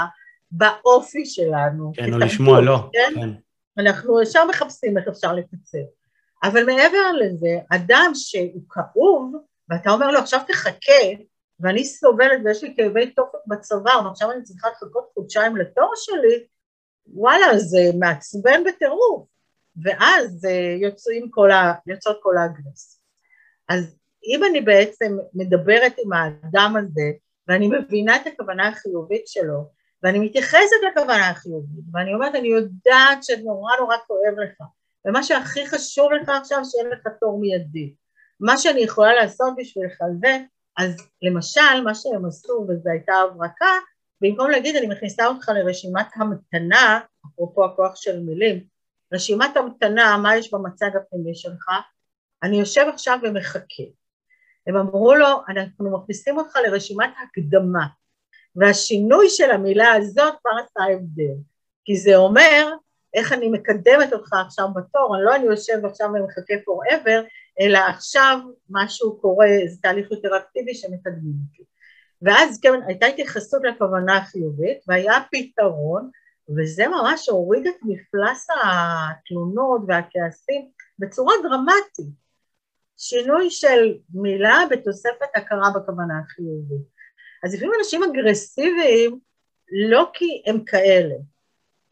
באופי 0.51 1.27
שלנו. 1.27 1.93
כן, 1.95 2.13
או 2.13 2.19
לשמוע 2.19 2.61
לא. 2.61 2.89
כן? 2.93 3.13
כן. 3.15 3.29
אנחנו 3.79 4.23
ישר 4.23 4.45
מחפשים 4.47 4.99
איך 4.99 5.09
אפשר 5.09 5.33
לקצר. 5.33 5.79
אבל 6.43 6.65
מעבר 6.65 7.13
לזה, 7.21 7.59
אדם 7.71 8.11
שהוא 8.15 8.63
כאוב, 8.71 9.35
ואתה 9.69 9.91
אומר 9.91 10.11
לו 10.11 10.19
עכשיו 10.19 10.41
תחכה, 10.47 11.23
ואני 11.61 11.85
סובלת 11.85 12.41
ויש 12.45 12.63
לי 12.63 12.75
כאבי 12.77 13.11
תופת 13.11 13.39
בצוואר, 13.47 14.07
ועכשיו 14.07 14.31
אני 14.31 14.43
צריכה 14.43 14.69
לחכות 14.71 15.11
חודשיים 15.15 15.57
לתור 15.57 15.93
שלי, 15.97 16.47
וואלה, 17.07 17.59
זה 17.59 17.81
מעצבן 17.99 18.65
בטירוף. 18.65 19.27
ואז 19.83 20.45
אה, 20.45 20.77
יוצאים 20.81 21.31
כל 21.31 21.51
ה... 21.51 21.73
יוצאות 21.87 22.19
כל 22.23 22.37
האגרס. 22.37 23.01
אז 23.69 23.97
אם 24.27 24.45
אני 24.45 24.61
בעצם 24.61 25.17
מדברת 25.35 25.93
עם 26.05 26.13
האדם 26.13 26.75
הזה, 26.77 27.11
ואני 27.49 27.69
מבינה 27.69 28.17
את 28.17 28.27
הכוונה 28.27 28.69
החיובית 28.69 29.27
שלו, 29.27 29.71
ואני 30.03 30.19
מתייחסת 30.19 30.77
לכוונה 30.91 31.31
החיובית, 31.31 31.85
ואני 31.93 32.15
אומרת, 32.15 32.35
אני 32.35 32.49
יודעת 32.49 33.25
שנורא 33.25 33.77
נורא 33.81 33.97
כואב 34.07 34.39
לך, 34.45 34.63
ומה 35.05 35.23
שהכי 35.23 35.67
חשוב 35.67 36.13
לך 36.13 36.29
עכשיו, 36.29 36.59
שיהיה 36.65 36.89
לך 36.89 37.09
תור 37.21 37.41
מיידי. 37.41 37.95
מה 38.41 38.59
שאני 38.59 38.81
יכולה 38.81 39.15
לעשות 39.15 39.55
בשבילך 39.57 39.99
זה, 40.21 40.39
אז 40.79 40.97
למשל, 41.23 41.81
מה 41.85 41.95
שהם 41.95 42.27
עשו, 42.27 42.67
וזו 42.69 42.91
הייתה 42.91 43.13
הברקה, 43.13 43.73
במקום 44.21 44.51
להגיד, 44.51 44.77
אני 44.77 44.87
מכניסה 44.87 45.27
אותך 45.27 45.49
לרשימת 45.49 46.07
המתנה, 46.15 47.01
אפרופו 47.27 47.65
הכוח 47.65 47.97
של 47.97 48.21
מילים, 48.21 48.65
רשימת 49.13 49.57
המתנה, 49.57 50.17
מה 50.17 50.37
יש 50.37 50.55
במצג 50.55 50.91
הפנימי 50.97 51.35
שלך, 51.35 51.69
אני 52.43 52.61
יושב 52.61 52.87
עכשיו 52.95 53.19
ומחכה. 53.23 53.83
הם 54.67 54.77
אמרו 54.77 55.15
לו, 55.15 55.29
אנחנו 55.49 55.99
מכניסים 55.99 56.39
אותך 56.39 56.57
לרשימת 56.67 57.11
הקדמה. 57.23 57.87
והשינוי 58.57 59.29
של 59.29 59.51
המילה 59.51 59.93
הזאת 59.93 60.35
כבר 60.41 60.51
עשה 60.65 60.93
הבדל, 60.93 61.35
כי 61.85 61.97
זה 61.97 62.17
אומר 62.17 62.73
איך 63.15 63.33
אני 63.33 63.49
מקדמת 63.49 64.13
אותך 64.13 64.33
עכשיו 64.47 64.69
בתור, 64.75 65.17
אני 65.17 65.25
לא 65.25 65.35
אני 65.37 65.45
יושב 65.45 65.85
עכשיו 65.85 66.09
ומחכה 66.09 66.55
forever, 66.55 67.23
אלא 67.61 67.79
עכשיו 67.79 68.39
משהו 68.71 69.21
קורה, 69.21 69.49
זה 69.69 69.77
תהליך 69.83 70.11
יותר 70.11 70.37
אקטיבי 70.37 70.75
שמקדמים 70.75 71.35
אותי. 71.51 71.63
ואז 72.23 72.61
כן, 72.61 72.81
הייתה 72.87 73.07
התייחסות 73.07 73.63
לכוונה 73.65 74.17
החיובית, 74.17 74.79
והיה 74.89 75.13
פתרון, 75.31 76.11
וזה 76.57 76.89
ממש 76.89 77.29
הוריד 77.29 77.67
את 77.67 77.75
מפלס 77.83 78.47
התלונות 78.65 79.81
והכעסים 79.89 80.69
בצורה 80.99 81.35
דרמטית. 81.43 82.23
שינוי 82.97 83.51
של 83.51 83.95
מילה 84.15 84.59
בתוספת 84.71 85.29
הכרה 85.37 85.71
בכוונה 85.75 86.15
החיובית. 86.25 86.92
אז 87.43 87.55
לפעמים 87.55 87.73
אנשים 87.79 88.03
אגרסיביים 88.03 89.19
לא 89.73 90.11
כי 90.15 90.43
הם 90.47 90.65
כאלה, 90.65 91.15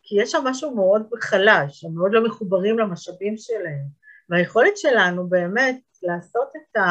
כי 0.02 0.22
יש 0.22 0.30
שם 0.30 0.42
משהו 0.44 0.74
מאוד 0.74 1.02
חלש, 1.20 1.84
הם 1.84 1.94
מאוד 1.94 2.12
לא 2.12 2.24
מחוברים 2.24 2.78
למשאבים 2.78 3.36
שלהם, 3.36 3.84
והיכולת 4.28 4.76
שלנו 4.76 5.28
באמת 5.28 5.80
לעשות 6.02 6.48
את 6.56 6.82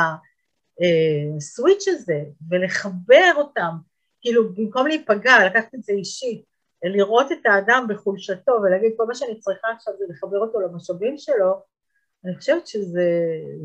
הסוויץ' 1.37 1.87
אה, 1.87 1.93
הזה 1.93 2.23
ולחבר 2.49 3.31
אותם, 3.35 3.71
כאילו 4.21 4.53
במקום 4.53 4.87
להיפגע, 4.87 5.45
לקחת 5.45 5.75
את 5.75 5.83
זה 5.83 5.93
אישית, 5.93 6.43
לראות 6.83 7.31
את 7.31 7.45
האדם 7.45 7.85
בחולשתו 7.89 8.51
ולהגיד 8.51 8.91
כל 8.97 9.05
מה 9.05 9.15
שאני 9.15 9.39
צריכה 9.39 9.67
עכשיו 9.75 9.93
זה 9.99 10.05
לחבר 10.09 10.37
אותו 10.37 10.59
למשאבים 10.59 11.17
שלו, 11.17 11.61
אני 12.25 12.35
חושבת 12.37 12.67
שזה 12.67 13.09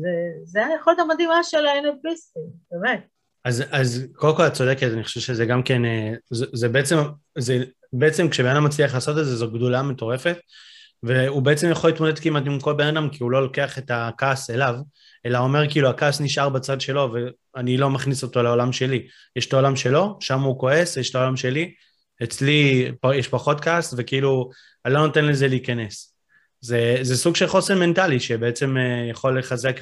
זה, 0.01 0.09
זה 0.43 0.65
היכולת 0.65 0.99
המדהימה 0.99 1.43
של 1.43 1.65
ה-NLPיסטים, 1.65 2.49
באמת. 2.71 3.14
אז, 3.45 3.63
אז 3.71 4.07
קודם 4.15 4.35
כל 4.37 4.47
את 4.47 4.53
צודקת, 4.53 4.87
אני 4.93 5.03
חושב 5.03 5.19
שזה 5.19 5.45
גם 5.45 5.63
כן, 5.63 5.85
אה, 5.85 6.13
זה, 6.29 6.45
זה 6.53 6.69
בעצם, 6.69 6.97
זה 7.37 7.63
בעצם 7.93 8.29
כשבן 8.29 8.49
אדם 8.49 8.63
מצליח 8.63 8.93
לעשות 8.93 9.17
את 9.17 9.25
זה, 9.25 9.35
זו 9.35 9.51
גדולה 9.51 9.83
מטורפת, 9.83 10.37
והוא 11.03 11.41
בעצם 11.41 11.71
יכול 11.71 11.89
להתמודד 11.89 12.19
כמעט 12.19 12.43
עם 12.45 12.59
כל 12.59 12.73
בן 12.73 12.87
אדם, 12.87 13.09
כי 13.09 13.23
הוא 13.23 13.31
לא 13.31 13.41
לוקח 13.41 13.77
את 13.77 13.91
הכעס 13.93 14.49
אליו, 14.49 14.75
אלא 15.25 15.37
אומר 15.37 15.69
כאילו 15.69 15.89
הכעס 15.89 16.21
נשאר 16.21 16.49
בצד 16.49 16.81
שלו, 16.81 17.13
ואני 17.55 17.77
לא 17.77 17.89
מכניס 17.89 18.23
אותו 18.23 18.43
לעולם 18.43 18.71
שלי. 18.71 19.07
יש 19.35 19.47
את 19.47 19.53
העולם 19.53 19.75
שלו, 19.75 20.17
שם 20.19 20.41
הוא 20.41 20.59
כועס, 20.59 20.97
יש 20.97 21.09
את 21.09 21.15
העולם 21.15 21.37
שלי, 21.37 21.73
אצלי 22.23 22.91
יש 23.15 23.27
פחות 23.27 23.61
כעס, 23.61 23.93
וכאילו, 23.97 24.49
אני 24.85 24.93
לא 24.93 25.07
נותן 25.07 25.25
לזה 25.25 25.47
להיכנס. 25.47 26.15
זה, 26.61 26.97
זה 27.01 27.17
סוג 27.17 27.35
של 27.35 27.47
חוסן 27.47 27.79
מנטלי 27.79 28.19
שבעצם 28.19 28.77
אה, 28.77 29.09
יכול 29.09 29.39
לחזק 29.39 29.79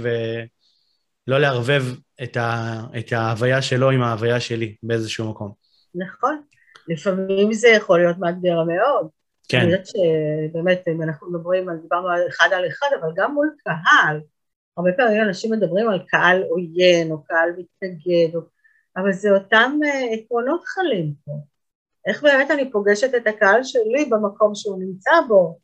ולא 1.28 1.40
לערבב 1.40 1.84
את, 2.24 2.38
ה, 2.38 2.82
את 3.00 3.14
ההוויה 3.14 3.62
שלו 3.62 3.90
עם 3.90 4.02
ההוויה 4.02 4.40
שלי 4.40 4.76
באיזשהו 4.84 5.30
מקום. 5.30 5.52
נכון, 5.96 6.42
לפעמים 6.88 7.54
זה 7.54 7.68
יכול 7.68 8.00
להיות 8.00 8.18
מאתגר 8.18 8.64
מאוד. 8.64 9.08
כן. 9.50 9.60
אני 9.60 9.72
יודעת 9.72 9.88
שבאמת, 9.88 10.88
אם 10.88 11.02
אנחנו 11.02 11.32
מדברים 11.32 11.70
על, 11.70 11.78
דיברנו 11.78 12.10
על 12.10 12.22
אחד 12.30 12.50
על 12.52 12.68
אחד, 12.68 12.88
אבל 13.02 13.10
גם 13.16 13.34
מול 13.34 13.56
קהל, 13.64 14.22
הרבה 14.78 14.92
פעמים 14.98 15.24
אנשים 15.24 15.52
מדברים 15.52 15.90
על 15.90 16.00
קהל 16.08 16.44
עוין 16.44 17.12
או 17.12 17.24
קהל 17.24 17.50
מתנגד, 17.50 18.36
או... 18.36 18.42
אבל 18.98 19.12
זה 19.12 19.32
אותם 19.32 19.80
אה, 19.86 20.14
עקרונות 20.14 20.64
חלים 20.66 21.14
פה. 21.26 21.32
איך 22.08 22.24
באמת 22.24 22.52
אני 22.52 22.72
פוגשת 22.72 23.16
את 23.16 23.28
הקהל 23.28 23.64
שלי 23.64 24.06
במקום 24.10 24.56
שהוא 24.56 24.80
נמצא 24.80 25.12
בו, 25.28 25.60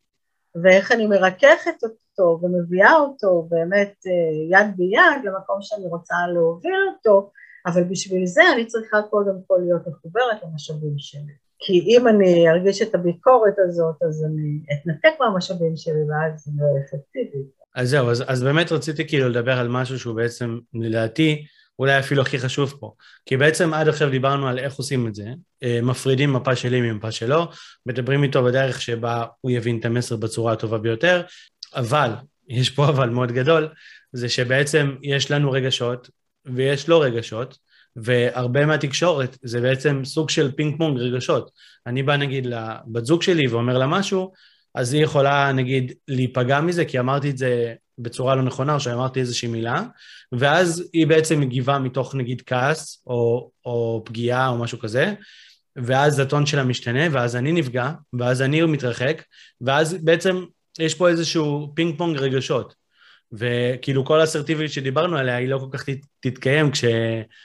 ואיך 0.63 0.91
אני 0.91 1.07
מרככת 1.07 1.83
אותו 1.83 1.95
ומביאה 2.23 2.95
אותו 2.95 3.47
באמת 3.49 3.93
אה, 4.07 4.59
יד 4.59 4.77
ביד 4.77 5.23
למקום 5.23 5.57
שאני 5.61 5.87
רוצה 5.87 6.15
להוביל 6.33 6.79
אותו, 6.95 7.31
אבל 7.65 7.83
בשביל 7.83 8.25
זה 8.25 8.41
אני 8.53 8.65
צריכה 8.65 9.01
קודם 9.01 9.35
כל 9.47 9.57
להיות 9.65 9.81
מחוברת 9.87 10.43
למשאבים 10.43 10.93
שלי. 10.97 11.33
כי 11.59 11.79
אם 11.87 12.07
אני 12.07 12.49
ארגיש 12.49 12.81
את 12.81 12.95
הביקורת 12.95 13.53
הזאת, 13.67 13.95
אז 14.09 14.25
אני 14.25 14.59
אתנתק 14.73 15.19
מהמשאבים 15.19 15.77
שלי 15.77 16.03
ואז 16.09 16.43
זה 16.43 16.51
לא 16.57 16.67
אפקטיבי. 16.85 17.43
אז 17.75 17.89
זהו, 17.89 18.09
אז, 18.09 18.23
אז 18.27 18.43
באמת 18.43 18.71
רציתי 18.71 19.07
כאילו 19.07 19.29
לדבר 19.29 19.59
על 19.59 19.67
משהו 19.67 19.99
שהוא 19.99 20.15
בעצם, 20.15 20.59
לדעתי, 20.73 21.45
אולי 21.79 21.99
אפילו 21.99 22.21
הכי 22.21 22.39
חשוב 22.39 22.73
פה. 22.79 22.93
כי 23.25 23.37
בעצם 23.37 23.73
עד 23.73 23.87
עכשיו 23.87 24.09
דיברנו 24.09 24.47
על 24.47 24.59
איך 24.59 24.75
עושים 24.75 25.07
את 25.07 25.15
זה, 25.15 25.25
אה, 25.63 25.79
מפרידים 25.83 26.33
מפה 26.33 26.55
שלי 26.55 26.81
ממפה 26.81 27.11
שלו, 27.11 27.47
מדברים 27.85 28.23
איתו 28.23 28.43
בדרך 28.43 28.81
שבה 28.81 29.25
הוא 29.41 29.51
יבין 29.51 29.79
את 29.79 29.85
המסר 29.85 30.15
בצורה 30.15 30.53
הטובה 30.53 30.77
ביותר, 30.77 31.21
אבל, 31.75 32.11
יש 32.47 32.69
פה 32.69 32.89
אבל 32.89 33.09
מאוד 33.09 33.31
גדול, 33.31 33.67
זה 34.13 34.29
שבעצם 34.29 34.95
יש 35.03 35.31
לנו 35.31 35.51
רגשות 35.51 36.09
ויש 36.45 36.87
לו 36.87 36.99
רגשות, 36.99 37.57
והרבה 37.95 38.65
מהתקשורת 38.65 39.37
זה 39.41 39.61
בעצם 39.61 40.01
סוג 40.05 40.29
של 40.29 40.51
פינג 40.51 40.77
פונג 40.77 40.99
רגשות. 40.99 41.51
אני 41.87 42.03
בא 42.03 42.15
נגיד 42.15 42.45
לבת 42.45 43.05
זוג 43.05 43.21
שלי 43.21 43.47
ואומר 43.47 43.77
לה 43.77 43.87
משהו, 43.87 44.31
אז 44.75 44.93
היא 44.93 45.03
יכולה 45.03 45.51
נגיד 45.51 45.93
להיפגע 46.07 46.61
מזה, 46.61 46.85
כי 46.85 46.99
אמרתי 46.99 47.29
את 47.29 47.37
זה 47.37 47.73
בצורה 47.97 48.35
לא 48.35 48.41
נכונה, 48.41 48.73
או 48.73 48.79
שאמרתי 48.79 49.19
איזושהי 49.19 49.47
מילה, 49.47 49.83
ואז 50.31 50.89
היא 50.93 51.07
בעצם 51.07 51.39
מגיבה 51.39 51.79
מתוך 51.79 52.15
נגיד 52.15 52.41
כעס, 52.45 53.03
או, 53.07 53.51
או 53.65 54.01
פגיעה, 54.05 54.47
או 54.49 54.57
משהו 54.57 54.79
כזה, 54.79 55.13
ואז 55.75 56.19
הטון 56.19 56.45
שלה 56.45 56.63
משתנה, 56.63 57.07
ואז 57.11 57.35
אני 57.35 57.51
נפגע, 57.51 57.91
ואז 58.13 58.41
אני 58.41 58.61
מתרחק, 58.61 59.23
ואז 59.61 59.93
בעצם 59.93 60.43
יש 60.79 60.95
פה 60.95 61.09
איזשהו 61.09 61.71
פינג 61.75 61.97
פונג 61.97 62.17
רגשות. 62.17 62.75
וכאילו 63.31 64.05
כל 64.05 64.21
האסרטיביות 64.21 64.71
שדיברנו 64.71 65.17
עליה, 65.17 65.35
היא 65.35 65.47
לא 65.47 65.57
כל 65.57 65.77
כך 65.77 65.85
תתקיים 66.19 66.71
כש, 66.71 66.85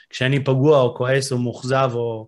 כשאני 0.09 0.43
פגוע, 0.43 0.81
או 0.81 0.95
כועס, 0.95 1.31
או 1.31 1.37
מאוכזב, 1.37 1.89
או... 1.93 2.27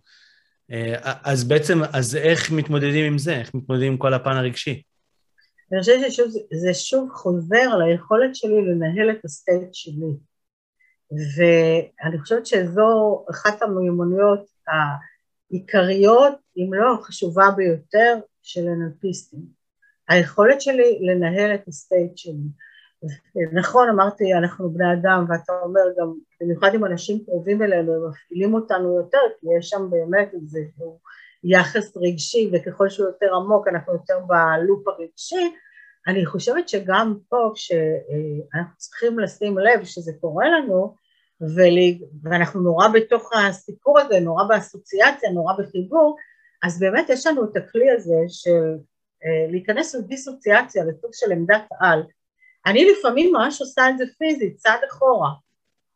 אה, 0.71 1.13
אז 1.23 1.43
בעצם, 1.43 1.79
אז 1.93 2.15
איך 2.15 2.51
מתמודדים 2.51 3.05
עם 3.11 3.17
זה? 3.17 3.39
איך 3.39 3.55
מתמודדים 3.55 3.91
עם 3.91 3.97
כל 3.97 4.13
הפן 4.13 4.31
הרגשי? 4.31 4.81
אני 5.71 5.79
חושבת 5.79 6.11
שזה 6.11 6.73
שוב 6.73 7.09
חוזר 7.13 7.75
ליכולת 7.77 8.35
שלי 8.35 8.61
לנהל 8.65 9.11
את 9.11 9.25
ה 9.25 9.33
state 9.33 9.73
שלי. 9.73 10.13
ואני 11.11 12.19
חושבת 12.19 12.45
שזו 12.45 13.25
אחת 13.31 13.61
המיומנויות 13.61 14.45
העיקריות, 14.67 16.33
אם 16.57 16.73
לא 16.73 16.93
החשובה 16.93 17.45
ביותר, 17.55 18.19
של 18.43 18.61
אנלפיסטים. 18.67 19.56
היכולת 20.09 20.61
שלי 20.61 20.99
לנהל 21.01 21.55
את 21.55 21.67
ה 21.67 21.76
state 21.76 22.17
שלי. 22.17 22.47
נכון, 23.53 23.89
אמרתי, 23.89 24.33
אנחנו 24.33 24.69
בני 24.69 24.93
אדם, 24.93 25.25
ואתה 25.29 25.53
אומר 25.63 25.81
גם, 25.99 26.13
במיוחד 26.41 26.73
עם 26.73 26.85
אנשים 26.85 27.25
קרובים 27.25 27.61
אלינו, 27.61 27.93
הם 27.93 28.09
מפעילים 28.09 28.53
אותנו 28.53 28.97
יותר, 28.97 29.17
כי 29.39 29.47
יש 29.59 29.69
שם 29.69 29.89
באמת 29.89 30.33
איזשהו 30.33 30.99
יחס 31.43 31.97
רגשי, 31.97 32.51
וככל 32.53 32.89
שהוא 32.89 33.07
יותר 33.07 33.35
עמוק 33.35 33.67
אנחנו 33.67 33.93
יותר 33.93 34.19
בלופ 34.19 34.87
הרגשי, 34.87 35.53
אני 36.07 36.25
חושבת 36.25 36.69
שגם 36.69 37.17
פה 37.29 37.51
כשאנחנו 37.55 38.77
צריכים 38.77 39.19
לשים 39.19 39.57
לב 39.57 39.83
שזה 39.83 40.11
קורה 40.21 40.45
לנו, 40.49 40.95
ואנחנו 42.23 42.61
נורא 42.61 42.87
בתוך 42.87 43.31
הסיפור 43.33 43.99
הזה, 43.99 44.19
נורא 44.19 44.43
באסוציאציה, 44.43 45.31
נורא 45.31 45.53
בחיבור, 45.59 46.15
אז 46.63 46.79
באמת 46.79 47.09
יש 47.09 47.27
לנו 47.27 47.43
את 47.43 47.57
הכלי 47.57 47.91
הזה 47.91 48.15
של 48.27 48.77
להיכנס 49.51 49.95
לדיסוציאציה, 49.95 50.83
לסוג 50.83 51.11
של 51.13 51.31
עמדת 51.31 51.63
על. 51.79 52.03
אני 52.65 52.91
לפעמים 52.91 53.33
ממש 53.33 53.61
עושה 53.61 53.89
את 53.89 53.97
זה 53.97 54.03
פיזית, 54.17 54.57
צעד 54.57 54.79
אחורה, 54.91 55.29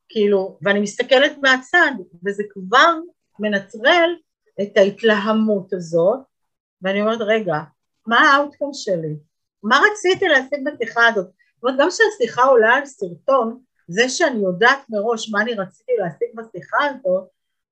כאילו, 0.09 0.57
ואני 0.61 0.79
מסתכלת 0.79 1.37
מהצד, 1.37 1.91
וזה 2.25 2.43
כבר 2.49 2.97
מנטרל 3.39 4.15
את 4.61 4.77
ההתלהמות 4.77 5.73
הזאת, 5.73 6.19
ואני 6.81 7.01
אומרת, 7.01 7.21
רגע, 7.21 7.55
מה 8.07 8.19
האאוטקום 8.19 8.71
שלי? 8.73 9.15
מה 9.63 9.79
רציתי 9.91 10.27
להשיג 10.27 10.59
בשיחה 10.65 11.07
הזאת? 11.07 11.25
זאת 11.25 11.63
אומרת, 11.63 11.79
גם 11.79 11.87
כשהשיחה 11.89 12.43
עולה 12.43 12.73
על 12.73 12.85
סרטון, 12.85 13.59
זה 13.87 14.09
שאני 14.09 14.43
יודעת 14.43 14.79
מראש 14.89 15.31
מה 15.31 15.41
אני 15.41 15.53
רציתי 15.53 15.91
להשיג 15.99 16.27
בשיחה 16.35 16.77
הזאת, 16.85 17.23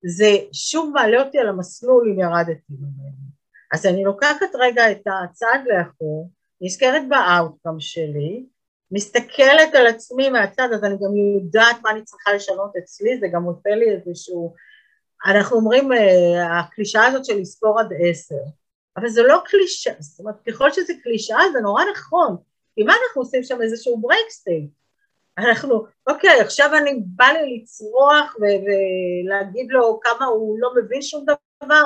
זה 0.05 0.35
שוב 0.53 0.91
מעלה 0.93 1.23
אותי 1.23 1.39
על 1.39 1.47
המסלול 1.47 2.11
אם 2.13 2.19
ירדתי 2.19 2.73
ממנו. 2.73 3.28
אז 3.73 3.85
אני 3.85 4.03
לוקחת 4.03 4.55
רגע 4.59 4.91
את 4.91 5.01
הצעד 5.07 5.61
לאחור, 5.65 6.29
נזכרת 6.61 7.01
ב 7.09 7.18
outcome 7.18 7.79
שלי, 7.79 8.45
מסתכלת 8.91 9.75
על 9.75 9.87
עצמי 9.87 10.29
מהצד, 10.29 10.69
אז 10.73 10.83
אני 10.83 10.95
גם 10.95 11.17
יודעת 11.17 11.75
מה 11.83 11.91
אני 11.91 12.03
צריכה 12.03 12.33
לשנות 12.33 12.71
אצלי, 12.83 13.19
זה 13.19 13.27
גם 13.33 13.43
עושה 13.43 13.69
לי 13.69 13.85
איזשהו, 13.91 14.53
אנחנו 15.25 15.57
אומרים, 15.57 15.91
אה, 15.91 16.59
הקלישאה 16.59 17.05
הזאת 17.05 17.25
של 17.25 17.37
לספור 17.37 17.79
עד 17.79 17.89
עשר, 18.09 18.35
אבל 18.97 19.09
זה 19.09 19.23
לא 19.23 19.41
קלישאה, 19.45 19.93
זאת 19.99 20.19
אומרת, 20.19 20.35
ככל 20.47 20.71
שזה 20.71 20.93
קלישאה 21.03 21.41
זה 21.53 21.59
נורא 21.59 21.83
נכון, 21.91 22.37
כי 22.75 22.83
מה 22.83 22.93
אנחנו 22.93 23.21
עושים 23.21 23.43
שם 23.43 23.61
איזשהו 23.61 24.01
break 24.01 24.29
state? 24.29 24.69
אנחנו, 25.37 25.85
אוקיי, 26.07 26.41
עכשיו 26.41 26.77
אני 26.77 26.99
בא 27.05 27.25
לי 27.25 27.57
לצרוח 27.57 28.35
ולהגיד 28.39 29.71
לו 29.71 29.99
כמה 30.03 30.25
הוא 30.25 30.59
לא 30.59 30.71
מבין 30.75 31.01
שום 31.01 31.25
דבר, 31.63 31.83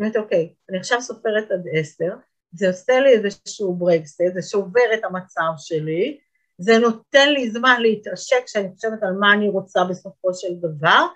ואומרת, 0.00 0.16
אוקיי, 0.16 0.52
אני 0.70 0.78
עכשיו 0.78 1.02
סופרת 1.02 1.50
עד 1.50 1.64
עשר, 1.72 2.10
זה 2.52 2.68
עושה 2.68 3.00
לי 3.00 3.12
איזשהו 3.12 3.74
break 3.74 4.06
state, 4.06 4.34
זה 4.34 4.42
שובר 4.42 4.94
את 4.94 5.04
המצב 5.04 5.50
שלי, 5.56 6.18
זה 6.58 6.78
נותן 6.78 7.32
לי 7.32 7.50
זמן 7.50 7.80
להתעשת 7.80 8.36
כשאני 8.46 8.68
חושבת 8.74 9.02
על 9.02 9.12
מה 9.12 9.32
אני 9.32 9.48
רוצה 9.48 9.84
בסופו 9.84 10.34
של 10.34 10.54
דבר, 10.60 11.06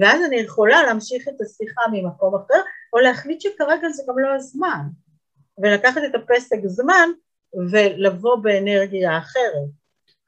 ואז 0.00 0.20
אני 0.28 0.36
יכולה 0.36 0.82
להמשיך 0.82 1.28
את 1.28 1.40
השיחה 1.40 1.82
ממקום 1.92 2.34
אחר, 2.34 2.60
או 2.92 2.98
להחליט 2.98 3.40
שכרגע 3.40 3.88
זה 3.88 4.02
גם 4.08 4.18
לא 4.18 4.34
הזמן, 4.34 4.82
ולקחת 5.62 6.00
את 6.10 6.14
הפסק 6.14 6.58
זמן 6.66 7.08
ולבוא 7.70 8.36
באנרגיה 8.36 9.18
אחרת. 9.18 9.68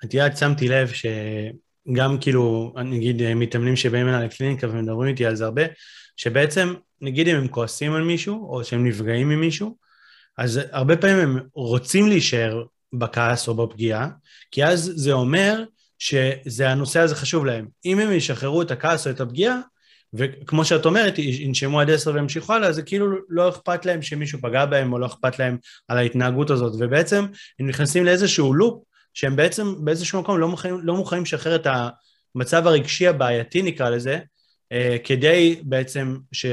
את 0.04 0.14
יודעת, 0.14 0.36
שמתי 0.36 0.68
לב 0.68 0.88
שגם 0.88 2.16
כאילו, 2.20 2.72
נגיד 2.84 3.34
מתאמנים 3.34 3.76
שבאים 3.76 4.08
אליי 4.08 4.26
לקליניקה 4.26 4.68
ומדברים 4.68 5.08
איתי 5.08 5.26
על 5.26 5.36
זה 5.36 5.44
הרבה, 5.44 5.62
שבעצם, 6.16 6.74
נגיד 7.00 7.28
אם 7.28 7.36
הם 7.36 7.48
כועסים 7.48 7.92
על 7.92 8.02
מישהו, 8.02 8.48
או 8.50 8.64
שהם 8.64 8.86
נפגעים 8.86 9.28
ממישהו, 9.28 9.76
אז 10.38 10.60
הרבה 10.70 10.96
פעמים 10.96 11.18
הם 11.18 11.40
רוצים 11.54 12.08
להישאר 12.08 12.64
בכעס 12.92 13.48
או 13.48 13.54
בפגיעה, 13.54 14.08
כי 14.50 14.64
אז 14.64 14.92
זה 14.94 15.12
אומר 15.12 15.64
שזה 15.98 16.70
הנושא 16.70 17.00
הזה 17.00 17.14
חשוב 17.14 17.46
להם. 17.46 17.68
אם 17.84 17.98
הם 17.98 18.12
ישחררו 18.12 18.62
את 18.62 18.70
הכעס 18.70 19.06
או 19.06 19.10
את 19.10 19.20
הפגיעה, 19.20 19.60
וכמו 20.14 20.64
שאת 20.64 20.86
אומרת, 20.86 21.18
ינשמו 21.18 21.80
עד 21.80 21.90
עשר 21.90 22.14
וימשיכו 22.14 22.52
הלאה, 22.52 22.72
זה 22.72 22.82
כאילו 22.82 23.06
לא 23.28 23.48
אכפת 23.48 23.86
להם 23.86 24.02
שמישהו 24.02 24.38
פגע 24.42 24.66
בהם, 24.66 24.92
או 24.92 24.98
לא 24.98 25.06
אכפת 25.06 25.38
להם 25.38 25.56
על 25.88 25.98
ההתנהגות 25.98 26.50
הזאת, 26.50 26.72
ובעצם 26.78 27.26
הם 27.60 27.66
נכנסים 27.66 28.04
לאיזשהו 28.04 28.54
לופ, 28.54 28.82
שהם 29.14 29.36
בעצם 29.36 29.84
באיזשהו 29.84 30.20
מקום 30.20 30.38
לא 30.38 30.48
מוכנים, 30.48 30.80
לא 30.82 31.04
לשחרר 31.22 31.54
את 31.54 31.66
המצב 32.36 32.66
הרגשי 32.66 33.06
הבעייתי, 33.06 33.62
נקרא 33.62 33.90
לזה, 33.90 34.18
כדי 35.04 35.60
בעצם 35.62 36.16
ש... 36.32 36.46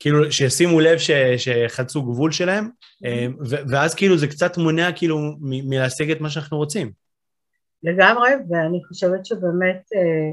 כאילו, 0.00 0.32
שישימו 0.32 0.80
לב 0.80 0.98
ש, 0.98 1.10
שחצו 1.36 2.02
גבול 2.02 2.32
שלהם, 2.32 2.68
אה, 3.04 3.26
ואז 3.70 3.94
כאילו 3.94 4.18
זה 4.18 4.26
קצת 4.26 4.56
מונע 4.56 4.92
כאילו 4.96 5.18
מ, 5.18 5.68
מלהשיג 5.68 6.10
את 6.10 6.20
מה 6.20 6.30
שאנחנו 6.30 6.56
רוצים. 6.56 6.92
לגמרי, 7.82 8.30
ואני 8.50 8.84
חושבת 8.88 9.26
שבאמת, 9.26 9.82
אה, 9.94 10.30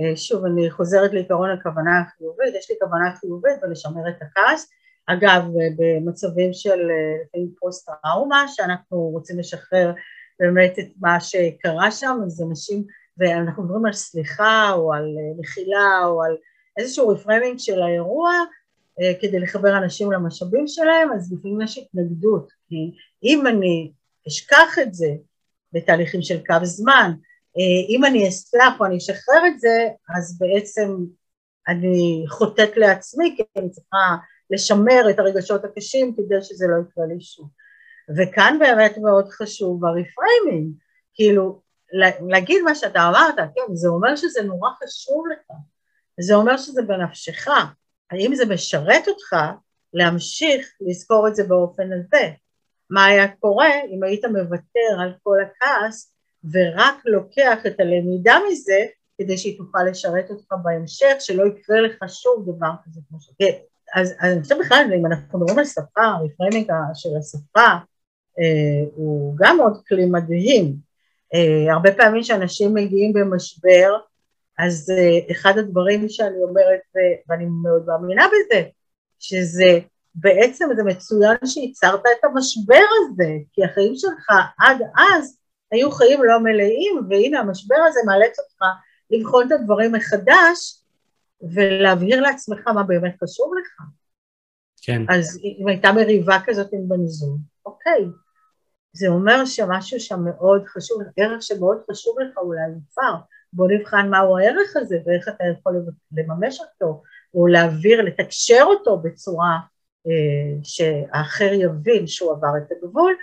אה, 0.00 0.16
שוב, 0.16 0.44
אני 0.44 0.70
חוזרת 0.70 1.12
לעיקרון 1.12 1.50
הכוונה 1.50 2.00
החיובית, 2.00 2.54
יש 2.58 2.70
לי 2.70 2.76
כוונה 2.80 3.16
חיובית 3.16 3.54
ולשמר 3.62 4.08
את 4.08 4.22
הכעס. 4.22 4.70
אגב, 5.06 5.42
במצבים 5.76 6.52
של 6.52 6.78
לפעמים 7.24 7.50
פוסט-טראומה, 7.60 8.44
שאנחנו 8.48 8.98
רוצים 8.98 9.38
לשחרר 9.38 9.92
באמת 10.40 10.78
את 10.78 10.86
מה 11.00 11.20
שקרה 11.20 11.90
שם, 11.90 12.18
אז 12.26 12.42
אנשים, 12.50 12.84
ואנחנו 13.18 13.62
מדברים 13.62 13.86
על 13.86 13.92
סליחה 13.92 14.72
או 14.72 14.92
על 14.92 15.04
מחילה 15.38 16.00
או 16.04 16.22
על 16.22 16.36
איזשהו 16.76 17.08
רפרמינג 17.08 17.58
של 17.58 17.82
האירוע, 17.82 18.32
אה, 19.00 19.12
כדי 19.20 19.40
לחבר 19.40 19.78
אנשים 19.78 20.12
למשאבים 20.12 20.68
שלהם, 20.68 21.12
אז 21.12 21.32
לפעמים 21.32 21.60
יש 21.60 21.78
התנגדות, 21.78 22.52
כי 22.68 22.90
אם 23.22 23.46
אני 23.46 23.92
אשכח 24.28 24.78
את 24.82 24.94
זה 24.94 25.08
בתהליכים 25.72 26.22
של 26.22 26.38
קו 26.46 26.54
זמן, 26.62 27.12
אה, 27.58 27.88
אם 27.88 28.04
אני 28.04 28.28
אסלח 28.28 28.80
או 28.80 28.86
אני 28.86 28.96
אשחרר 28.96 29.46
את 29.46 29.60
זה, 29.60 29.88
אז 30.16 30.38
בעצם 30.38 30.96
אני 31.68 32.24
חוטאת 32.28 32.76
לעצמי, 32.76 33.34
כי 33.36 33.42
אני 33.56 33.70
צריכה 33.70 34.16
לשמר 34.50 35.10
את 35.10 35.18
הרגשות 35.18 35.64
הקשים 35.64 36.14
כדי 36.16 36.42
שזה 36.42 36.66
לא 36.68 36.82
יקרה 36.82 37.06
לי 37.06 37.20
שוב. 37.20 37.48
וכאן 38.16 38.56
באמת 38.60 38.98
מאוד 38.98 39.28
חשוב 39.28 39.84
הרפריימינג, 39.84 40.74
כאילו 41.14 41.60
להגיד 42.28 42.62
מה 42.62 42.74
שאתה 42.74 43.08
אמרת, 43.08 43.34
כן, 43.36 43.74
זה 43.74 43.88
אומר 43.88 44.16
שזה 44.16 44.42
נורא 44.42 44.70
חשוב 44.84 45.24
לך, 45.32 45.56
זה 46.20 46.34
אומר 46.34 46.56
שזה 46.56 46.82
בנפשך, 46.82 47.48
האם 48.10 48.34
זה 48.34 48.46
משרת 48.46 49.08
אותך 49.08 49.36
להמשיך 49.94 50.72
לזכור 50.80 51.28
את 51.28 51.34
זה 51.34 51.44
באופן 51.44 51.90
הזה? 51.92 52.30
מה 52.90 53.04
היה 53.04 53.28
קורה 53.28 53.70
אם 53.90 54.02
היית 54.02 54.24
מוותר 54.24 55.00
על 55.02 55.12
כל 55.22 55.36
הכעס 55.42 56.14
ורק 56.52 56.94
לוקח 57.04 57.66
את 57.66 57.80
הלמידה 57.80 58.36
מזה 58.50 58.80
כדי 59.18 59.38
שהיא 59.38 59.58
תוכל 59.58 59.84
לשרת 59.90 60.30
אותך 60.30 60.52
בהמשך, 60.62 61.14
שלא 61.20 61.46
יקרה 61.46 61.80
לך 61.80 62.04
שוב 62.08 62.56
דבר 62.56 62.70
כזה 62.84 63.00
כמו 63.08 63.20
ש... 63.20 63.30
כן, 63.38 63.52
אז, 63.94 64.14
אז 64.20 64.32
אני 64.32 64.42
חושבת 64.42 64.58
בכלל, 64.58 64.90
אם 64.98 65.06
אנחנו 65.06 65.38
מדברים 65.38 65.58
על 65.58 65.64
שפה, 65.64 66.02
הרפריימינג 66.02 66.70
של 66.94 67.08
השפה 67.18 67.70
אה, 68.38 68.84
הוא 68.94 69.34
גם 69.38 69.60
עוד 69.60 69.82
כלי 69.88 70.06
מדהים. 70.06 70.76
אה, 71.34 71.72
הרבה 71.72 71.92
פעמים 71.92 72.22
כשאנשים 72.22 72.74
מגיעים 72.74 73.12
במשבר, 73.12 73.96
אז 74.58 74.92
uh, 74.92 75.32
אחד 75.32 75.58
הדברים 75.58 76.08
שאני 76.08 76.42
אומרת, 76.42 76.80
ואני 77.28 77.44
מאוד 77.62 77.86
מאמינה 77.86 78.26
בזה, 78.26 78.62
שזה 79.18 79.78
בעצם 80.14 80.68
זה 80.76 80.82
מצוין 80.82 81.36
שייצרת 81.44 82.00
את 82.00 82.24
המשבר 82.24 82.84
הזה, 82.98 83.28
כי 83.52 83.64
החיים 83.64 83.92
שלך 83.96 84.30
עד 84.58 84.82
אז 84.96 85.38
היו 85.72 85.90
חיים 85.90 86.24
לא 86.24 86.40
מלאים, 86.40 87.06
והנה 87.10 87.40
המשבר 87.40 87.76
הזה 87.88 88.00
מאלץ 88.06 88.38
אותך 88.38 88.64
לבחון 89.10 89.46
את 89.46 89.52
הדברים 89.52 89.92
מחדש, 89.92 90.84
ולהבהיר 91.54 92.20
לעצמך 92.20 92.68
מה 92.68 92.82
באמת 92.82 93.14
חשוב 93.24 93.52
לך. 93.60 93.86
כן. 94.82 95.02
אז 95.08 95.40
אם 95.60 95.68
הייתה 95.68 95.92
מריבה 95.92 96.36
כזאת 96.44 96.68
עם 96.72 96.88
בן 96.88 97.06
זוג, 97.06 97.38
אוקיי, 97.66 98.04
זה 98.92 99.08
אומר 99.08 99.44
שמשהו 99.44 100.00
שם 100.00 100.20
מאוד 100.24 100.64
חשוב, 100.66 101.02
ערך 101.16 101.42
שמאוד 101.42 101.78
חשוב 101.90 102.20
לך 102.20 102.38
אולי 102.38 102.60
מופר, 102.74 103.14
בוא 103.54 103.68
נבחן 103.68 104.08
מהו 104.10 104.38
הערך 104.38 104.76
הזה 104.76 104.96
ואיך 105.06 105.28
אתה 105.28 105.44
יכול 105.52 105.84
לממש 106.16 106.60
אותו, 106.60 107.02
או 107.34 107.46
להעביר, 107.46 108.02
לתקשר 108.02 108.62
אותו 108.64 108.98
בצורה 108.98 109.58
אה, 110.06 110.56
שהאחר 110.62 111.52
יבין 111.52 112.06
שהוא 112.06 112.32
עבר 112.32 112.52
את 112.58 112.72
הגבול, 112.72 113.14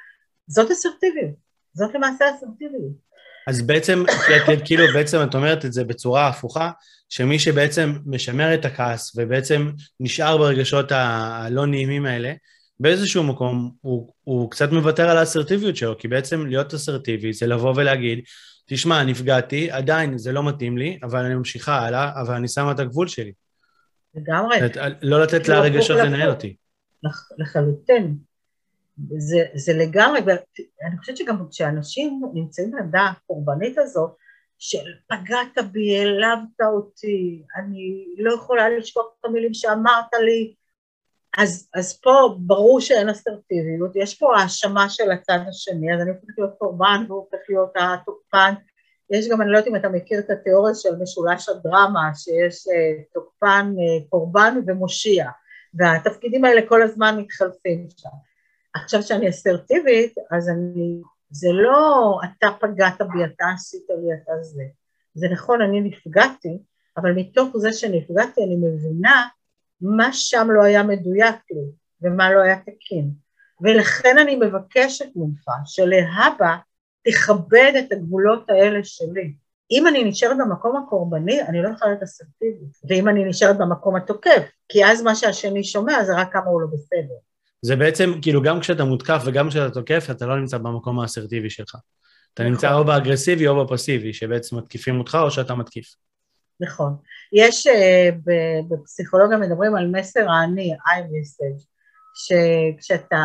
זאת 0.47 0.71
אסרטיביות, 0.71 1.35
זאת 1.73 1.95
למעשה 1.95 2.25
אסרטיביות. 2.35 3.11
אז 3.47 3.61
בעצם, 3.61 4.03
כאילו 4.65 4.83
בעצם 4.93 5.17
את 5.23 5.35
אומרת 5.35 5.65
את 5.65 5.73
זה 5.73 5.83
בצורה 5.83 6.27
הפוכה, 6.27 6.71
שמי 7.09 7.39
שבעצם 7.39 7.93
משמר 8.05 8.53
את 8.53 8.65
הכעס 8.65 9.11
ובעצם 9.15 9.71
נשאר 9.99 10.37
ברגשות 10.37 10.91
הלא 10.91 11.65
נעימים 11.65 12.05
האלה, 12.05 12.33
באיזשהו 12.79 13.23
מקום 13.23 13.71
הוא, 13.81 14.13
הוא 14.23 14.51
קצת 14.51 14.71
מוותר 14.71 15.09
על 15.09 15.17
האסרטיביות 15.17 15.75
שלו, 15.75 15.97
כי 15.97 16.07
בעצם 16.07 16.45
להיות 16.45 16.73
אסרטיבי 16.73 17.33
זה 17.33 17.47
לבוא 17.47 17.73
ולהגיד, 17.75 18.19
תשמע, 18.73 19.03
נפגעתי, 19.03 19.71
עדיין 19.71 20.17
זה 20.17 20.31
לא 20.31 20.43
מתאים 20.47 20.77
לי, 20.77 20.99
אבל 21.03 21.25
אני 21.25 21.35
ממשיכה 21.35 21.79
הלאה, 21.79 22.21
אבל 22.21 22.35
אני 22.35 22.47
שמה 22.47 22.71
את 22.71 22.79
הגבול 22.79 23.07
שלי. 23.07 23.33
לגמרי. 24.15 24.57
לא 25.01 25.21
לתת 25.23 25.47
לרגשות 25.47 25.97
לנהל 25.97 26.29
אותי. 26.29 26.55
לחלוטין. 27.37 28.17
זה, 29.17 29.45
זה 29.53 29.73
לגמרי, 29.73 30.19
ואני 30.25 30.97
חושבת 30.99 31.17
שגם 31.17 31.49
כשאנשים 31.51 32.21
נמצאים 32.33 32.71
בעמדה 32.71 33.11
הקורבנית 33.11 33.77
הזאת, 33.77 34.11
של 34.59 34.85
פגעת 35.07 35.71
בי, 35.71 35.97
העלבת 35.97 36.61
אותי, 36.73 37.43
אני 37.55 38.05
לא 38.17 38.33
יכולה 38.33 38.69
לשכוח 38.69 39.05
את 39.19 39.25
המילים 39.25 39.53
שאמרת 39.53 40.13
לי, 40.25 40.53
אז, 41.37 41.69
אז 41.73 41.99
פה 41.99 42.35
ברור 42.39 42.81
שאין 42.81 43.09
אסרטיביות, 43.09 43.91
יש 43.95 44.19
פה 44.19 44.37
האשמה 44.37 44.89
של 44.89 45.11
הצד 45.11 45.39
השני, 45.49 45.95
אז 45.95 46.01
אני 46.01 46.09
הופכת 46.09 46.37
להיות 46.37 46.53
קורבן 46.57 47.05
והוא 47.07 47.19
הופך 47.19 47.37
להיות 47.49 47.71
התוקפן. 47.75 48.53
יש 49.09 49.29
גם, 49.29 49.41
אני 49.41 49.51
לא 49.51 49.57
יודעת 49.57 49.67
אם 49.67 49.75
אתה 49.75 49.89
מכיר 49.89 50.19
את 50.19 50.29
התיאוריה 50.29 50.75
של 50.75 50.89
משולש 51.01 51.49
הדרמה, 51.49 52.11
שיש 52.15 52.67
uh, 52.67 53.13
תוקפן, 53.13 53.73
uh, 53.77 54.09
קורבן 54.09 54.59
ומושיע, 54.67 55.29
והתפקידים 55.73 56.45
האלה 56.45 56.61
כל 56.67 56.81
הזמן 56.81 57.19
מתחלפים 57.19 57.87
שם. 57.97 58.09
עכשיו 58.73 59.03
שאני 59.03 59.29
אסרטיבית, 59.29 60.15
אז 60.31 60.49
אני, 60.49 61.01
זה 61.29 61.47
לא 61.51 62.19
אתה 62.23 62.47
פגעת 62.59 63.01
בי, 63.01 63.25
אתה 63.25 63.45
עשית 63.53 63.85
לי, 63.89 64.13
אתה 64.13 64.31
זה. 64.41 64.63
זה 65.13 65.27
נכון, 65.31 65.61
אני 65.61 65.81
נפגעתי, 65.81 66.57
אבל 66.97 67.11
מתוך 67.11 67.57
זה 67.57 67.73
שנפגעתי 67.73 68.43
אני 68.43 68.55
מבינה 68.55 69.27
מה 69.81 70.13
שם 70.13 70.47
לא 70.51 70.63
היה 70.63 70.83
מדויק 70.83 71.35
לי 71.51 71.61
ומה 72.01 72.31
לא 72.31 72.41
היה 72.41 72.55
תקין. 72.59 73.11
ולכן 73.61 74.17
אני 74.17 74.35
מבקשת 74.35 75.09
ממך 75.15 75.45
שלהבא 75.65 76.55
תכבד 77.07 77.73
את 77.79 77.91
הגבולות 77.91 78.49
האלה 78.49 78.79
שלי. 78.83 79.33
אם 79.71 79.87
אני 79.87 80.03
נשארת 80.03 80.37
במקום 80.37 80.77
הקורבני, 80.77 81.41
אני 81.41 81.61
לא 81.61 81.69
יכולה 81.69 81.91
להיות 81.91 82.03
אסרטיבית, 82.03 82.77
ואם 82.89 83.09
אני 83.09 83.25
נשארת 83.25 83.57
במקום 83.57 83.95
התוקף, 83.95 84.43
כי 84.69 84.85
אז 84.85 85.01
מה 85.01 85.15
שהשני 85.15 85.63
שומע 85.63 86.03
זה 86.03 86.15
רק 86.15 86.33
כמה 86.33 86.45
הוא 86.45 86.61
לא 86.61 86.67
בסדר. 86.73 87.15
זה 87.61 87.75
בעצם, 87.75 88.13
כאילו, 88.21 88.41
גם 88.41 88.59
כשאתה 88.59 88.83
מותקף 88.83 89.21
וגם 89.25 89.49
כשאתה 89.49 89.73
תוקף, 89.73 90.07
אתה 90.11 90.25
לא 90.25 90.39
נמצא 90.39 90.57
במקום 90.57 90.99
האסרטיבי 90.99 91.49
שלך. 91.49 91.75
אתה 92.33 92.43
נמצא 92.43 92.67
נכון. 92.67 92.79
או 92.79 92.85
באגרסיבי 92.85 93.47
או 93.47 93.65
בפסיבי, 93.65 94.13
שבעצם 94.13 94.57
מתקיפים 94.57 94.99
אותך 94.99 95.17
או 95.21 95.31
שאתה 95.31 95.55
מתקיף. 95.55 95.95
נכון. 96.61 96.95
יש 97.33 97.67
uh, 97.67 97.71
בפסיכולוגיה 98.69 99.37
מדברים 99.37 99.75
על 99.75 99.87
מסר 99.87 100.29
האני, 100.29 100.73
I 100.73 100.99
message, 100.99 101.65
שכשאתה 102.13 103.17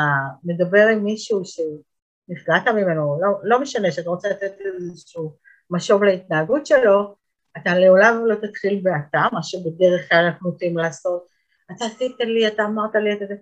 מדבר 0.45 0.89
עם 0.93 1.05
מישהו 1.05 1.43
שנפגעת 1.45 2.68
ממנו, 2.68 3.18
לא, 3.20 3.28
לא 3.43 3.61
משנה 3.61 3.93
שאתה 3.93 4.11
רוצה 4.11 4.28
לתת 4.28 4.53
איזשהו 4.80 5.32
משוב 5.70 6.05
להתנהגות 6.05 6.66
שלו, 6.66 7.14
אתה 7.57 7.78
לעולם 7.78 8.26
לא 8.26 8.34
תתחיל 8.34 8.80
באתה, 8.82 9.26
מה 9.32 9.43
שבדרך 9.43 10.09
כלל 10.09 10.24
אנחנו 10.24 10.51
נוטים 10.51 10.78
לעשות, 10.78 11.26
אתה 11.76 11.84
עשית 11.84 12.16
לי, 12.20 12.49
אתה 12.49 12.64
אמרת 12.64 12.95
לי 12.95 13.12
את 13.12 13.18
זה, 13.28 13.34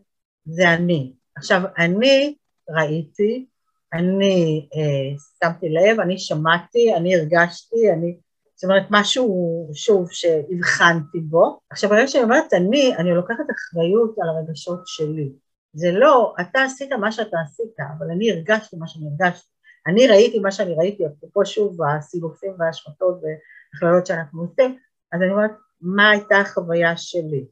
זה 0.45 0.75
אני. 0.75 1.13
עכשיו, 1.37 1.63
אני 1.79 2.35
ראיתי, 2.71 3.47
אני 3.93 4.69
אה, 4.77 5.17
שמתי 5.45 5.69
לב, 5.69 6.01
אני 6.01 6.19
שמעתי, 6.19 6.95
אני 6.97 7.17
הרגשתי, 7.17 7.93
אני 7.93 8.17
זאת 8.65 8.71
אומרת, 8.71 8.87
משהו, 8.91 9.71
שוב, 9.75 10.11
שהבחנתי 10.11 11.21
בו. 11.21 11.59
עכשיו, 11.71 11.91
ברגע 11.91 12.07
שאני 12.07 12.25
אומרת 12.25 12.55
אני, 12.55 12.97
אני 12.97 13.11
לוקחת 13.11 13.45
אחריות 13.51 14.15
על 14.23 14.29
הרגשות 14.29 14.81
שלי. 14.87 15.33
זה 15.73 15.93
לא, 15.93 16.35
אתה 16.41 16.63
עשית 16.63 16.93
מה 16.93 17.13
שאתה 17.13 17.37
עשית, 17.47 17.81
אבל 17.99 18.11
אני 18.11 18.31
הרגשתי 18.31 18.77
מה 18.77 18.87
שאני 18.89 19.05
הרגשתי. 19.07 19.49
אני 19.87 20.07
ראיתי 20.07 20.39
מה 20.39 20.51
שאני 20.51 20.75
ראיתי, 20.75 21.07
אפרופו 21.07 21.47
שוב 21.47 21.79
הסילופים 21.83 22.53
וההשמטות 22.59 23.21
והכללות 23.23 24.07
שאנחנו 24.07 24.43
עושים, 24.43 24.79
אז 25.13 25.23
אני 25.23 25.31
אומרת, 25.31 25.53
מה 25.81 26.11
הייתה 26.11 26.39
החוויה 26.39 26.97
שלי? 26.97 27.45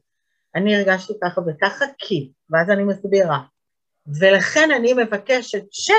אני 0.55 0.75
הרגשתי 0.75 1.13
ככה 1.23 1.41
וככה 1.41 1.85
כי, 1.97 2.31
ואז 2.49 2.69
אני 2.69 2.83
מסבירה. 2.83 3.39
ולכן 4.19 4.69
אני 4.75 4.93
מבקשת 4.93 5.63
ש, 5.71 5.91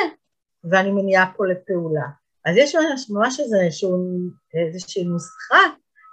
ואני 0.65 0.91
מניעה 0.91 1.33
פה 1.37 1.47
לפעולה. 1.47 2.24
אז 2.45 2.57
יש 2.57 2.75
ממש 3.11 3.41
איזשהו, 3.41 4.09
איזושהי 4.55 5.05
נוסחה 5.05 5.59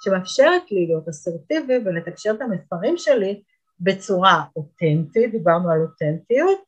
שמאפשרת 0.04 0.72
לי 0.72 0.88
להיות 0.88 1.08
אסרטיבי 1.10 1.78
ולתקשר 1.86 2.32
את 2.32 2.42
המספרים 2.42 2.98
שלי 2.98 3.42
בצורה 3.80 4.44
אותנטית, 4.56 5.32
דיברנו 5.32 5.72
על 5.72 5.82
אותנטיות, 5.82 6.60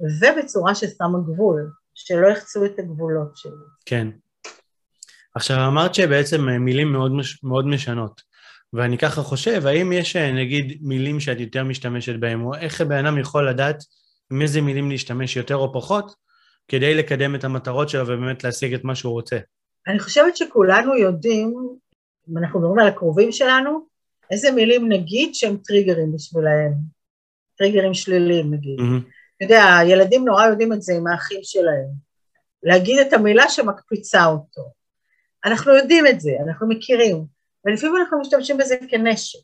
ובצורה 0.00 0.74
ששמה 0.74 1.18
גבול, 1.18 1.70
שלא 1.94 2.26
יחצו 2.26 2.64
את 2.64 2.78
הגבולות 2.78 3.36
שלי. 3.36 3.52
כן. 3.86 4.08
עכשיו 5.34 5.66
אמרת 5.66 5.94
שבעצם 5.94 6.40
מילים 6.40 6.92
מאוד, 6.92 7.12
מאוד 7.42 7.66
משנות, 7.66 8.22
ואני 8.72 8.98
ככה 8.98 9.22
חושב, 9.22 9.66
האם 9.66 9.92
יש 9.92 10.16
נגיד 10.16 10.78
מילים 10.82 11.20
שאת 11.20 11.40
יותר 11.40 11.64
משתמשת 11.64 12.20
בהן, 12.20 12.40
או 12.40 12.54
איך 12.54 12.80
בן 12.80 13.06
אדם 13.06 13.18
יכול 13.18 13.48
לדעת 13.48 13.84
עם 14.32 14.42
איזה 14.42 14.60
מילים 14.60 14.90
להשתמש 14.90 15.36
יותר 15.36 15.56
או 15.56 15.72
פחות, 15.72 16.25
כדי 16.68 16.94
לקדם 16.94 17.34
את 17.34 17.44
המטרות 17.44 17.88
שלו 17.88 18.02
ובאמת 18.02 18.44
להשיג 18.44 18.74
את 18.74 18.84
מה 18.84 18.94
שהוא 18.94 19.12
רוצה? 19.12 19.38
אני 19.86 19.98
חושבת 19.98 20.36
שכולנו 20.36 20.96
יודעים, 20.96 21.54
אם 22.30 22.38
אנחנו 22.38 22.60
מדברים 22.60 22.78
על 22.78 22.88
הקרובים 22.88 23.32
שלנו, 23.32 23.86
איזה 24.30 24.50
מילים 24.50 24.92
נגיד 24.92 25.34
שהם 25.34 25.56
טריגרים 25.56 26.14
בשבילהם, 26.14 26.72
טריגרים 27.56 27.94
שליליים 27.94 28.54
נגיד. 28.54 28.78
Mm-hmm. 28.78 29.36
אתה 29.36 29.44
יודע, 29.44 29.76
הילדים 29.76 30.24
נורא 30.24 30.46
יודעים 30.46 30.72
את 30.72 30.82
זה 30.82 30.94
עם 30.94 31.06
האחים 31.06 31.40
שלהם. 31.42 32.06
להגיד 32.62 32.98
את 32.98 33.12
המילה 33.12 33.48
שמקפיצה 33.48 34.24
אותו. 34.24 34.70
אנחנו 35.44 35.74
יודעים 35.74 36.06
את 36.06 36.20
זה, 36.20 36.30
אנחנו 36.46 36.68
מכירים, 36.68 37.24
ולפעמים 37.64 37.96
אנחנו 37.96 38.20
משתמשים 38.20 38.58
בזה 38.58 38.76
כנשק. 38.88 39.38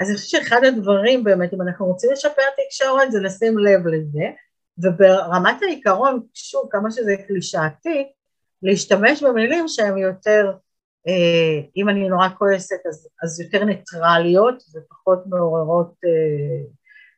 אז 0.00 0.08
אני 0.08 0.16
חושבת 0.16 0.30
שאחד 0.30 0.64
הדברים 0.64 1.24
באמת, 1.24 1.54
אם 1.54 1.62
אנחנו 1.62 1.86
רוצים 1.86 2.10
לשפר 2.12 2.42
תקשורת, 2.66 3.12
זה 3.12 3.20
לשים 3.20 3.58
לב 3.58 3.86
לזה, 3.86 4.24
וברמת 4.82 5.62
העיקרון, 5.62 6.20
שוב, 6.34 6.68
כמה 6.70 6.90
שזה 6.90 7.16
קלישאתי, 7.26 8.08
להשתמש 8.62 9.22
במילים 9.22 9.68
שהן 9.68 9.98
יותר, 9.98 10.52
אה, 11.08 11.60
אם 11.76 11.88
אני 11.88 12.08
נורא 12.08 12.28
כועסת, 12.38 12.86
אז, 12.88 13.08
אז 13.22 13.40
יותר 13.40 13.64
ניטרליות 13.64 14.62
ופחות 14.74 15.26
מעוררות 15.26 15.94
אה, 16.04 16.64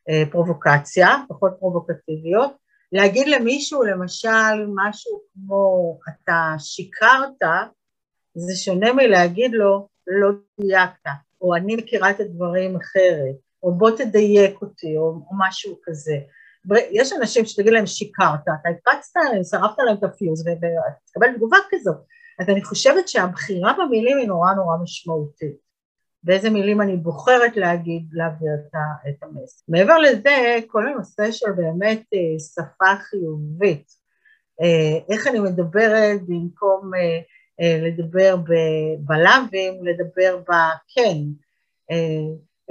אה, 0.09 0.23
פרובוקציה, 0.31 1.07
פחות 1.29 1.51
פרובוקטיביות. 1.59 2.51
להגיד 2.91 3.27
למישהו, 3.27 3.83
למשל, 3.83 4.67
משהו 4.75 5.21
כמו, 5.33 5.99
אתה 6.09 6.55
שיקרת, 6.59 7.49
זה 8.35 8.55
שונה 8.55 8.93
מלהגיד 8.93 9.51
לו, 9.51 9.87
לא 10.07 10.29
דייקת, 10.59 11.09
או 11.41 11.55
אני 11.55 11.75
מכירה 11.75 12.09
את 12.11 12.19
הדברים 12.19 12.75
אחרת, 12.75 13.35
או 13.63 13.73
בוא 13.73 13.91
תדייק 13.97 14.61
אותי, 14.61 14.97
או, 14.97 15.03
או 15.03 15.35
משהו 15.39 15.79
כזה. 15.83 16.17
יש 16.91 17.13
אנשים 17.13 17.45
שתגיד 17.45 17.73
להם 17.73 17.85
שיקרת, 17.85 18.39
אתה 18.43 18.69
הקפצת 18.69 19.19
עליהם, 19.27 19.43
שרפת 19.43 19.79
להם 19.85 19.97
את 19.97 20.03
הפיוז 20.03 20.41
ותקבל 20.47 21.35
תגובה 21.35 21.57
כזאת. 21.69 21.97
אז 22.39 22.49
אני 22.49 22.63
חושבת 22.63 23.07
שהבחירה 23.07 23.73
במילים 23.79 24.17
היא 24.17 24.27
נורא 24.27 24.53
נורא 24.53 24.77
משמעותית. 24.83 25.71
באיזה 26.23 26.49
מילים 26.49 26.81
אני 26.81 26.97
בוחרת 26.97 27.57
להגיד, 27.57 28.07
להעביר 28.11 28.51
את 29.09 29.23
המסר. 29.23 29.63
מעבר 29.67 29.97
לזה, 29.97 30.55
כל 30.67 30.87
הנושא 30.87 31.31
של 31.31 31.51
באמת 31.51 32.01
אה, 32.13 32.39
שפה 32.39 32.95
חיובית, 32.99 33.87
אה, 34.61 35.13
איך 35.15 35.27
אני 35.27 35.39
מדברת 35.39 36.21
במקום 36.27 36.91
אה, 36.95 37.79
לדבר 37.81 38.35
בלאווים, 38.99 39.85
לדבר 39.85 40.37
בכן. 40.37 41.17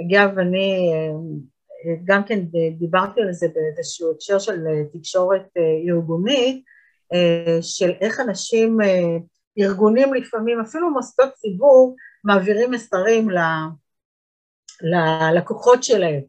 אגב, 0.01 0.39
אני 0.39 0.91
גם 2.03 2.23
כן 2.23 2.39
דיברתי 2.79 3.21
על 3.21 3.33
זה 3.33 3.47
באיזשהו 3.53 4.11
הקשר 4.11 4.39
של 4.39 4.65
תקשורת 4.93 5.47
ארגונית, 5.89 6.63
של 7.61 7.91
איך 8.01 8.19
אנשים, 8.19 8.77
ארגונים 9.59 10.13
לפעמים, 10.13 10.59
אפילו 10.59 10.91
מוסדות 10.91 11.33
ציבור, 11.33 11.95
מעבירים 12.23 12.71
מסרים 12.71 13.29
ללקוחות 14.81 15.83
שלהם. 15.83 16.21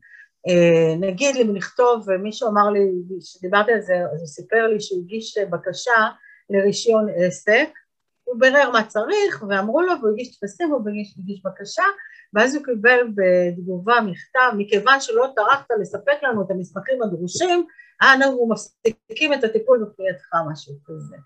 נגיד 1.01 1.37
אם 1.37 1.57
לכתוב, 1.57 2.13
מישהו 2.13 2.49
אמר 2.49 2.71
לי, 2.71 2.81
כשדיברתי 3.21 3.73
על 3.73 3.81
זה, 3.81 3.95
אז 4.13 4.21
הוא 4.21 4.27
סיפר 4.27 4.67
לי 4.67 4.81
שהוא 4.81 5.03
הגיש 5.03 5.39
בקשה 5.39 6.09
לרישיון 6.51 7.07
עסק, 7.17 7.69
הוא 8.25 8.41
בירר 8.41 8.71
מה 8.71 8.85
צריך, 8.85 9.45
ואמרו 9.49 9.81
לו, 9.83 9.93
והוא 10.01 10.13
הגיש 10.13 10.37
טפסים, 10.37 10.71
הוא 10.71 10.81
הגיש, 10.89 11.15
הגיש 11.19 11.43
בקשה, 11.45 11.83
ואז 12.35 12.55
הוא 12.55 12.65
קיבל 12.65 13.01
בתגובה 13.15 14.01
מכתב, 14.01 14.51
מכיוון 14.57 15.01
שלא 15.01 15.33
טרחת 15.37 15.67
לספק 15.81 16.23
לנו 16.23 16.43
את 16.43 16.51
המסמכים 16.51 17.03
הדרושים, 17.03 17.67
אנו 18.03 18.49
מפסיקים 18.49 19.33
את 19.33 19.45
הטיפול 19.45 19.85
בפנייתך, 19.85 20.29
משהו 20.53 20.75
כזה. 20.85 21.17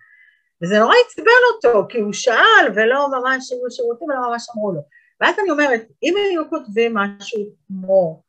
וזה 0.62 0.78
נורא 0.78 0.94
עצבן 1.06 1.42
אותו, 1.54 1.86
כי 1.88 1.98
הוא 1.98 2.12
שאל 2.12 2.66
ולא 2.74 3.08
ממש 3.08 3.52
היו 3.52 3.70
שירותים, 3.70 4.10
אלא 4.10 4.20
ממש 4.30 4.46
אמרו 4.56 4.72
לו. 4.72 4.80
ואז 5.20 5.34
אני 5.42 5.50
אומרת, 5.50 5.82
אם 6.02 6.14
היו 6.16 6.50
כותבים 6.50 6.94
משהו 6.94 7.40
כמו 7.66 8.22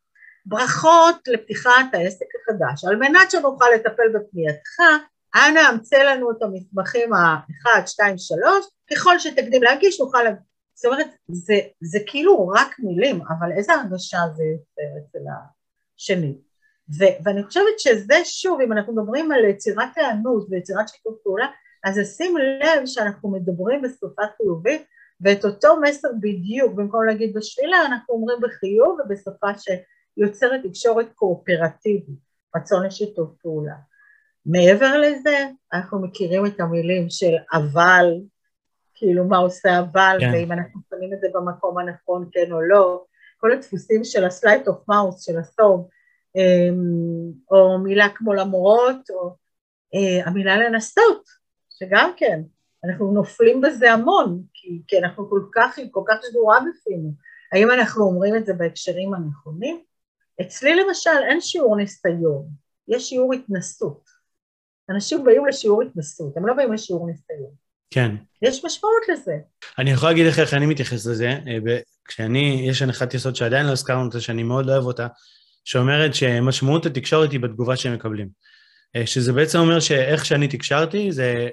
ברכות 0.45 1.15
לפתיחת 1.27 1.85
העסק 1.93 2.25
החדש, 2.35 2.85
על 2.85 2.95
מנת 2.95 3.31
שנוכל 3.31 3.65
לטפל 3.75 4.09
בפנייתך, 4.13 4.79
אנא 5.37 5.59
המצא 5.59 5.97
לנו 5.97 6.31
את 6.31 6.41
המסמכים 6.41 7.13
ה-1, 7.13 7.87
2, 7.87 8.17
3, 8.17 8.65
ככל 8.91 9.19
שתקדים 9.19 9.63
להגיש 9.63 9.99
נוכל... 9.99 10.25
זאת 10.75 10.85
אומרת, 10.85 11.07
זה, 11.27 11.59
זה 11.81 11.99
כאילו 12.07 12.47
רק 12.47 12.79
מילים, 12.79 13.21
אבל 13.21 13.51
איזה 13.57 13.73
הרגשה 13.73 14.17
זה 14.35 14.43
יוצר 14.43 14.97
אצל 14.99 15.19
השני. 15.95 16.37
ו- 16.99 17.23
ואני 17.23 17.43
חושבת 17.43 17.79
שזה 17.79 18.15
שוב, 18.23 18.61
אם 18.61 18.73
אנחנו 18.73 18.95
מדברים 18.95 19.31
על 19.31 19.45
יצירת 19.45 19.89
היענות 19.95 20.47
ויצירת 20.49 20.89
שיתוף 20.89 21.15
פעולה, 21.23 21.47
אז 21.83 21.97
לשים 21.97 22.37
לב 22.37 22.85
שאנחנו 22.85 23.31
מדברים 23.31 23.81
בשפה 23.81 24.21
חיובית, 24.37 24.81
ואת 25.21 25.45
אותו 25.45 25.81
מסר 25.81 26.07
בדיוק, 26.19 26.73
במקום 26.73 27.05
להגיד 27.05 27.33
בשלילה, 27.33 27.85
אנחנו 27.85 28.13
אומרים 28.13 28.37
בחיוב 28.41 28.99
ובשפה 28.99 29.47
שיוצרת 29.57 30.61
תקשורת 30.63 31.07
קואופרטיבית, 31.15 32.19
רצון 32.55 32.85
לשיתוף 32.85 33.29
פעולה. 33.41 33.75
מעבר 34.47 34.97
לזה, 34.97 35.47
אנחנו 35.73 36.01
מכירים 36.01 36.45
את 36.45 36.59
המילים 36.59 37.09
של 37.09 37.33
אבל, 37.53 38.05
כאילו 38.95 39.25
מה 39.25 39.37
עושה 39.37 39.79
אבל, 39.79 40.17
כן. 40.19 40.31
ואם 40.33 40.51
אנחנו 40.51 40.81
שמים 40.89 41.13
את 41.13 41.21
זה 41.21 41.27
במקום 41.33 41.77
הנכון, 41.77 42.29
כן 42.31 42.51
או 42.51 42.61
לא, 42.61 43.03
כל 43.37 43.51
הדפוסים 43.51 44.03
של 44.03 44.25
ה-slight 44.25 44.67
of 44.67 44.91
mouth, 44.91 45.25
של 45.25 45.39
הסוב, 45.39 45.89
אמ, 46.35 47.31
או 47.51 47.79
מילה 47.79 48.07
כמו 48.15 48.33
למרות, 48.33 49.09
או 49.09 49.35
אה, 49.95 50.27
המילה 50.27 50.57
לנסות, 50.57 51.23
שגם 51.69 52.11
כן, 52.17 52.41
אנחנו 52.85 53.11
נופלים 53.11 53.61
בזה 53.61 53.91
המון, 53.91 54.43
כי, 54.53 54.81
כי 54.87 54.99
אנחנו 54.99 55.29
כל 55.29 55.41
כך, 55.53 55.79
כל 55.91 56.03
כך 56.07 56.15
שדורה 56.21 56.59
בפינו. 56.59 57.11
האם 57.51 57.71
אנחנו 57.71 58.03
אומרים 58.03 58.35
את 58.35 58.45
זה 58.45 58.53
בהקשרים 58.53 59.13
הנכונים? 59.13 59.81
אצלי 60.41 60.75
למשל 60.75 61.23
אין 61.29 61.41
שיעור 61.41 61.77
ניסיון, 61.77 62.47
יש 62.87 63.09
שיעור 63.09 63.33
התנסות. 63.33 64.06
אנשים 64.89 65.23
באים 65.23 65.45
לשיעור 65.45 65.81
התנסות, 65.81 66.37
הם 66.37 66.47
לא 66.47 66.53
באים 66.53 66.73
לשיעור 66.73 67.07
ניסיון. 67.07 67.51
כן. 67.91 68.15
יש 68.41 68.65
משמעות 68.65 69.03
לזה. 69.13 69.37
אני 69.77 69.91
יכול 69.91 70.09
להגיד 70.09 70.27
לך 70.27 70.39
איך 70.39 70.53
אני 70.53 70.65
מתייחס 70.65 71.05
לזה. 71.05 71.29
אה, 71.29 71.77
כשאני, 72.07 72.65
יש 72.69 72.81
הנחת 72.81 73.13
יסוד 73.13 73.35
שעדיין 73.35 73.65
לא 73.65 73.71
הזכרנו 73.71 74.05
אותה, 74.05 74.19
שאני 74.19 74.43
מאוד 74.43 74.69
אוהב 74.69 74.83
אותה, 74.83 75.07
שאומרת 75.65 76.15
שמשמעות 76.15 76.85
התקשורת 76.85 77.31
היא 77.31 77.39
בתגובה 77.39 77.75
שהם 77.75 77.93
מקבלים. 77.93 78.29
אה, 78.95 79.07
שזה 79.07 79.33
בעצם 79.33 79.59
אומר 79.59 79.79
שאיך 79.79 80.25
שאני 80.25 80.47
תקשרתי, 80.47 81.11
זה 81.11 81.49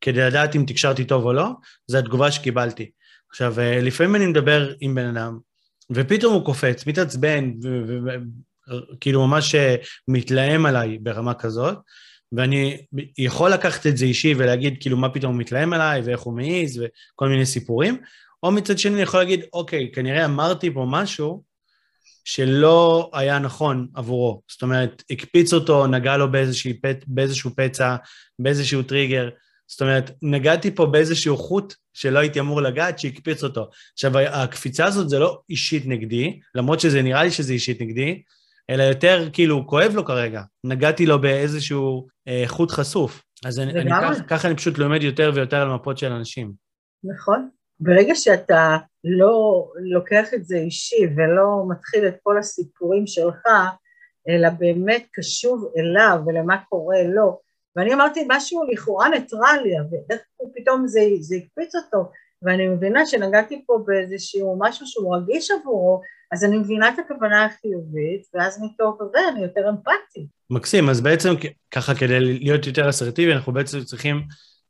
כדי 0.00 0.20
לדעת 0.20 0.56
אם 0.56 0.64
תקשרתי 0.66 1.04
טוב 1.04 1.24
או 1.24 1.32
לא, 1.32 1.48
זה 1.86 1.98
התגובה 1.98 2.30
שקיבלתי. 2.30 2.90
עכשיו, 3.30 3.60
אה, 3.60 3.80
לפעמים 3.80 4.16
אני 4.16 4.26
מדבר 4.26 4.72
עם 4.80 4.94
בן 4.94 5.16
אדם, 5.16 5.38
ופתאום 5.90 6.34
הוא 6.34 6.44
קופץ, 6.44 6.86
מתעצבן, 6.86 7.52
וכאילו 8.94 9.26
ממש 9.26 9.54
מתלהם 10.08 10.66
עליי 10.66 10.98
ברמה 10.98 11.34
כזאת, 11.34 11.78
ואני 12.32 12.76
יכול 13.18 13.50
לקחת 13.50 13.86
את 13.86 13.96
זה 13.96 14.04
אישי 14.04 14.34
ולהגיד 14.36 14.76
כאילו 14.80 14.96
מה 14.96 15.08
פתאום 15.08 15.32
הוא 15.32 15.40
מתלהם 15.40 15.72
עליי 15.72 16.00
ואיך 16.00 16.20
הוא 16.20 16.34
מעז 16.34 16.82
וכל 16.82 17.28
מיני 17.28 17.46
סיפורים, 17.46 17.98
או 18.42 18.52
מצד 18.52 18.78
שני 18.78 18.94
אני 18.94 19.02
יכול 19.02 19.20
להגיד, 19.20 19.40
אוקיי, 19.52 19.90
כנראה 19.92 20.24
אמרתי 20.24 20.70
פה 20.70 20.86
משהו 20.88 21.42
שלא 22.24 23.10
היה 23.12 23.38
נכון 23.38 23.86
עבורו. 23.94 24.42
זאת 24.48 24.62
אומרת, 24.62 25.02
הקפיץ 25.10 25.52
אותו, 25.52 25.86
נגע 25.86 26.16
לו 26.16 26.26
פצ... 26.82 26.96
באיזשהו 27.06 27.50
פצע, 27.56 27.96
באיזשהו 28.38 28.82
טריגר. 28.82 29.28
זאת 29.66 29.80
אומרת, 29.80 30.10
נגעתי 30.22 30.74
פה 30.74 30.86
באיזשהו 30.86 31.36
חוט 31.36 31.74
שלא 31.94 32.18
הייתי 32.18 32.40
אמור 32.40 32.62
לגעת, 32.62 32.98
שהקפיץ 32.98 33.44
אותו. 33.44 33.70
עכשיו, 33.92 34.18
הקפיצה 34.18 34.84
הזאת 34.84 35.08
זה 35.08 35.18
לא 35.18 35.40
אישית 35.50 35.86
נגדי, 35.86 36.40
למרות 36.54 36.80
שזה 36.80 37.02
נראה 37.02 37.24
לי 37.24 37.30
שזה 37.30 37.52
אישית 37.52 37.80
נגדי, 37.80 38.22
אלא 38.70 38.82
יותר 38.82 39.28
כאילו 39.32 39.66
כואב 39.66 39.92
לו 39.94 40.04
כרגע, 40.04 40.42
נגעתי 40.64 41.06
לו 41.06 41.20
באיזשהו 41.20 42.06
אה, 42.28 42.44
חוט 42.46 42.70
חשוף. 42.70 43.22
אז 43.44 43.60
אני, 43.60 43.72
אני 43.72 43.90
כך, 43.90 44.20
ככה 44.28 44.48
אני 44.48 44.56
פשוט 44.56 44.78
לומד 44.78 45.02
יותר 45.02 45.30
ויותר 45.34 45.56
על 45.56 45.68
מפות 45.68 45.98
של 45.98 46.12
אנשים. 46.12 46.52
נכון. 47.04 47.48
ברגע 47.80 48.14
שאתה 48.14 48.76
לא 49.04 49.68
לוקח 49.92 50.34
את 50.34 50.44
זה 50.44 50.56
אישי 50.56 51.06
ולא 51.16 51.64
מתחיל 51.68 52.06
את 52.08 52.14
כל 52.22 52.38
הסיפורים 52.38 53.06
שלך, 53.06 53.46
אלא 54.28 54.48
באמת 54.48 55.06
קשוב 55.12 55.72
אליו 55.78 56.18
ולמה 56.26 56.56
קורה 56.68 57.02
לו, 57.14 57.40
ואני 57.76 57.94
אמרתי 57.94 58.24
משהו 58.28 58.62
לכאורה 58.72 59.08
ניטרלי, 59.08 59.74
ואיך 59.90 60.20
פתאום 60.54 60.86
זה, 60.86 61.00
זה 61.20 61.36
הקפיץ 61.36 61.74
אותו, 61.74 62.10
ואני 62.42 62.68
מבינה 62.68 63.06
שנגעתי 63.06 63.64
פה 63.66 63.78
באיזשהו 63.86 64.56
משהו 64.58 64.86
שהוא 64.86 65.16
רגיש 65.16 65.50
עבורו, 65.50 66.00
אז 66.34 66.44
אני 66.44 66.58
מבינה 66.58 66.88
את 66.88 66.94
הכוונה 66.98 67.44
החיובית, 67.44 68.22
ואז 68.34 68.62
מתוך 68.62 68.98
זה 69.12 69.18
אני 69.32 69.42
יותר 69.42 69.60
אמפתי. 69.70 70.26
מקסים, 70.50 70.88
אז 70.88 71.00
בעצם 71.00 71.34
ככה 71.70 71.94
כדי 71.94 72.20
להיות 72.20 72.66
יותר 72.66 72.88
אסרטיבי, 72.88 73.32
אנחנו 73.32 73.52
בעצם 73.52 73.84
צריכים 73.84 74.22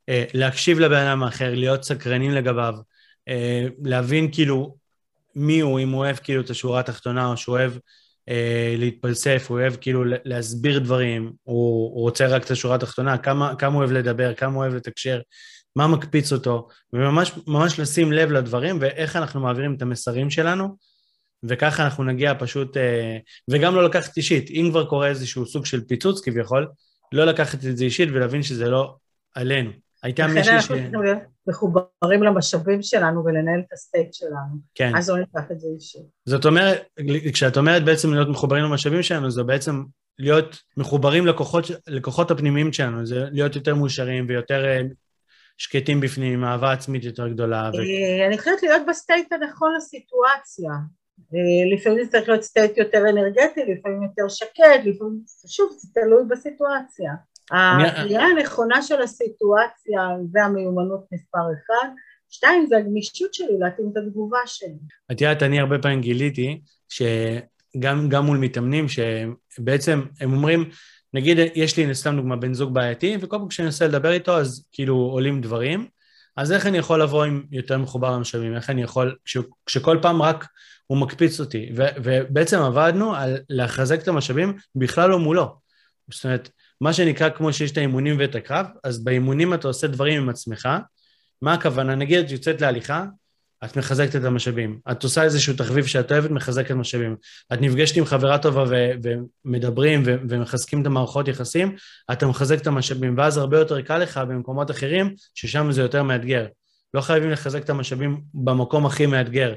אה, 0.09 0.23
להקשיב 0.33 0.79
לבן 0.79 1.07
אדם 1.07 1.23
האחר, 1.23 1.53
להיות 1.55 1.83
סקרנים 1.83 2.31
לגביו, 2.31 2.73
אה, 3.27 3.67
להבין 3.83 4.29
כאילו 4.31 4.75
מי 5.35 5.59
הוא, 5.59 5.79
אם 5.79 5.89
הוא 5.89 5.99
אוהב 5.99 6.15
כאילו 6.15 6.41
את 6.41 6.49
השורה 6.49 6.79
התחתונה, 6.79 7.27
או 7.27 7.37
שהוא 7.37 7.57
אוהב 7.57 7.71
אה, 8.29 8.75
להתפלסף, 8.77 9.45
הוא 9.49 9.59
אוהב 9.59 9.75
כאילו 9.75 10.03
להסביר 10.05 10.79
דברים, 10.79 11.31
הוא, 11.43 11.93
הוא 11.93 12.01
רוצה 12.01 12.27
רק 12.27 12.45
את 12.45 12.51
השורה 12.51 12.75
התחתונה, 12.75 13.17
כמה, 13.17 13.55
כמה 13.55 13.73
הוא 13.73 13.79
אוהב 13.79 13.91
לדבר, 13.91 14.33
כמה 14.33 14.53
הוא 14.53 14.63
אוהב 14.63 14.73
לתקשר, 14.73 15.21
מה 15.75 15.87
מקפיץ 15.87 16.33
אותו, 16.33 16.67
וממש 16.93 17.31
ממש 17.47 17.79
לשים 17.79 18.11
לב 18.11 18.31
לדברים 18.31 18.77
ואיך 18.81 19.15
אנחנו 19.15 19.39
מעבירים 19.41 19.73
את 19.73 19.81
המסרים 19.81 20.29
שלנו, 20.29 20.75
וככה 21.43 21.83
אנחנו 21.83 22.03
נגיע 22.03 22.33
פשוט, 22.39 22.77
אה, 22.77 23.17
וגם 23.49 23.75
לא 23.75 23.83
לקחת 23.83 24.17
אישית, 24.17 24.49
אם 24.49 24.67
כבר 24.71 24.85
קורה 24.85 25.07
איזשהו 25.07 25.45
סוג 25.45 25.65
של 25.65 25.83
פיצוץ 25.83 26.21
כביכול, 26.25 26.67
לא 27.11 27.25
לקחת 27.25 27.65
את 27.65 27.77
זה 27.77 27.83
אישית 27.83 28.09
ולהבין 28.11 28.43
שזה 28.43 28.69
לא 28.69 28.95
עלינו. 29.35 29.71
הייתה 30.03 30.27
מישהי 30.27 30.43
ש... 30.43 30.47
לכן 30.47 30.53
אנחנו 30.53 30.75
צריכים 30.75 31.03
להיות 31.03 31.17
מחוברים 31.47 32.23
למשאבים 32.23 32.81
שלנו 32.81 33.25
ולנהל 33.25 33.59
את 33.59 33.73
ה 33.73 33.80
state 33.80 34.13
שלנו. 34.13 34.59
כן. 34.75 34.95
אז 34.95 35.09
לא 35.09 35.17
ניקח 35.17 35.51
את 35.51 35.59
זה 35.59 35.67
אישית. 35.75 36.01
זאת 36.25 36.45
אומרת, 36.45 36.83
כשאת 37.33 37.57
אומרת 37.57 37.85
בעצם 37.85 38.13
להיות 38.13 38.29
מחוברים 38.29 38.63
למשאבים 38.63 39.03
שלנו, 39.03 39.31
זה 39.31 39.43
בעצם 39.43 39.83
להיות 40.19 40.57
מחוברים 40.77 41.27
לכוחות, 41.27 41.65
לכוחות 41.87 42.31
הפנימיים 42.31 42.73
שלנו, 42.73 43.05
זה 43.05 43.25
להיות 43.31 43.55
יותר 43.55 43.75
מאושרים 43.75 44.25
ויותר 44.29 44.65
אה, 44.65 44.81
שקטים 45.57 46.01
בפנים, 46.01 46.43
אהבה 46.43 46.71
עצמית 46.71 47.03
יותר 47.03 47.27
גדולה. 47.27 47.69
ו... 47.73 47.77
אה, 47.77 48.27
אני 48.27 48.37
חושבת 48.37 48.63
להיות 48.63 48.81
ב 48.89 48.96
state 48.96 49.33
הנכון 49.33 49.73
לסיטואציה. 49.77 50.71
אה, 51.33 51.75
לפעמים 51.75 52.03
זה 52.03 52.11
צריך 52.11 52.29
להיות 52.29 52.43
state 52.43 52.77
יותר 52.77 53.03
אנרגטי, 53.09 53.61
לפעמים 53.61 54.03
יותר 54.03 54.27
שקט, 54.29 54.85
לפעמים, 54.85 55.21
שוב, 55.47 55.69
זה 55.79 55.87
תלוי 55.93 56.23
בסיטואציה. 56.29 57.11
הקריאה 57.51 58.23
הנכונה 58.23 58.81
של 58.81 59.01
הסיטואציה 59.01 60.01
זה 60.31 60.43
המיומנות 60.43 61.05
מספר 61.11 61.39
אחד, 61.39 61.89
שתיים 62.29 62.65
זה 62.65 62.77
הגמישות 62.77 63.33
שלי 63.33 63.57
להתאים 63.59 63.89
את 63.91 63.97
התגובה 63.97 64.39
שלי. 64.45 64.77
את 65.11 65.21
יודעת, 65.21 65.43
אני 65.43 65.59
הרבה 65.59 65.79
פעמים 65.79 66.01
גיליתי 66.01 66.61
שגם 66.89 68.25
מול 68.25 68.37
מתאמנים, 68.37 68.85
שבעצם 68.87 70.01
הם 70.21 70.33
אומרים, 70.33 70.69
נגיד 71.13 71.37
יש 71.55 71.77
לי, 71.77 71.95
סתם 71.95 72.15
דוגמה, 72.15 72.35
בן 72.35 72.53
זוג 72.53 72.73
בעייתי, 72.73 73.17
וכל 73.21 73.37
פעם 73.37 73.47
כשאני 73.47 73.65
מנסה 73.65 73.87
לדבר 73.87 74.11
איתו, 74.11 74.37
אז 74.37 74.65
כאילו 74.71 74.95
עולים 74.95 75.41
דברים, 75.41 75.87
אז 76.37 76.51
איך 76.51 76.65
אני 76.65 76.77
יכול 76.77 77.01
לבוא 77.01 77.23
עם 77.23 77.43
יותר 77.51 77.77
מחובר 77.77 78.11
למשאבים? 78.11 78.55
איך 78.55 78.69
אני 78.69 78.83
יכול, 78.83 79.15
כש, 79.25 79.37
כשכל 79.65 79.97
פעם 80.01 80.21
רק 80.21 80.47
הוא 80.87 80.97
מקפיץ 80.97 81.39
אותי, 81.39 81.69
ו, 81.75 81.83
ובעצם 82.03 82.59
עבדנו 82.59 83.15
על 83.15 83.37
לחזק 83.49 84.01
את 84.01 84.07
המשאבים 84.07 84.53
בכלל 84.75 85.09
לא 85.09 85.19
מולו. 85.19 85.55
זאת 86.11 86.23
אומרת, 86.25 86.49
מה 86.81 86.93
שנקרא 86.93 87.29
כמו 87.29 87.53
שיש 87.53 87.71
את 87.71 87.77
האימונים 87.77 88.15
ואת 88.19 88.35
הקרב, 88.35 88.65
אז 88.83 89.03
באימונים 89.03 89.53
אתה 89.53 89.67
עושה 89.67 89.87
דברים 89.87 90.21
עם 90.21 90.29
עצמך. 90.29 90.69
מה 91.41 91.53
הכוונה? 91.53 91.95
נגיד 91.95 92.25
את 92.25 92.31
יוצאת 92.31 92.61
להליכה, 92.61 93.05
את 93.63 93.77
מחזקת 93.77 94.15
את 94.15 94.23
המשאבים. 94.23 94.79
את 94.91 95.03
עושה 95.03 95.23
איזשהו 95.23 95.53
תחביב 95.53 95.85
שאת 95.85 96.11
אוהבת, 96.11 96.31
מחזקת 96.31 96.71
משאבים. 96.71 97.15
את 97.53 97.61
נפגשת 97.61 97.97
עם 97.97 98.05
חברה 98.05 98.37
טובה 98.37 98.63
ו- 98.69 98.91
ומדברים 99.45 100.03
ו- 100.05 100.15
ומחזקים 100.29 100.81
את 100.81 100.85
המערכות 100.85 101.27
יחסים, 101.27 101.75
אתה 102.11 102.27
מחזק 102.27 102.61
את 102.61 102.67
המשאבים, 102.67 103.17
ואז 103.17 103.37
הרבה 103.37 103.59
יותר 103.59 103.81
קל 103.81 103.97
לך 103.97 104.17
במקומות 104.17 104.71
אחרים, 104.71 105.15
ששם 105.33 105.71
זה 105.71 105.81
יותר 105.81 106.03
מאתגר. 106.03 106.45
לא 106.93 107.01
חייבים 107.01 107.31
לחזק 107.31 107.63
את 107.63 107.69
המשאבים 107.69 108.21
במקום 108.33 108.85
הכי 108.85 109.05
מאתגר. 109.05 109.53